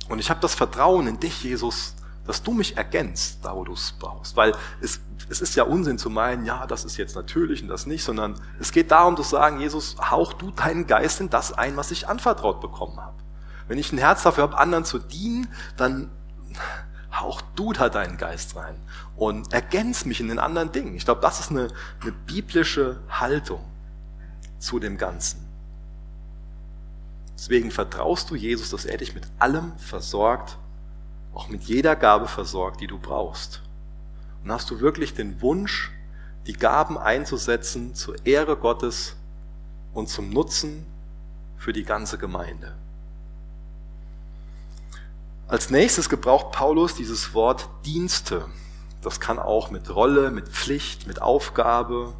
Und 0.10 0.18
ich 0.18 0.32
habe 0.32 0.40
das 0.40 0.56
Vertrauen 0.56 1.06
in 1.06 1.20
dich, 1.20 1.44
Jesus, 1.44 1.96
dass 2.26 2.42
du 2.42 2.52
mich 2.52 2.78
ergänzt, 2.78 3.46
da 3.46 3.56
wo 3.56 3.64
du 3.64 3.74
es 3.74 3.94
brauchst. 4.00 4.36
Weil 4.36 4.56
es, 4.82 5.00
es 5.30 5.40
ist 5.40 5.56
ja 5.56 5.66
Unsinn 5.66 6.00
zu 6.00 6.10
meinen, 6.10 6.46
ja, 6.46 6.66
das 6.66 6.84
ist 6.84 6.98
jetzt 6.98 7.16
natürlich 7.16 7.62
und 7.62 7.68
das 7.68 7.86
nicht, 7.86 8.04
sondern 8.04 8.42
es 8.60 8.72
geht 8.72 8.90
darum 8.90 9.16
zu 9.16 9.22
sagen, 9.22 9.60
Jesus, 9.60 9.98
hauch 10.00 10.34
du 10.34 10.50
deinen 10.50 10.88
Geist 10.88 11.22
in 11.22 11.30
das 11.30 11.54
ein, 11.54 11.78
was 11.78 11.92
ich 11.92 12.08
anvertraut 12.08 12.60
bekommen 12.60 13.00
habe. 13.00 13.18
Wenn 13.68 13.78
ich 13.78 13.94
ein 13.94 14.00
Herz 14.00 14.24
dafür 14.24 14.46
habe, 14.46 14.58
anderen 14.58 14.84
zu 14.84 14.98
dienen, 14.98 15.48
dann 15.78 16.10
hauch 17.14 17.44
du 17.56 17.72
da 17.72 17.90
deinen 17.90 18.18
Geist 18.18 18.56
rein 18.56 18.78
und 19.16 19.54
ergänz 19.54 20.06
mich 20.06 20.22
in 20.22 20.28
den 20.28 20.40
anderen 20.40 20.72
Dingen. 20.72 20.96
Ich 20.96 21.06
glaube, 21.06 21.22
das 21.22 21.40
ist 21.40 21.52
eine, 21.52 21.68
eine 22.02 22.12
biblische 22.12 23.00
Haltung 23.10 23.69
zu 24.60 24.80
dem 24.80 24.98
Ganzen. 24.98 25.48
Deswegen 27.36 27.72
vertraust 27.72 28.30
du 28.30 28.36
Jesus, 28.36 28.70
dass 28.70 28.86
er 28.86 28.98
dich 28.98 29.16
mit 29.16 29.26
allem 29.40 29.78
versorgt, 29.78 30.58
auch 31.34 31.48
mit 31.48 31.64
jeder 31.64 31.96
Gabe 31.96 32.28
versorgt, 32.28 32.82
die 32.82 32.88
du 32.88 33.00
brauchst. 33.00 33.62
Und 34.44 34.52
hast 34.52 34.70
du 34.70 34.82
wirklich 34.82 35.14
den 35.14 35.42
Wunsch, 35.42 35.92
die 36.48 36.54
Gaben 36.54 36.98
einzusetzen 36.98 37.96
zur 37.96 38.16
Ehre 38.26 38.58
Gottes 38.58 39.16
und 39.94 40.10
zum 40.10 40.32
Nutzen 40.32 40.86
für 41.58 41.74
die 41.74 41.84
ganze 41.84 42.18
Gemeinde. 42.18 42.76
Als 45.48 45.70
nächstes 45.70 46.10
gebraucht 46.10 46.52
Paulus 46.52 46.94
dieses 46.94 47.34
Wort 47.34 47.70
Dienste. 47.86 48.46
Das 49.02 49.20
kann 49.20 49.40
auch 49.40 49.72
mit 49.72 49.94
Rolle, 49.94 50.30
mit 50.30 50.50
Pflicht, 50.50 51.08
mit 51.08 51.22
Aufgabe, 51.22 52.14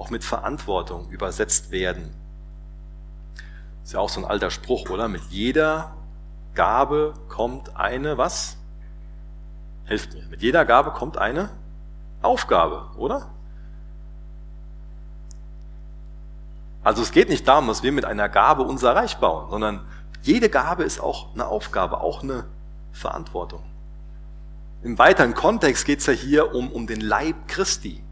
auch 0.00 0.08
mit 0.08 0.24
Verantwortung 0.24 1.10
übersetzt 1.10 1.70
werden. 1.70 2.14
Ist 3.84 3.92
ja 3.92 4.00
auch 4.00 4.08
so 4.08 4.20
ein 4.20 4.24
alter 4.24 4.50
Spruch, 4.50 4.88
oder? 4.88 5.08
Mit 5.08 5.22
jeder 5.28 5.94
Gabe 6.54 7.12
kommt 7.28 7.76
eine, 7.76 8.16
was? 8.16 8.56
Helft 9.84 10.14
mir. 10.14 10.26
Mit 10.28 10.40
jeder 10.40 10.64
Gabe 10.64 10.92
kommt 10.92 11.18
eine 11.18 11.50
Aufgabe, 12.22 12.86
oder? 12.96 13.28
Also 16.82 17.02
es 17.02 17.12
geht 17.12 17.28
nicht 17.28 17.46
darum, 17.46 17.66
dass 17.68 17.82
wir 17.82 17.92
mit 17.92 18.06
einer 18.06 18.30
Gabe 18.30 18.62
unser 18.62 18.96
Reich 18.96 19.18
bauen, 19.18 19.50
sondern 19.50 19.86
jede 20.22 20.48
Gabe 20.48 20.84
ist 20.84 20.98
auch 20.98 21.34
eine 21.34 21.46
Aufgabe, 21.46 22.00
auch 22.00 22.22
eine 22.22 22.46
Verantwortung. 22.92 23.62
Im 24.82 24.98
weiteren 24.98 25.34
Kontext 25.34 25.84
geht 25.84 25.98
es 25.98 26.06
ja 26.06 26.14
hier 26.14 26.54
um, 26.54 26.72
um 26.72 26.86
den 26.86 27.02
Leib 27.02 27.48
Christi. 27.48 28.02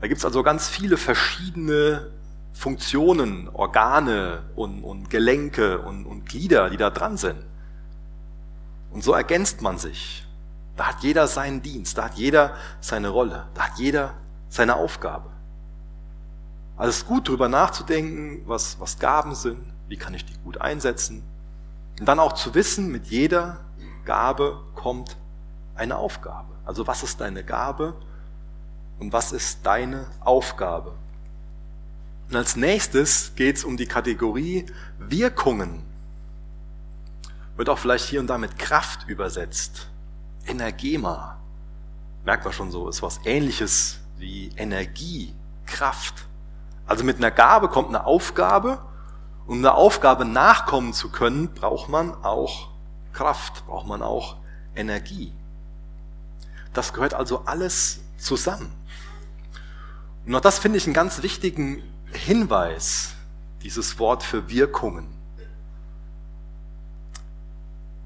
Da 0.00 0.08
gibt 0.08 0.18
es 0.18 0.24
also 0.24 0.42
ganz 0.42 0.68
viele 0.68 0.96
verschiedene 0.96 2.10
Funktionen, 2.52 3.48
Organe 3.52 4.42
und, 4.54 4.82
und 4.82 5.10
Gelenke 5.10 5.78
und, 5.80 6.06
und 6.06 6.26
Glieder, 6.26 6.70
die 6.70 6.76
da 6.76 6.90
dran 6.90 7.16
sind. 7.16 7.44
Und 8.90 9.04
so 9.04 9.12
ergänzt 9.12 9.62
man 9.62 9.78
sich. 9.78 10.26
Da 10.76 10.88
hat 10.88 11.02
jeder 11.02 11.26
seinen 11.26 11.62
Dienst, 11.62 11.96
da 11.96 12.04
hat 12.04 12.14
jeder 12.14 12.54
seine 12.80 13.08
Rolle, 13.08 13.46
da 13.54 13.64
hat 13.64 13.78
jeder 13.78 14.14
seine 14.48 14.76
Aufgabe. 14.76 15.30
Also 16.76 16.90
es 16.90 16.96
ist 16.98 17.06
gut, 17.06 17.28
darüber 17.28 17.48
nachzudenken, 17.48 18.42
was, 18.46 18.78
was 18.78 18.98
Gaben 18.98 19.34
sind, 19.34 19.64
wie 19.88 19.96
kann 19.96 20.12
ich 20.12 20.26
die 20.26 20.34
gut 20.44 20.60
einsetzen. 20.60 21.22
Und 21.98 22.06
dann 22.06 22.18
auch 22.18 22.34
zu 22.34 22.54
wissen, 22.54 22.90
mit 22.92 23.06
jeder 23.06 23.60
Gabe 24.04 24.60
kommt 24.74 25.16
eine 25.74 25.96
Aufgabe. 25.96 26.54
Also 26.66 26.86
was 26.86 27.02
ist 27.02 27.20
deine 27.20 27.44
Gabe 27.44 27.94
und 28.98 29.12
was 29.12 29.32
ist 29.32 29.64
deine 29.64 30.06
Aufgabe? 30.20 30.94
Und 32.28 32.36
als 32.36 32.56
nächstes 32.56 33.34
geht 33.34 33.56
es 33.56 33.64
um 33.64 33.76
die 33.76 33.86
Kategorie 33.86 34.66
Wirkungen. 34.98 35.82
Wird 37.56 37.68
auch 37.68 37.78
vielleicht 37.78 38.06
hier 38.06 38.20
und 38.20 38.26
da 38.26 38.36
mit 38.36 38.58
Kraft 38.58 39.08
übersetzt. 39.08 39.88
Energema. 40.46 41.38
Merkt 42.24 42.44
man 42.44 42.52
schon 42.52 42.70
so, 42.70 42.88
ist 42.88 43.02
was 43.02 43.20
ähnliches 43.24 44.00
wie 44.18 44.50
Energie, 44.56 45.32
Kraft. 45.66 46.26
Also 46.86 47.04
mit 47.04 47.18
einer 47.18 47.30
Gabe 47.30 47.68
kommt 47.68 47.88
eine 47.88 48.04
Aufgabe. 48.04 48.80
Um 49.46 49.58
einer 49.58 49.76
Aufgabe 49.76 50.24
nachkommen 50.24 50.92
zu 50.92 51.10
können, 51.10 51.54
braucht 51.54 51.88
man 51.88 52.12
auch 52.24 52.70
Kraft, 53.12 53.64
braucht 53.66 53.86
man 53.86 54.02
auch 54.02 54.36
Energie. 54.74 55.32
Das 56.72 56.92
gehört 56.92 57.14
also 57.14 57.42
alles 57.46 58.00
zusammen. 58.18 58.72
Und 60.26 60.34
auch 60.34 60.40
das 60.40 60.58
finde 60.58 60.78
ich 60.78 60.84
einen 60.86 60.94
ganz 60.94 61.22
wichtigen 61.22 61.82
Hinweis, 62.12 63.14
dieses 63.62 63.98
Wort 63.98 64.22
für 64.24 64.50
Wirkungen. 64.50 65.06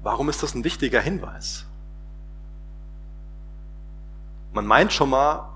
Warum 0.03 0.29
ist 0.29 0.43
das 0.43 0.53
ein 0.53 0.63
wichtiger 0.63 1.01
Hinweis? 1.01 1.65
Man 4.53 4.65
meint 4.65 4.93
schon 4.93 5.09
mal, 5.09 5.47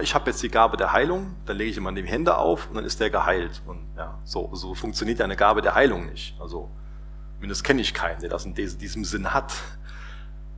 ich 0.00 0.14
habe 0.14 0.30
jetzt 0.30 0.42
die 0.42 0.48
Gabe 0.48 0.76
der 0.76 0.92
Heilung, 0.92 1.34
dann 1.44 1.56
lege 1.56 1.70
ich 1.70 1.86
an 1.86 1.94
die 1.94 2.06
Hände 2.06 2.38
auf 2.38 2.68
und 2.68 2.76
dann 2.76 2.84
ist 2.84 3.00
der 3.00 3.10
geheilt. 3.10 3.60
Und 3.66 3.80
ja, 3.96 4.18
so, 4.24 4.50
so 4.54 4.74
funktioniert 4.74 5.18
ja 5.18 5.24
eine 5.24 5.36
Gabe 5.36 5.60
der 5.60 5.74
Heilung 5.74 6.06
nicht. 6.06 6.40
Also, 6.40 6.70
mindestens 7.40 7.64
kenne 7.64 7.82
ich 7.82 7.92
keinen, 7.92 8.20
der 8.20 8.30
das 8.30 8.46
in 8.46 8.54
diesem 8.54 9.04
Sinn 9.04 9.34
hat. 9.34 9.52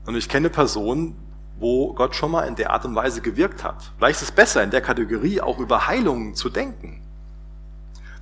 Und 0.04 0.14
ich 0.14 0.28
kenne 0.28 0.50
Personen, 0.50 1.16
wo 1.58 1.94
Gott 1.94 2.14
schon 2.14 2.30
mal 2.30 2.42
in 2.42 2.54
der 2.54 2.70
Art 2.70 2.84
und 2.84 2.94
Weise 2.94 3.20
gewirkt 3.20 3.64
hat. 3.64 3.92
Vielleicht 3.96 4.22
ist 4.22 4.28
es 4.28 4.34
besser, 4.34 4.62
in 4.62 4.70
der 4.70 4.82
Kategorie 4.82 5.40
auch 5.40 5.58
über 5.58 5.86
Heilungen 5.86 6.34
zu 6.34 6.50
denken. 6.50 7.02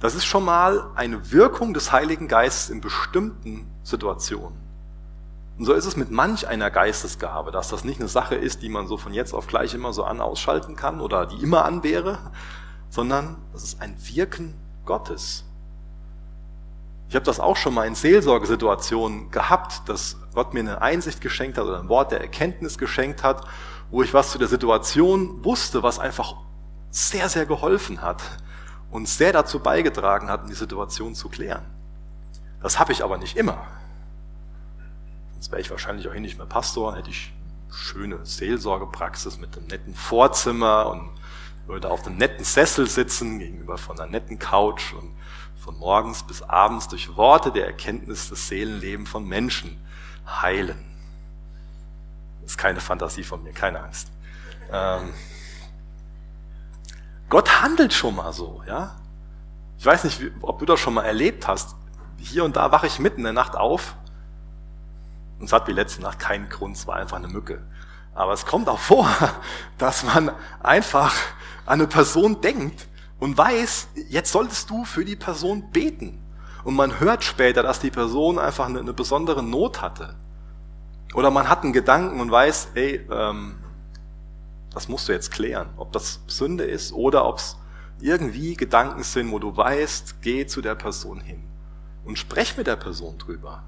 Das 0.01 0.15
ist 0.15 0.25
schon 0.25 0.45
mal 0.45 0.91
eine 0.95 1.33
Wirkung 1.33 1.75
des 1.75 1.91
Heiligen 1.91 2.29
Geistes 2.29 2.71
in 2.71 2.81
bestimmten 2.81 3.67
Situationen. 3.83 4.59
Und 5.57 5.65
so 5.67 5.73
ist 5.73 5.87
es 5.87 5.97
mit 5.97 6.11
manch 6.11 6.49
einer 6.49 6.71
Geistesgabe, 6.71 7.53
dass 7.53 7.69
das 7.69 7.85
nicht 7.85 8.01
eine 8.01 8.09
Sache 8.09 8.35
ist, 8.35 8.63
die 8.63 8.69
man 8.69 8.89
so 8.89 8.97
von 8.97 9.15
jetzt 9.15 9.33
auf 9.33 9.47
gleich 9.47 9.73
immer 9.73 9.93
so 9.93 10.05
an 10.05 10.21
ausschalten 10.21 10.75
kann 10.75 11.01
oder 11.01 11.27
die 11.27 11.43
immer 11.43 11.65
an 11.65 11.83
wäre, 11.85 12.19
sondern 12.91 13.37
das 13.53 13.63
ist 13.63 13.81
ein 13.81 13.97
Wirken 13.99 14.55
Gottes. 14.85 15.45
Ich 17.15 17.17
habe 17.17 17.27
das 17.27 17.39
auch 17.39 17.57
schon 17.57 17.75
mal 17.75 17.87
in 17.87 17.95
Seelsorgesituationen 17.95 19.31
gehabt, 19.31 19.89
dass 19.89 20.17
Gott 20.35 20.53
mir 20.53 20.59
eine 20.59 20.83
Einsicht 20.83 21.21
geschenkt 21.21 21.59
hat 21.59 21.65
oder 21.65 21.79
ein 21.79 21.89
Wort 21.89 22.11
der 22.11 22.21
Erkenntnis 22.21 22.77
geschenkt 22.77 23.23
hat, 23.23 23.47
wo 23.93 24.03
ich 24.03 24.13
was 24.13 24.33
zu 24.33 24.39
der 24.39 24.49
Situation 24.49 25.45
wusste, 25.45 25.85
was 25.85 26.01
einfach 26.01 26.35
sehr, 26.91 27.29
sehr 27.29 27.47
geholfen 27.47 28.03
hat 28.03 28.21
und 28.91 29.09
sehr 29.09 29.33
dazu 29.33 29.61
beigetragen 29.61 30.29
hat, 30.29 30.49
die 30.49 30.55
Situation 30.55 31.15
zu 31.15 31.29
klären. 31.29 31.65
Das 32.61 32.81
habe 32.81 32.91
ich 32.91 33.05
aber 33.05 33.17
nicht 33.17 33.37
immer. 33.37 33.65
Sonst 35.35 35.53
wäre 35.53 35.61
ich 35.61 35.71
wahrscheinlich 35.71 36.09
auch 36.09 36.15
nicht 36.15 36.37
mehr 36.37 36.49
Pastor, 36.49 36.97
hätte 36.97 37.11
ich 37.11 37.33
schöne 37.71 38.27
Seelsorgepraxis 38.27 39.39
mit 39.39 39.57
einem 39.57 39.69
netten 39.69 39.95
Vorzimmer 39.95 40.91
und 40.91 41.11
würde 41.69 41.93
auf 41.93 42.05
einem 42.07 42.17
netten 42.17 42.45
Sessel 42.45 42.89
sitzen, 42.89 43.39
gegenüber 43.39 43.79
von 43.79 44.01
einer 44.01 44.11
netten 44.11 44.41
Couch 44.41 44.93
und 44.95 45.15
von 45.65 45.79
morgens 45.79 46.23
bis 46.23 46.43
abends 46.43 46.89
durch 46.89 47.17
Worte 47.17 47.51
der 47.51 47.67
Erkenntnis 47.67 48.29
das 48.29 48.49
Seelenleben 48.49 49.07
von 49.07 49.27
Menschen 49.27 49.83
heilen. 50.27 50.79
Das 52.43 52.53
ist 52.53 52.59
keine 52.59 52.81
Fantasie 52.81 53.25
von 53.25 53.43
mir, 53.43 53.55
keine 53.55 53.83
Angst. 53.83 54.11
Ähm, 54.71 55.15
Gott 57.31 57.63
handelt 57.63 57.95
schon 57.95 58.15
mal 58.15 58.35
so, 58.35 58.63
ja. 58.67 58.97
Ich 59.79 59.87
weiß 59.87 60.05
nicht, 60.05 60.21
ob 60.43 60.59
du 60.59 60.67
das 60.67 60.81
schon 60.81 60.93
mal 60.93 61.05
erlebt 61.05 61.49
hast. 61.49 61.77
Hier 62.19 62.45
und 62.45 62.57
da 62.57 62.71
wache 62.71 62.87
ich 62.87 62.99
mitten 62.99 63.21
in 63.21 63.25
der 63.25 63.33
Nacht 63.33 63.57
auf 63.57 63.97
und 65.39 65.47
es 65.47 65.53
hat 65.53 65.67
wie 65.67 65.73
letzte 65.73 66.03
Nacht 66.03 66.19
keinen 66.19 66.51
Grund, 66.51 66.77
es 66.77 66.87
war 66.87 66.97
einfach 66.97 67.17
eine 67.17 67.29
Mücke. 67.29 67.67
Aber 68.15 68.35
es 68.35 68.45
kommt 68.45 68.69
auch 68.69 68.79
vor, 68.79 69.09
dass 69.79 70.05
man 70.05 70.31
einfach 70.63 71.15
an 71.65 71.81
eine 71.81 71.87
Person 71.87 72.43
denkt 72.43 72.87
und 73.19 73.37
weiß, 73.37 73.89
jetzt 74.09 74.33
solltest 74.33 74.71
du 74.71 74.85
für 74.85 75.05
die 75.05 75.17
Person 75.17 75.71
beten. 75.71 76.21
Und 76.65 76.75
man 76.75 76.99
hört 77.01 77.25
später, 77.25 77.63
dass 77.63 77.81
die 77.81 77.91
Person 77.91 78.39
einfach 78.39 78.67
eine, 78.67 78.81
eine 78.81 78.93
besondere 78.93 79.43
Not 79.43 79.83
hatte. 79.83 80.17
Oder 81.15 81.31
man 81.31 81.49
hat 81.49 81.63
einen 81.63 81.73
Gedanken 81.73 82.21
und 82.21 82.31
weiß, 82.31 82.71
ey, 82.75 83.07
ähm, 83.11 83.57
das 84.71 84.89
musst 84.89 85.09
du 85.09 85.13
jetzt 85.13 85.31
klären, 85.31 85.69
ob 85.77 85.93
das 85.93 86.21
Sünde 86.27 86.65
ist 86.65 86.93
oder 86.93 87.27
ob 87.27 87.39
es 87.39 87.57
irgendwie 88.01 88.55
Gedanken 88.55 89.05
sind, 89.05 89.31
wo 89.31 89.39
du 89.39 89.57
weißt, 89.57 90.21
geh 90.21 90.47
zu 90.47 90.61
der 90.61 90.75
Person 90.75 91.21
hin 91.21 91.45
und 92.05 92.19
sprech 92.19 92.57
mit 92.57 92.67
der 92.67 92.77
Person 92.77 93.19
drüber. 93.19 93.63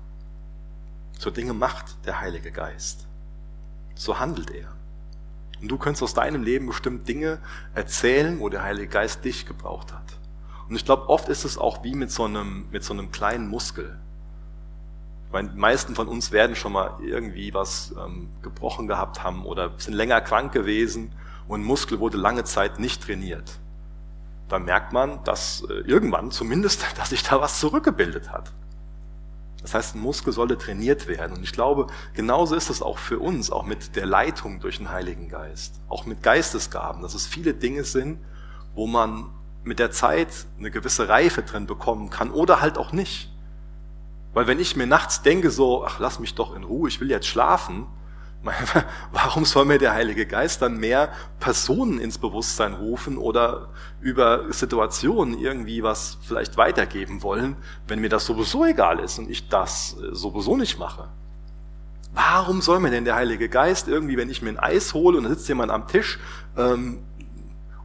So 1.18 1.30
Dinge 1.30 1.54
macht 1.54 2.04
der 2.04 2.20
Heilige 2.20 2.50
Geist. 2.50 3.06
So 3.94 4.18
handelt 4.18 4.50
er. 4.50 4.75
Und 5.60 5.68
du 5.68 5.78
kannst 5.78 6.02
aus 6.02 6.14
deinem 6.14 6.42
Leben 6.42 6.66
bestimmt 6.66 7.08
Dinge 7.08 7.38
erzählen, 7.74 8.38
wo 8.40 8.48
der 8.48 8.62
Heilige 8.62 8.88
Geist 8.88 9.24
dich 9.24 9.46
gebraucht 9.46 9.92
hat. 9.92 10.18
Und 10.68 10.76
ich 10.76 10.84
glaube, 10.84 11.08
oft 11.08 11.28
ist 11.28 11.44
es 11.44 11.58
auch 11.58 11.84
wie 11.84 11.94
mit 11.94 12.10
so 12.10 12.24
einem, 12.24 12.66
mit 12.70 12.84
so 12.84 12.92
einem 12.92 13.12
kleinen 13.12 13.48
Muskel. 13.48 13.98
Meine, 15.32 15.50
die 15.50 15.58
meisten 15.58 15.94
von 15.94 16.08
uns 16.08 16.32
werden 16.32 16.56
schon 16.56 16.72
mal 16.72 16.98
irgendwie 17.02 17.52
was 17.52 17.94
ähm, 17.98 18.28
gebrochen 18.42 18.86
gehabt 18.86 19.22
haben 19.22 19.44
oder 19.44 19.72
sind 19.76 19.94
länger 19.94 20.20
krank 20.20 20.52
gewesen 20.52 21.12
und 21.48 21.62
Muskel 21.62 22.00
wurde 22.00 22.16
lange 22.16 22.44
Zeit 22.44 22.78
nicht 22.78 23.02
trainiert. 23.02 23.58
Dann 24.48 24.64
merkt 24.64 24.92
man, 24.92 25.22
dass 25.24 25.64
äh, 25.68 25.72
irgendwann 25.80 26.30
zumindest, 26.30 26.86
dass 26.96 27.10
sich 27.10 27.22
da 27.22 27.40
was 27.40 27.60
zurückgebildet 27.60 28.30
hat. 28.30 28.52
Das 29.66 29.74
heißt, 29.74 29.96
ein 29.96 30.00
Muskel 30.00 30.32
solle 30.32 30.56
trainiert 30.56 31.08
werden. 31.08 31.36
Und 31.36 31.42
ich 31.42 31.50
glaube, 31.50 31.88
genauso 32.14 32.54
ist 32.54 32.70
es 32.70 32.82
auch 32.82 32.98
für 32.98 33.18
uns, 33.18 33.50
auch 33.50 33.64
mit 33.64 33.96
der 33.96 34.06
Leitung 34.06 34.60
durch 34.60 34.76
den 34.76 34.92
Heiligen 34.92 35.28
Geist, 35.28 35.80
auch 35.88 36.06
mit 36.06 36.22
Geistesgaben, 36.22 37.02
dass 37.02 37.14
es 37.14 37.26
viele 37.26 37.52
Dinge 37.52 37.82
sind, 37.82 38.20
wo 38.76 38.86
man 38.86 39.28
mit 39.64 39.80
der 39.80 39.90
Zeit 39.90 40.28
eine 40.56 40.70
gewisse 40.70 41.08
Reife 41.08 41.42
drin 41.42 41.66
bekommen 41.66 42.10
kann 42.10 42.30
oder 42.30 42.60
halt 42.60 42.78
auch 42.78 42.92
nicht. 42.92 43.32
Weil 44.34 44.46
wenn 44.46 44.60
ich 44.60 44.76
mir 44.76 44.86
nachts 44.86 45.22
denke 45.22 45.50
so, 45.50 45.84
ach, 45.84 45.98
lass 45.98 46.20
mich 46.20 46.36
doch 46.36 46.54
in 46.54 46.62
Ruhe, 46.62 46.88
ich 46.88 47.00
will 47.00 47.10
jetzt 47.10 47.26
schlafen, 47.26 47.88
Warum 49.12 49.44
soll 49.44 49.64
mir 49.64 49.78
der 49.78 49.92
Heilige 49.92 50.26
Geist 50.26 50.62
dann 50.62 50.78
mehr 50.78 51.10
Personen 51.40 51.98
ins 51.98 52.18
Bewusstsein 52.18 52.74
rufen 52.74 53.18
oder 53.18 53.70
über 54.00 54.52
Situationen 54.52 55.38
irgendwie 55.38 55.82
was 55.82 56.18
vielleicht 56.22 56.56
weitergeben 56.56 57.22
wollen, 57.22 57.56
wenn 57.88 58.00
mir 58.00 58.08
das 58.08 58.26
sowieso 58.26 58.64
egal 58.64 59.00
ist 59.00 59.18
und 59.18 59.30
ich 59.30 59.48
das 59.48 59.96
äh, 60.00 60.14
sowieso 60.14 60.56
nicht 60.56 60.78
mache? 60.78 61.08
Warum 62.12 62.62
soll 62.62 62.80
mir 62.80 62.90
denn 62.90 63.04
der 63.04 63.16
Heilige 63.16 63.48
Geist 63.48 63.88
irgendwie, 63.88 64.16
wenn 64.16 64.30
ich 64.30 64.42
mir 64.42 64.50
ein 64.50 64.58
Eis 64.58 64.94
hole 64.94 65.18
und 65.18 65.24
da 65.24 65.30
sitzt 65.30 65.48
jemand 65.48 65.70
am 65.70 65.86
Tisch 65.86 66.18
ähm, 66.56 67.00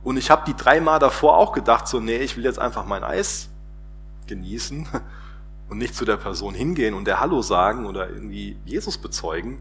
und 0.04 0.18
ich 0.18 0.32
habe 0.32 0.44
die 0.48 0.56
dreimal 0.56 1.00
davor 1.00 1.38
auch 1.38 1.52
gedacht, 1.52 1.88
so, 1.88 2.00
nee, 2.00 2.18
ich 2.18 2.38
will 2.38 2.46
jetzt 2.46 2.60
einfach 2.60 2.86
mein 2.86 3.04
Eis 3.04 3.50
genießen 4.28 4.88
und 5.70 5.78
nicht 5.78 5.96
zu 5.96 6.06
der 6.06 6.18
Person 6.18 6.54
hingehen 6.54 6.94
und 6.94 7.06
der 7.06 7.20
Hallo 7.20 7.42
sagen 7.42 7.86
oder 7.86 8.10
irgendwie 8.10 8.58
Jesus 8.66 8.98
bezeugen, 8.98 9.60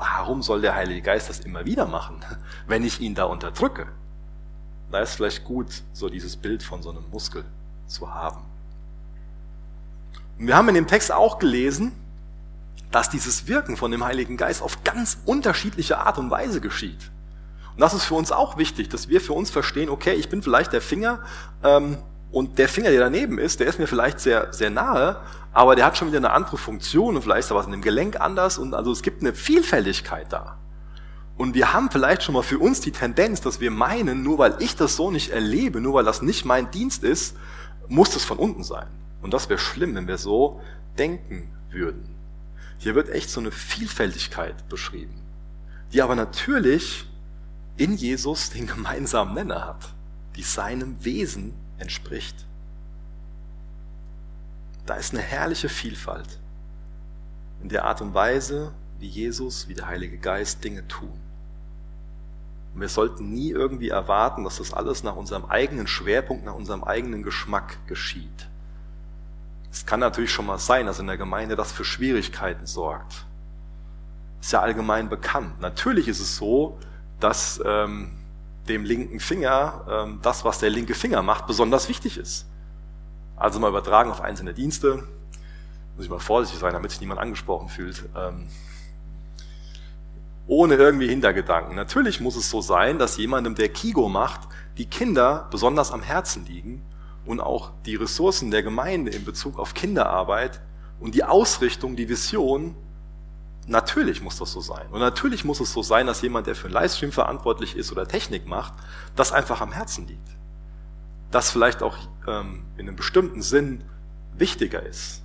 Warum 0.00 0.42
soll 0.42 0.62
der 0.62 0.74
Heilige 0.74 1.02
Geist 1.02 1.28
das 1.28 1.40
immer 1.40 1.66
wieder 1.66 1.86
machen, 1.86 2.24
wenn 2.66 2.84
ich 2.84 3.00
ihn 3.00 3.14
da 3.14 3.24
unterdrücke? 3.24 3.86
Da 4.90 5.00
ist 5.00 5.14
vielleicht 5.14 5.44
gut, 5.44 5.82
so 5.92 6.08
dieses 6.08 6.38
Bild 6.38 6.62
von 6.62 6.82
so 6.82 6.88
einem 6.88 7.04
Muskel 7.10 7.44
zu 7.86 8.12
haben. 8.12 8.40
Und 10.38 10.46
wir 10.46 10.56
haben 10.56 10.68
in 10.70 10.74
dem 10.74 10.86
Text 10.86 11.12
auch 11.12 11.38
gelesen, 11.38 11.92
dass 12.90 13.10
dieses 13.10 13.46
Wirken 13.46 13.76
von 13.76 13.90
dem 13.90 14.02
Heiligen 14.02 14.38
Geist 14.38 14.62
auf 14.62 14.82
ganz 14.84 15.18
unterschiedliche 15.26 15.98
Art 15.98 16.16
und 16.16 16.30
Weise 16.30 16.62
geschieht. 16.62 17.10
Und 17.74 17.80
das 17.80 17.92
ist 17.92 18.04
für 18.04 18.14
uns 18.14 18.32
auch 18.32 18.56
wichtig, 18.56 18.88
dass 18.88 19.08
wir 19.08 19.20
für 19.20 19.34
uns 19.34 19.50
verstehen, 19.50 19.90
okay, 19.90 20.14
ich 20.14 20.30
bin 20.30 20.42
vielleicht 20.42 20.72
der 20.72 20.80
Finger 20.80 21.20
ähm, 21.62 21.98
und 22.32 22.58
der 22.58 22.68
Finger, 22.68 22.90
der 22.90 23.00
daneben 23.00 23.38
ist, 23.38 23.60
der 23.60 23.66
ist 23.66 23.78
mir 23.78 23.86
vielleicht 23.86 24.20
sehr, 24.20 24.52
sehr 24.52 24.70
nahe, 24.70 25.20
aber 25.52 25.74
der 25.74 25.84
hat 25.84 25.96
schon 25.96 26.08
wieder 26.08 26.18
eine 26.18 26.30
andere 26.30 26.58
Funktion 26.58 27.16
und 27.16 27.22
vielleicht 27.22 27.40
ist 27.40 27.50
da 27.50 27.56
was 27.56 27.66
in 27.66 27.72
dem 27.72 27.82
Gelenk 27.82 28.20
anders 28.20 28.58
und 28.58 28.74
also 28.74 28.92
es 28.92 29.02
gibt 29.02 29.22
eine 29.22 29.34
Vielfältigkeit 29.34 30.32
da. 30.32 30.58
Und 31.36 31.54
wir 31.54 31.72
haben 31.72 31.90
vielleicht 31.90 32.22
schon 32.22 32.34
mal 32.34 32.42
für 32.42 32.58
uns 32.58 32.80
die 32.80 32.92
Tendenz, 32.92 33.40
dass 33.40 33.60
wir 33.60 33.70
meinen, 33.70 34.22
nur 34.22 34.38
weil 34.38 34.56
ich 34.60 34.76
das 34.76 34.94
so 34.94 35.10
nicht 35.10 35.30
erlebe, 35.30 35.80
nur 35.80 35.94
weil 35.94 36.04
das 36.04 36.22
nicht 36.22 36.44
mein 36.44 36.70
Dienst 36.70 37.02
ist, 37.02 37.34
muss 37.88 38.10
das 38.10 38.24
von 38.24 38.38
unten 38.38 38.62
sein. 38.62 38.86
Und 39.22 39.34
das 39.34 39.48
wäre 39.48 39.58
schlimm, 39.58 39.94
wenn 39.94 40.06
wir 40.06 40.18
so 40.18 40.60
denken 40.98 41.50
würden. 41.70 42.14
Hier 42.78 42.94
wird 42.94 43.08
echt 43.08 43.30
so 43.30 43.40
eine 43.40 43.50
Vielfältigkeit 43.50 44.68
beschrieben, 44.68 45.14
die 45.92 46.02
aber 46.02 46.14
natürlich 46.14 47.06
in 47.76 47.96
Jesus 47.96 48.50
den 48.50 48.66
gemeinsamen 48.66 49.34
Nenner 49.34 49.66
hat, 49.66 49.94
die 50.36 50.42
seinem 50.42 51.04
Wesen 51.04 51.54
entspricht. 51.80 52.46
Da 54.86 54.94
ist 54.94 55.12
eine 55.12 55.22
herrliche 55.22 55.68
Vielfalt 55.68 56.38
in 57.62 57.68
der 57.68 57.84
Art 57.84 58.00
und 58.00 58.14
Weise, 58.14 58.72
wie 58.98 59.08
Jesus, 59.08 59.68
wie 59.68 59.74
der 59.74 59.86
Heilige 59.86 60.18
Geist 60.18 60.64
Dinge 60.64 60.86
tun. 60.88 61.20
Und 62.74 62.80
wir 62.80 62.88
sollten 62.88 63.32
nie 63.32 63.50
irgendwie 63.50 63.88
erwarten, 63.88 64.44
dass 64.44 64.58
das 64.58 64.72
alles 64.72 65.02
nach 65.02 65.16
unserem 65.16 65.44
eigenen 65.46 65.86
Schwerpunkt, 65.86 66.44
nach 66.44 66.54
unserem 66.54 66.84
eigenen 66.84 67.22
Geschmack 67.22 67.78
geschieht. 67.86 68.48
Es 69.72 69.86
kann 69.86 70.00
natürlich 70.00 70.32
schon 70.32 70.46
mal 70.46 70.58
sein, 70.58 70.86
dass 70.86 70.98
in 70.98 71.06
der 71.06 71.16
Gemeinde 71.16 71.56
das 71.56 71.72
für 71.72 71.84
Schwierigkeiten 71.84 72.66
sorgt. 72.66 73.26
Ist 74.40 74.52
ja 74.52 74.60
allgemein 74.60 75.08
bekannt. 75.08 75.60
Natürlich 75.60 76.08
ist 76.08 76.20
es 76.20 76.36
so, 76.36 76.78
dass 77.18 77.60
ähm, 77.64 78.12
dem 78.70 78.84
linken 78.84 79.20
Finger 79.20 79.84
ähm, 79.88 80.18
das, 80.22 80.44
was 80.44 80.58
der 80.58 80.70
linke 80.70 80.94
Finger 80.94 81.22
macht, 81.22 81.46
besonders 81.46 81.88
wichtig 81.88 82.16
ist. 82.16 82.46
Also 83.36 83.60
mal 83.60 83.68
übertragen 83.68 84.10
auf 84.10 84.20
einzelne 84.20 84.54
Dienste. 84.54 85.04
Muss 85.96 86.04
ich 86.04 86.10
mal 86.10 86.18
vorsichtig 86.18 86.60
sein, 86.60 86.72
damit 86.72 86.90
sich 86.90 87.00
niemand 87.00 87.20
angesprochen 87.20 87.68
fühlt. 87.68 88.08
Ähm, 88.16 88.48
ohne 90.46 90.74
irgendwie 90.74 91.08
Hintergedanken. 91.08 91.76
Natürlich 91.76 92.20
muss 92.20 92.36
es 92.36 92.50
so 92.50 92.60
sein, 92.60 92.98
dass 92.98 93.16
jemandem, 93.16 93.54
der 93.54 93.68
Kigo 93.68 94.08
macht, 94.08 94.48
die 94.78 94.86
Kinder 94.86 95.46
besonders 95.50 95.92
am 95.92 96.02
Herzen 96.02 96.44
liegen 96.46 96.82
und 97.24 97.40
auch 97.40 97.70
die 97.86 97.96
Ressourcen 97.96 98.50
der 98.50 98.62
Gemeinde 98.62 99.10
in 99.10 99.24
Bezug 99.24 99.58
auf 99.58 99.74
Kinderarbeit 99.74 100.60
und 100.98 101.14
die 101.14 101.24
Ausrichtung, 101.24 101.96
die 101.96 102.08
Vision 102.08 102.74
Natürlich 103.70 104.20
muss 104.20 104.36
das 104.36 104.50
so 104.50 104.60
sein. 104.60 104.88
Und 104.90 104.98
natürlich 104.98 105.44
muss 105.44 105.60
es 105.60 105.72
so 105.72 105.80
sein, 105.80 106.08
dass 106.08 106.22
jemand, 106.22 106.48
der 106.48 106.56
für 106.56 106.64
einen 106.64 106.74
Livestream 106.74 107.12
verantwortlich 107.12 107.76
ist 107.76 107.92
oder 107.92 108.04
Technik 108.08 108.44
macht, 108.48 108.74
das 109.14 109.30
einfach 109.30 109.60
am 109.60 109.70
Herzen 109.70 110.08
liegt. 110.08 110.26
Das 111.30 111.52
vielleicht 111.52 111.80
auch 111.80 111.96
ähm, 112.26 112.64
in 112.76 112.88
einem 112.88 112.96
bestimmten 112.96 113.42
Sinn 113.42 113.84
wichtiger 114.36 114.82
ist. 114.82 115.22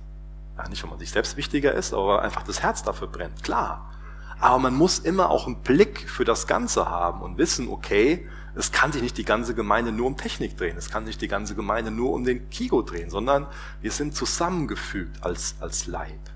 Ja, 0.56 0.68
nicht, 0.68 0.80
wenn 0.84 0.90
man 0.90 1.00
sich 1.00 1.10
selbst 1.10 1.36
wichtiger 1.36 1.74
ist, 1.74 1.92
aber 1.92 2.22
einfach 2.22 2.44
das 2.44 2.62
Herz 2.62 2.84
dafür 2.84 3.08
brennt, 3.08 3.42
klar. 3.42 3.90
Aber 4.38 4.60
man 4.60 4.74
muss 4.74 5.00
immer 5.00 5.28
auch 5.30 5.48
einen 5.48 5.62
Blick 5.62 6.08
für 6.08 6.24
das 6.24 6.46
Ganze 6.46 6.88
haben 6.88 7.22
und 7.22 7.38
wissen, 7.38 7.68
okay, 7.68 8.28
es 8.54 8.70
kann 8.70 8.92
sich 8.92 9.02
nicht 9.02 9.18
die 9.18 9.24
ganze 9.24 9.56
Gemeinde 9.56 9.90
nur 9.90 10.06
um 10.06 10.16
Technik 10.16 10.56
drehen, 10.56 10.76
es 10.76 10.88
kann 10.88 11.02
nicht 11.02 11.20
die 11.20 11.26
ganze 11.26 11.56
Gemeinde 11.56 11.90
nur 11.90 12.12
um 12.12 12.24
den 12.24 12.48
Kigo 12.48 12.82
drehen, 12.82 13.10
sondern 13.10 13.48
wir 13.80 13.90
sind 13.90 14.14
zusammengefügt 14.14 15.24
als, 15.24 15.56
als 15.58 15.88
Leib. 15.88 16.35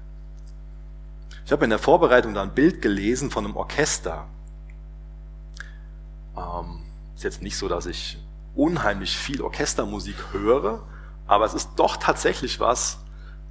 Ich 1.50 1.52
habe 1.52 1.64
in 1.64 1.70
der 1.70 1.80
Vorbereitung 1.80 2.32
da 2.32 2.42
ein 2.42 2.54
Bild 2.54 2.80
gelesen 2.80 3.28
von 3.28 3.44
einem 3.44 3.56
Orchester. 3.56 4.28
Ähm, 6.36 6.82
ist 7.16 7.24
jetzt 7.24 7.42
nicht 7.42 7.56
so, 7.56 7.66
dass 7.66 7.86
ich 7.86 8.18
unheimlich 8.54 9.18
viel 9.18 9.42
Orchestermusik 9.42 10.14
höre, 10.30 10.86
aber 11.26 11.44
es 11.46 11.54
ist 11.54 11.70
doch 11.74 11.96
tatsächlich 11.96 12.60
was, 12.60 12.98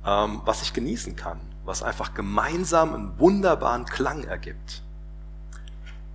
ähm, 0.05 0.41
was 0.45 0.61
ich 0.61 0.71
genießen 0.71 1.17
kann, 1.17 1.41
was 1.65 1.83
einfach 1.83 2.13
gemeinsam 2.13 2.93
einen 2.93 3.19
wunderbaren 3.19 3.83
Klang 3.83 4.23
ergibt. 4.23 4.81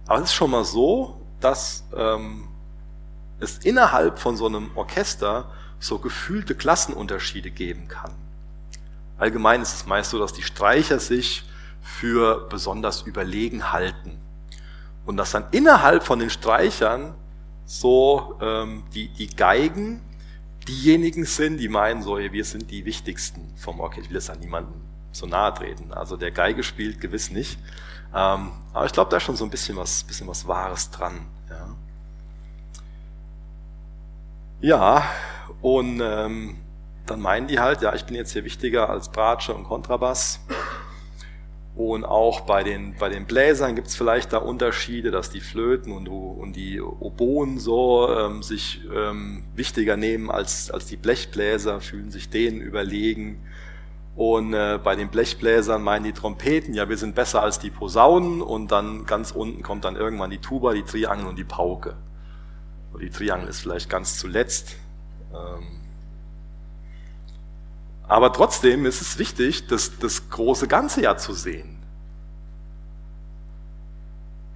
Aber 0.06 0.22
es 0.22 0.30
ist 0.30 0.34
schon 0.36 0.52
mal 0.52 0.64
so, 0.64 1.20
dass 1.40 1.84
ähm, 1.94 2.48
es 3.40 3.58
innerhalb 3.58 4.18
von 4.18 4.38
so 4.38 4.46
einem 4.46 4.70
Orchester 4.74 5.52
so 5.80 5.98
gefühlte 5.98 6.54
Klassenunterschiede 6.54 7.50
geben 7.50 7.88
kann. 7.88 8.12
Allgemein 9.18 9.60
ist 9.60 9.74
es 9.74 9.86
meist 9.86 10.12
so, 10.12 10.18
dass 10.18 10.32
die 10.32 10.42
Streicher 10.42 10.98
sich 10.98 11.44
für 11.84 12.48
besonders 12.48 13.02
überlegen 13.02 13.70
halten. 13.70 14.18
Und 15.04 15.18
dass 15.18 15.32
dann 15.32 15.44
innerhalb 15.50 16.02
von 16.02 16.18
den 16.18 16.30
Streichern 16.30 17.14
so 17.66 18.38
ähm, 18.40 18.84
die, 18.94 19.08
die 19.08 19.28
Geigen 19.28 20.00
diejenigen 20.66 21.26
sind, 21.26 21.58
die 21.58 21.68
meinen, 21.68 22.02
so, 22.02 22.16
wir 22.16 22.44
sind 22.44 22.70
die 22.70 22.86
wichtigsten 22.86 23.52
vom 23.56 23.80
Orchester. 23.80 24.02
Ich 24.02 24.08
will 24.10 24.16
jetzt 24.16 24.30
an 24.30 24.40
niemanden 24.40 24.80
so 25.12 25.26
nahe 25.26 25.52
treten. 25.52 25.92
Also 25.92 26.16
der 26.16 26.30
Geige 26.30 26.62
spielt 26.62 27.00
gewiss 27.00 27.30
nicht. 27.30 27.58
Ähm, 28.14 28.52
aber 28.72 28.86
ich 28.86 28.92
glaube, 28.92 29.10
da 29.10 29.18
ist 29.18 29.24
schon 29.24 29.36
so 29.36 29.44
ein 29.44 29.50
bisschen 29.50 29.76
was, 29.76 30.04
bisschen 30.04 30.26
was 30.26 30.48
Wahres 30.48 30.90
dran. 30.90 31.26
Ja, 31.50 31.76
ja 34.60 35.04
und 35.60 36.00
ähm, 36.02 36.56
dann 37.04 37.20
meinen 37.20 37.46
die 37.46 37.60
halt, 37.60 37.82
ja, 37.82 37.94
ich 37.94 38.06
bin 38.06 38.16
jetzt 38.16 38.32
hier 38.32 38.44
wichtiger 38.44 38.88
als 38.88 39.10
Bratsche 39.10 39.54
und 39.54 39.64
Kontrabass. 39.64 40.40
Und 41.76 42.04
auch 42.04 42.42
bei 42.42 42.62
den, 42.62 42.94
bei 42.98 43.08
den 43.08 43.26
Bläsern 43.26 43.74
gibt 43.74 43.88
es 43.88 43.96
vielleicht 43.96 44.32
da 44.32 44.38
Unterschiede, 44.38 45.10
dass 45.10 45.30
die 45.30 45.40
Flöten 45.40 45.90
und, 45.90 46.06
und 46.06 46.54
die 46.54 46.80
Oboen 46.80 47.58
so 47.58 48.08
ähm, 48.08 48.44
sich 48.44 48.82
ähm, 48.94 49.42
wichtiger 49.56 49.96
nehmen 49.96 50.30
als, 50.30 50.70
als 50.70 50.86
die 50.86 50.96
Blechbläser, 50.96 51.80
fühlen 51.80 52.12
sich 52.12 52.30
denen 52.30 52.60
überlegen. 52.60 53.44
Und 54.14 54.54
äh, 54.54 54.78
bei 54.82 54.94
den 54.94 55.08
Blechbläsern 55.08 55.82
meinen 55.82 56.04
die 56.04 56.12
Trompeten, 56.12 56.74
ja, 56.74 56.88
wir 56.88 56.96
sind 56.96 57.16
besser 57.16 57.42
als 57.42 57.58
die 57.58 57.70
Posaunen. 57.70 58.40
Und 58.40 58.70
dann 58.70 59.04
ganz 59.04 59.32
unten 59.32 59.64
kommt 59.64 59.84
dann 59.84 59.96
irgendwann 59.96 60.30
die 60.30 60.38
Tuba, 60.38 60.74
die 60.74 60.84
Triangel 60.84 61.26
und 61.26 61.36
die 61.36 61.44
Pauke. 61.44 61.96
Und 62.92 63.02
die 63.02 63.10
Triangel 63.10 63.48
ist 63.48 63.60
vielleicht 63.60 63.90
ganz 63.90 64.16
zuletzt. 64.16 64.76
Ähm, 65.32 65.83
aber 68.06 68.32
trotzdem 68.32 68.86
ist 68.86 69.00
es 69.00 69.18
wichtig, 69.18 69.66
das, 69.66 69.98
das 69.98 70.28
große 70.28 70.68
Ganze 70.68 71.02
ja 71.02 71.16
zu 71.16 71.32
sehen. 71.32 71.78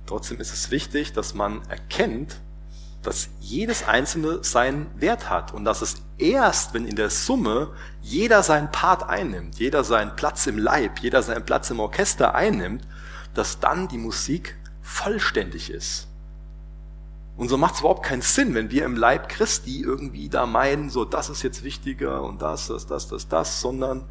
Trotzdem 0.06 0.40
ist 0.40 0.52
es 0.52 0.70
wichtig, 0.70 1.12
dass 1.12 1.34
man 1.34 1.62
erkennt, 1.68 2.40
dass 3.02 3.28
jedes 3.40 3.86
Einzelne 3.86 4.42
seinen 4.42 4.88
Wert 5.00 5.30
hat 5.30 5.54
und 5.54 5.64
dass 5.64 5.82
es 5.82 6.02
erst, 6.18 6.74
wenn 6.74 6.86
in 6.86 6.96
der 6.96 7.10
Summe 7.10 7.72
jeder 8.02 8.42
seinen 8.42 8.70
Part 8.70 9.08
einnimmt, 9.08 9.58
jeder 9.58 9.84
seinen 9.84 10.16
Platz 10.16 10.46
im 10.46 10.58
Leib, 10.58 10.98
jeder 10.98 11.22
seinen 11.22 11.44
Platz 11.44 11.70
im 11.70 11.80
Orchester 11.80 12.34
einnimmt, 12.34 12.86
dass 13.34 13.60
dann 13.60 13.88
die 13.88 13.98
Musik 13.98 14.56
vollständig 14.82 15.70
ist. 15.70 16.07
Und 17.38 17.48
so 17.48 17.56
macht 17.56 17.74
es 17.74 17.80
überhaupt 17.80 18.04
keinen 18.04 18.20
Sinn, 18.20 18.54
wenn 18.54 18.72
wir 18.72 18.84
im 18.84 18.96
Leib 18.96 19.28
Christi 19.28 19.80
irgendwie 19.80 20.28
da 20.28 20.44
meinen, 20.44 20.90
so 20.90 21.04
das 21.04 21.30
ist 21.30 21.44
jetzt 21.44 21.62
wichtiger 21.62 22.24
und 22.24 22.42
das, 22.42 22.66
das, 22.66 22.84
das, 22.84 23.06
das, 23.06 23.28
das, 23.28 23.60
sondern 23.60 24.06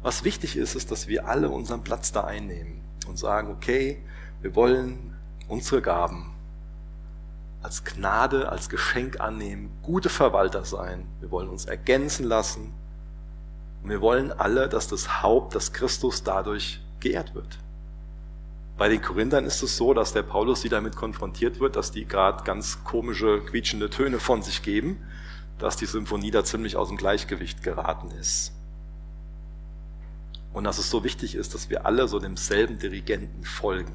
was 0.00 0.24
wichtig 0.24 0.56
ist, 0.56 0.74
ist, 0.74 0.90
dass 0.90 1.06
wir 1.06 1.28
alle 1.28 1.50
unseren 1.50 1.84
Platz 1.84 2.12
da 2.12 2.22
einnehmen 2.22 2.80
und 3.06 3.18
sagen, 3.18 3.50
okay, 3.50 4.02
wir 4.40 4.56
wollen 4.56 5.14
unsere 5.48 5.82
Gaben 5.82 6.32
als 7.60 7.84
Gnade, 7.84 8.48
als 8.50 8.70
Geschenk 8.70 9.20
annehmen, 9.20 9.70
gute 9.82 10.08
Verwalter 10.08 10.64
sein, 10.64 11.06
wir 11.20 11.30
wollen 11.30 11.50
uns 11.50 11.66
ergänzen 11.66 12.24
lassen 12.24 12.72
und 13.82 13.90
wir 13.90 14.00
wollen 14.00 14.32
alle, 14.32 14.70
dass 14.70 14.88
das 14.88 15.22
Haupt, 15.22 15.54
das 15.54 15.74
Christus 15.74 16.22
dadurch 16.22 16.80
geehrt 17.00 17.34
wird. 17.34 17.58
Bei 18.82 18.88
den 18.88 19.00
Korinthern 19.00 19.44
ist 19.44 19.62
es 19.62 19.76
so, 19.76 19.94
dass 19.94 20.12
der 20.12 20.24
Paulus 20.24 20.62
sie 20.62 20.68
damit 20.68 20.96
konfrontiert 20.96 21.60
wird, 21.60 21.76
dass 21.76 21.92
die 21.92 22.04
gerade 22.04 22.42
ganz 22.42 22.82
komische, 22.82 23.40
quietschende 23.44 23.90
Töne 23.90 24.18
von 24.18 24.42
sich 24.42 24.64
geben, 24.64 25.06
dass 25.60 25.76
die 25.76 25.86
Symphonie 25.86 26.32
da 26.32 26.42
ziemlich 26.42 26.74
aus 26.74 26.88
dem 26.88 26.96
Gleichgewicht 26.96 27.62
geraten 27.62 28.10
ist. 28.10 28.52
Und 30.52 30.64
dass 30.64 30.78
es 30.78 30.90
so 30.90 31.04
wichtig 31.04 31.36
ist, 31.36 31.54
dass 31.54 31.70
wir 31.70 31.86
alle 31.86 32.08
so 32.08 32.18
demselben 32.18 32.80
Dirigenten 32.80 33.44
folgen. 33.44 33.94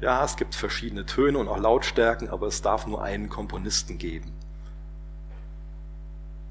Ja, 0.00 0.24
es 0.24 0.36
gibt 0.36 0.54
verschiedene 0.54 1.04
Töne 1.04 1.36
und 1.36 1.46
auch 1.46 1.58
Lautstärken, 1.58 2.30
aber 2.30 2.46
es 2.46 2.62
darf 2.62 2.86
nur 2.86 3.02
einen 3.02 3.28
Komponisten 3.28 3.98
geben. 3.98 4.32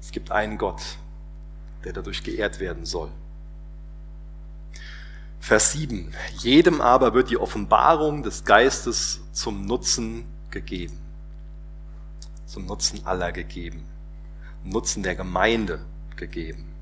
Es 0.00 0.12
gibt 0.12 0.30
einen 0.30 0.58
Gott, 0.58 0.98
der 1.82 1.92
dadurch 1.92 2.22
geehrt 2.22 2.60
werden 2.60 2.86
soll. 2.86 3.10
Vers 5.46 5.70
7. 5.70 6.12
Jedem 6.38 6.80
aber 6.80 7.14
wird 7.14 7.30
die 7.30 7.38
Offenbarung 7.38 8.24
des 8.24 8.44
Geistes 8.44 9.20
zum 9.30 9.64
Nutzen 9.64 10.24
gegeben. 10.50 10.98
Zum 12.46 12.66
Nutzen 12.66 13.06
aller 13.06 13.30
gegeben. 13.30 13.84
Nutzen 14.64 15.04
der 15.04 15.14
Gemeinde 15.14 15.84
gegeben. 16.16 16.74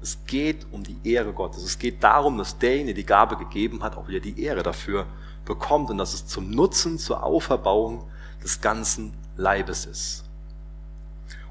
Es 0.00 0.16
geht 0.26 0.66
um 0.70 0.82
die 0.82 0.96
Ehre 1.04 1.34
Gottes. 1.34 1.62
Es 1.62 1.78
geht 1.78 2.02
darum, 2.02 2.38
dass 2.38 2.56
derjenige, 2.56 2.94
der 2.94 3.02
die 3.02 3.06
Gabe 3.06 3.36
gegeben 3.36 3.82
hat, 3.82 3.98
auch 3.98 4.08
wieder 4.08 4.20
die 4.20 4.42
Ehre 4.42 4.62
dafür 4.62 5.04
bekommt 5.44 5.90
und 5.90 5.98
dass 5.98 6.14
es 6.14 6.26
zum 6.26 6.48
Nutzen, 6.48 6.98
zur 6.98 7.22
Auferbauung 7.22 8.08
des 8.42 8.62
ganzen 8.62 9.12
Leibes 9.36 9.84
ist. 9.84 10.24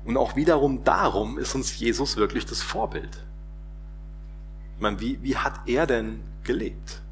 Und 0.04 0.18
auch 0.18 0.36
wiederum 0.36 0.84
darum 0.84 1.38
ist 1.38 1.54
uns 1.54 1.78
Jesus 1.78 2.18
wirklich 2.18 2.48
das 2.48 2.64
Vorbild. 2.64 3.24
Ich 4.78 4.82
meine, 4.82 5.00
wie, 5.00 5.22
wie 5.22 5.38
hat 5.38 5.54
er 5.68 5.86
denn 5.86 6.24
gelebt? 6.50 7.04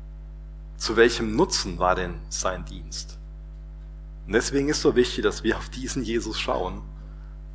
Zu 0.78 0.96
welchem 0.96 1.36
Nutzen 1.36 1.78
war 1.78 1.94
denn 1.94 2.16
sein 2.28 2.66
Dienst? 2.66 3.20
Und 4.26 4.34
deswegen 4.34 4.68
ist 4.70 4.82
so 4.82 4.96
wichtig, 4.96 5.24
dass 5.24 5.44
wir 5.44 5.58
auf 5.58 5.70
diesen 5.70 6.02
Jesus 6.04 6.40
schauen, 6.40 6.82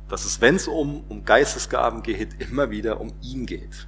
dass 0.07 0.23
es, 0.23 0.39
wenn 0.39 0.55
es 0.55 0.69
um, 0.69 1.03
um 1.09 1.25
Geistesgaben 1.25 2.01
geht, 2.01 2.39
immer 2.39 2.71
wieder 2.71 3.01
um 3.01 3.11
ihn 3.21 3.45
geht. 3.45 3.85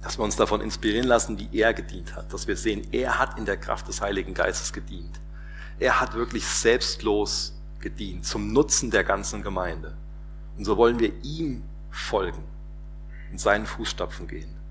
Dass 0.00 0.18
wir 0.18 0.24
uns 0.24 0.36
davon 0.36 0.62
inspirieren 0.62 1.06
lassen, 1.06 1.38
wie 1.38 1.50
er 1.52 1.74
gedient 1.74 2.16
hat. 2.16 2.32
Dass 2.32 2.48
wir 2.48 2.56
sehen, 2.56 2.88
er 2.92 3.18
hat 3.18 3.38
in 3.38 3.44
der 3.44 3.58
Kraft 3.58 3.86
des 3.86 4.00
Heiligen 4.00 4.32
Geistes 4.32 4.72
gedient. 4.72 5.20
Er 5.78 6.00
hat 6.00 6.14
wirklich 6.14 6.46
selbstlos 6.46 7.60
gedient, 7.78 8.24
zum 8.24 8.54
Nutzen 8.54 8.90
der 8.90 9.04
ganzen 9.04 9.42
Gemeinde. 9.42 9.98
Und 10.56 10.64
so 10.64 10.78
wollen 10.78 10.98
wir 10.98 11.12
ihm 11.22 11.62
folgen, 11.90 12.42
in 13.30 13.36
seinen 13.36 13.66
Fußstapfen 13.66 14.26
gehen 14.28 14.63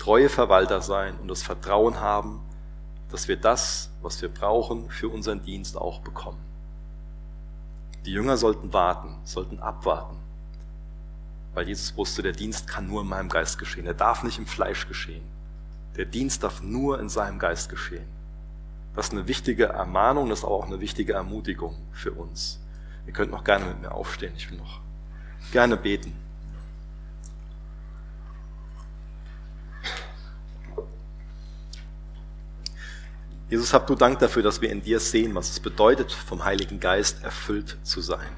treue 0.00 0.30
Verwalter 0.30 0.80
sein 0.80 1.14
und 1.20 1.28
das 1.28 1.42
Vertrauen 1.42 2.00
haben, 2.00 2.40
dass 3.10 3.28
wir 3.28 3.36
das, 3.36 3.90
was 4.00 4.20
wir 4.22 4.30
brauchen, 4.30 4.88
für 4.88 5.10
unseren 5.10 5.42
Dienst 5.42 5.76
auch 5.76 6.00
bekommen. 6.00 6.40
Die 8.06 8.12
Jünger 8.12 8.38
sollten 8.38 8.72
warten, 8.72 9.18
sollten 9.24 9.58
abwarten, 9.58 10.16
weil 11.52 11.68
Jesus 11.68 11.94
wusste, 11.98 12.22
der 12.22 12.32
Dienst 12.32 12.66
kann 12.66 12.86
nur 12.86 13.02
in 13.02 13.08
meinem 13.08 13.28
Geist 13.28 13.58
geschehen, 13.58 13.86
er 13.86 13.94
darf 13.94 14.22
nicht 14.22 14.38
im 14.38 14.46
Fleisch 14.46 14.88
geschehen. 14.88 15.24
Der 15.96 16.06
Dienst 16.06 16.42
darf 16.42 16.62
nur 16.62 16.98
in 16.98 17.10
seinem 17.10 17.38
Geist 17.38 17.68
geschehen. 17.68 18.08
Das 18.96 19.08
ist 19.08 19.12
eine 19.12 19.28
wichtige 19.28 19.66
Ermahnung, 19.66 20.30
das 20.30 20.40
ist 20.40 20.44
auch 20.46 20.64
eine 20.64 20.80
wichtige 20.80 21.12
Ermutigung 21.12 21.76
für 21.92 22.12
uns. 22.12 22.58
Ihr 23.06 23.12
könnt 23.12 23.32
noch 23.32 23.44
gerne 23.44 23.66
mit 23.66 23.82
mir 23.82 23.92
aufstehen, 23.92 24.32
ich 24.34 24.50
will 24.50 24.58
noch 24.58 24.80
gerne 25.52 25.76
beten. 25.76 26.29
Jesus, 33.50 33.74
hab 33.74 33.88
du 33.88 33.96
Dank 33.96 34.20
dafür, 34.20 34.44
dass 34.44 34.60
wir 34.60 34.70
in 34.70 34.80
dir 34.80 35.00
sehen, 35.00 35.34
was 35.34 35.50
es 35.50 35.58
bedeutet, 35.58 36.12
vom 36.12 36.44
Heiligen 36.44 36.78
Geist 36.78 37.24
erfüllt 37.24 37.78
zu 37.82 38.00
sein. 38.00 38.28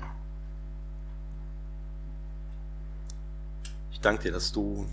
Ich 3.93 4.01
danke 4.01 4.23
dir, 4.23 4.33
dass 4.33 4.53
du 4.53 4.87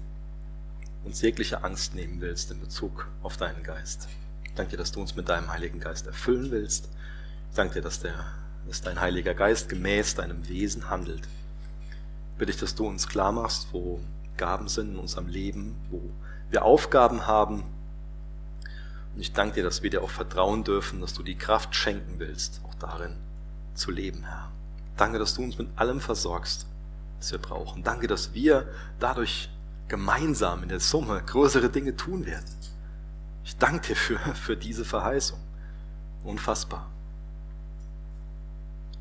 uns 1.05 1.21
jegliche 1.21 1.63
Angst 1.63 1.95
nehmen 1.95 2.19
willst 2.19 2.51
in 2.51 2.59
Bezug 2.59 3.07
auf 3.23 3.37
deinen 3.37 3.63
Geist. 3.63 4.09
Ich 4.43 4.53
danke 4.55 4.71
dir, 4.71 4.77
dass 4.77 4.91
du 4.91 4.99
uns 4.99 5.15
mit 5.15 5.29
deinem 5.29 5.49
Heiligen 5.53 5.79
Geist 5.79 6.05
erfüllen 6.05 6.51
willst. 6.51 6.89
Ich 7.51 7.55
danke 7.55 7.75
dir, 7.75 7.81
dass, 7.81 8.01
der, 8.01 8.25
dass 8.67 8.81
dein 8.81 8.99
Heiliger 8.99 9.33
Geist 9.33 9.69
gemäß 9.69 10.15
deinem 10.15 10.49
Wesen 10.49 10.89
handelt. 10.89 11.21
Ich 11.21 12.37
bitte 12.37 12.51
dich, 12.51 12.59
dass 12.59 12.75
du 12.75 12.85
uns 12.85 13.07
klar 13.07 13.31
machst, 13.31 13.69
wo 13.71 14.01
Gaben 14.35 14.67
sind 14.67 14.95
in 14.95 14.99
unserem 14.99 15.29
Leben, 15.29 15.77
wo 15.89 16.01
wir 16.49 16.65
Aufgaben 16.65 17.25
haben. 17.25 17.63
Und 19.19 19.23
ich 19.23 19.33
danke 19.33 19.55
dir, 19.55 19.63
dass 19.63 19.83
wir 19.83 19.89
dir 19.89 20.01
auch 20.01 20.09
vertrauen 20.09 20.63
dürfen, 20.63 21.01
dass 21.01 21.13
du 21.13 21.23
die 21.23 21.35
Kraft 21.35 21.75
schenken 21.75 22.19
willst, 22.19 22.61
auch 22.65 22.73
darin 22.75 23.17
zu 23.73 23.91
leben, 23.91 24.23
Herr. 24.23 24.49
Danke, 24.95 25.19
dass 25.19 25.33
du 25.33 25.43
uns 25.43 25.57
mit 25.57 25.67
allem 25.75 25.99
versorgst, 25.99 26.65
was 27.17 27.33
wir 27.33 27.39
brauchen. 27.39 27.83
Danke, 27.83 28.07
dass 28.07 28.33
wir 28.33 28.69
dadurch 28.97 29.49
gemeinsam 29.89 30.63
in 30.63 30.69
der 30.69 30.79
Summe 30.79 31.21
größere 31.21 31.69
Dinge 31.69 31.97
tun 31.97 32.25
werden. 32.25 32.45
Ich 33.43 33.57
danke 33.57 33.87
dir 33.87 33.97
für, 33.97 34.19
für 34.35 34.55
diese 34.55 34.85
Verheißung. 34.85 35.39
Unfassbar. 36.23 36.89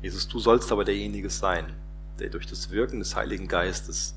Jesus, 0.01 0.27
du 0.27 0.39
sollst 0.39 0.69
aber 0.73 0.83
derjenige 0.83 1.29
sein, 1.29 1.71
der 2.19 2.27
durch 2.27 2.45
das 2.45 2.71
Wirken 2.71 2.99
des 2.99 3.15
Heiligen 3.15 3.47
Geistes 3.47 4.15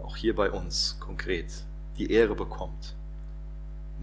auch 0.00 0.14
hier 0.14 0.36
bei 0.36 0.52
uns 0.52 0.96
konkret 1.00 1.52
die 1.98 2.12
Ehre 2.12 2.36
bekommt. 2.36 2.94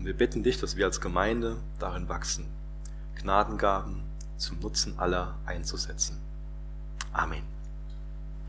Und 0.01 0.07
wir 0.07 0.17
bitten 0.17 0.41
dich, 0.41 0.59
dass 0.59 0.77
wir 0.77 0.87
als 0.87 0.99
Gemeinde 0.99 1.57
darin 1.77 2.09
wachsen, 2.09 2.47
Gnadengaben 3.21 4.01
zum 4.35 4.57
Nutzen 4.57 4.97
aller 4.97 5.37
einzusetzen. 5.45 6.17
Amen. 7.13 7.50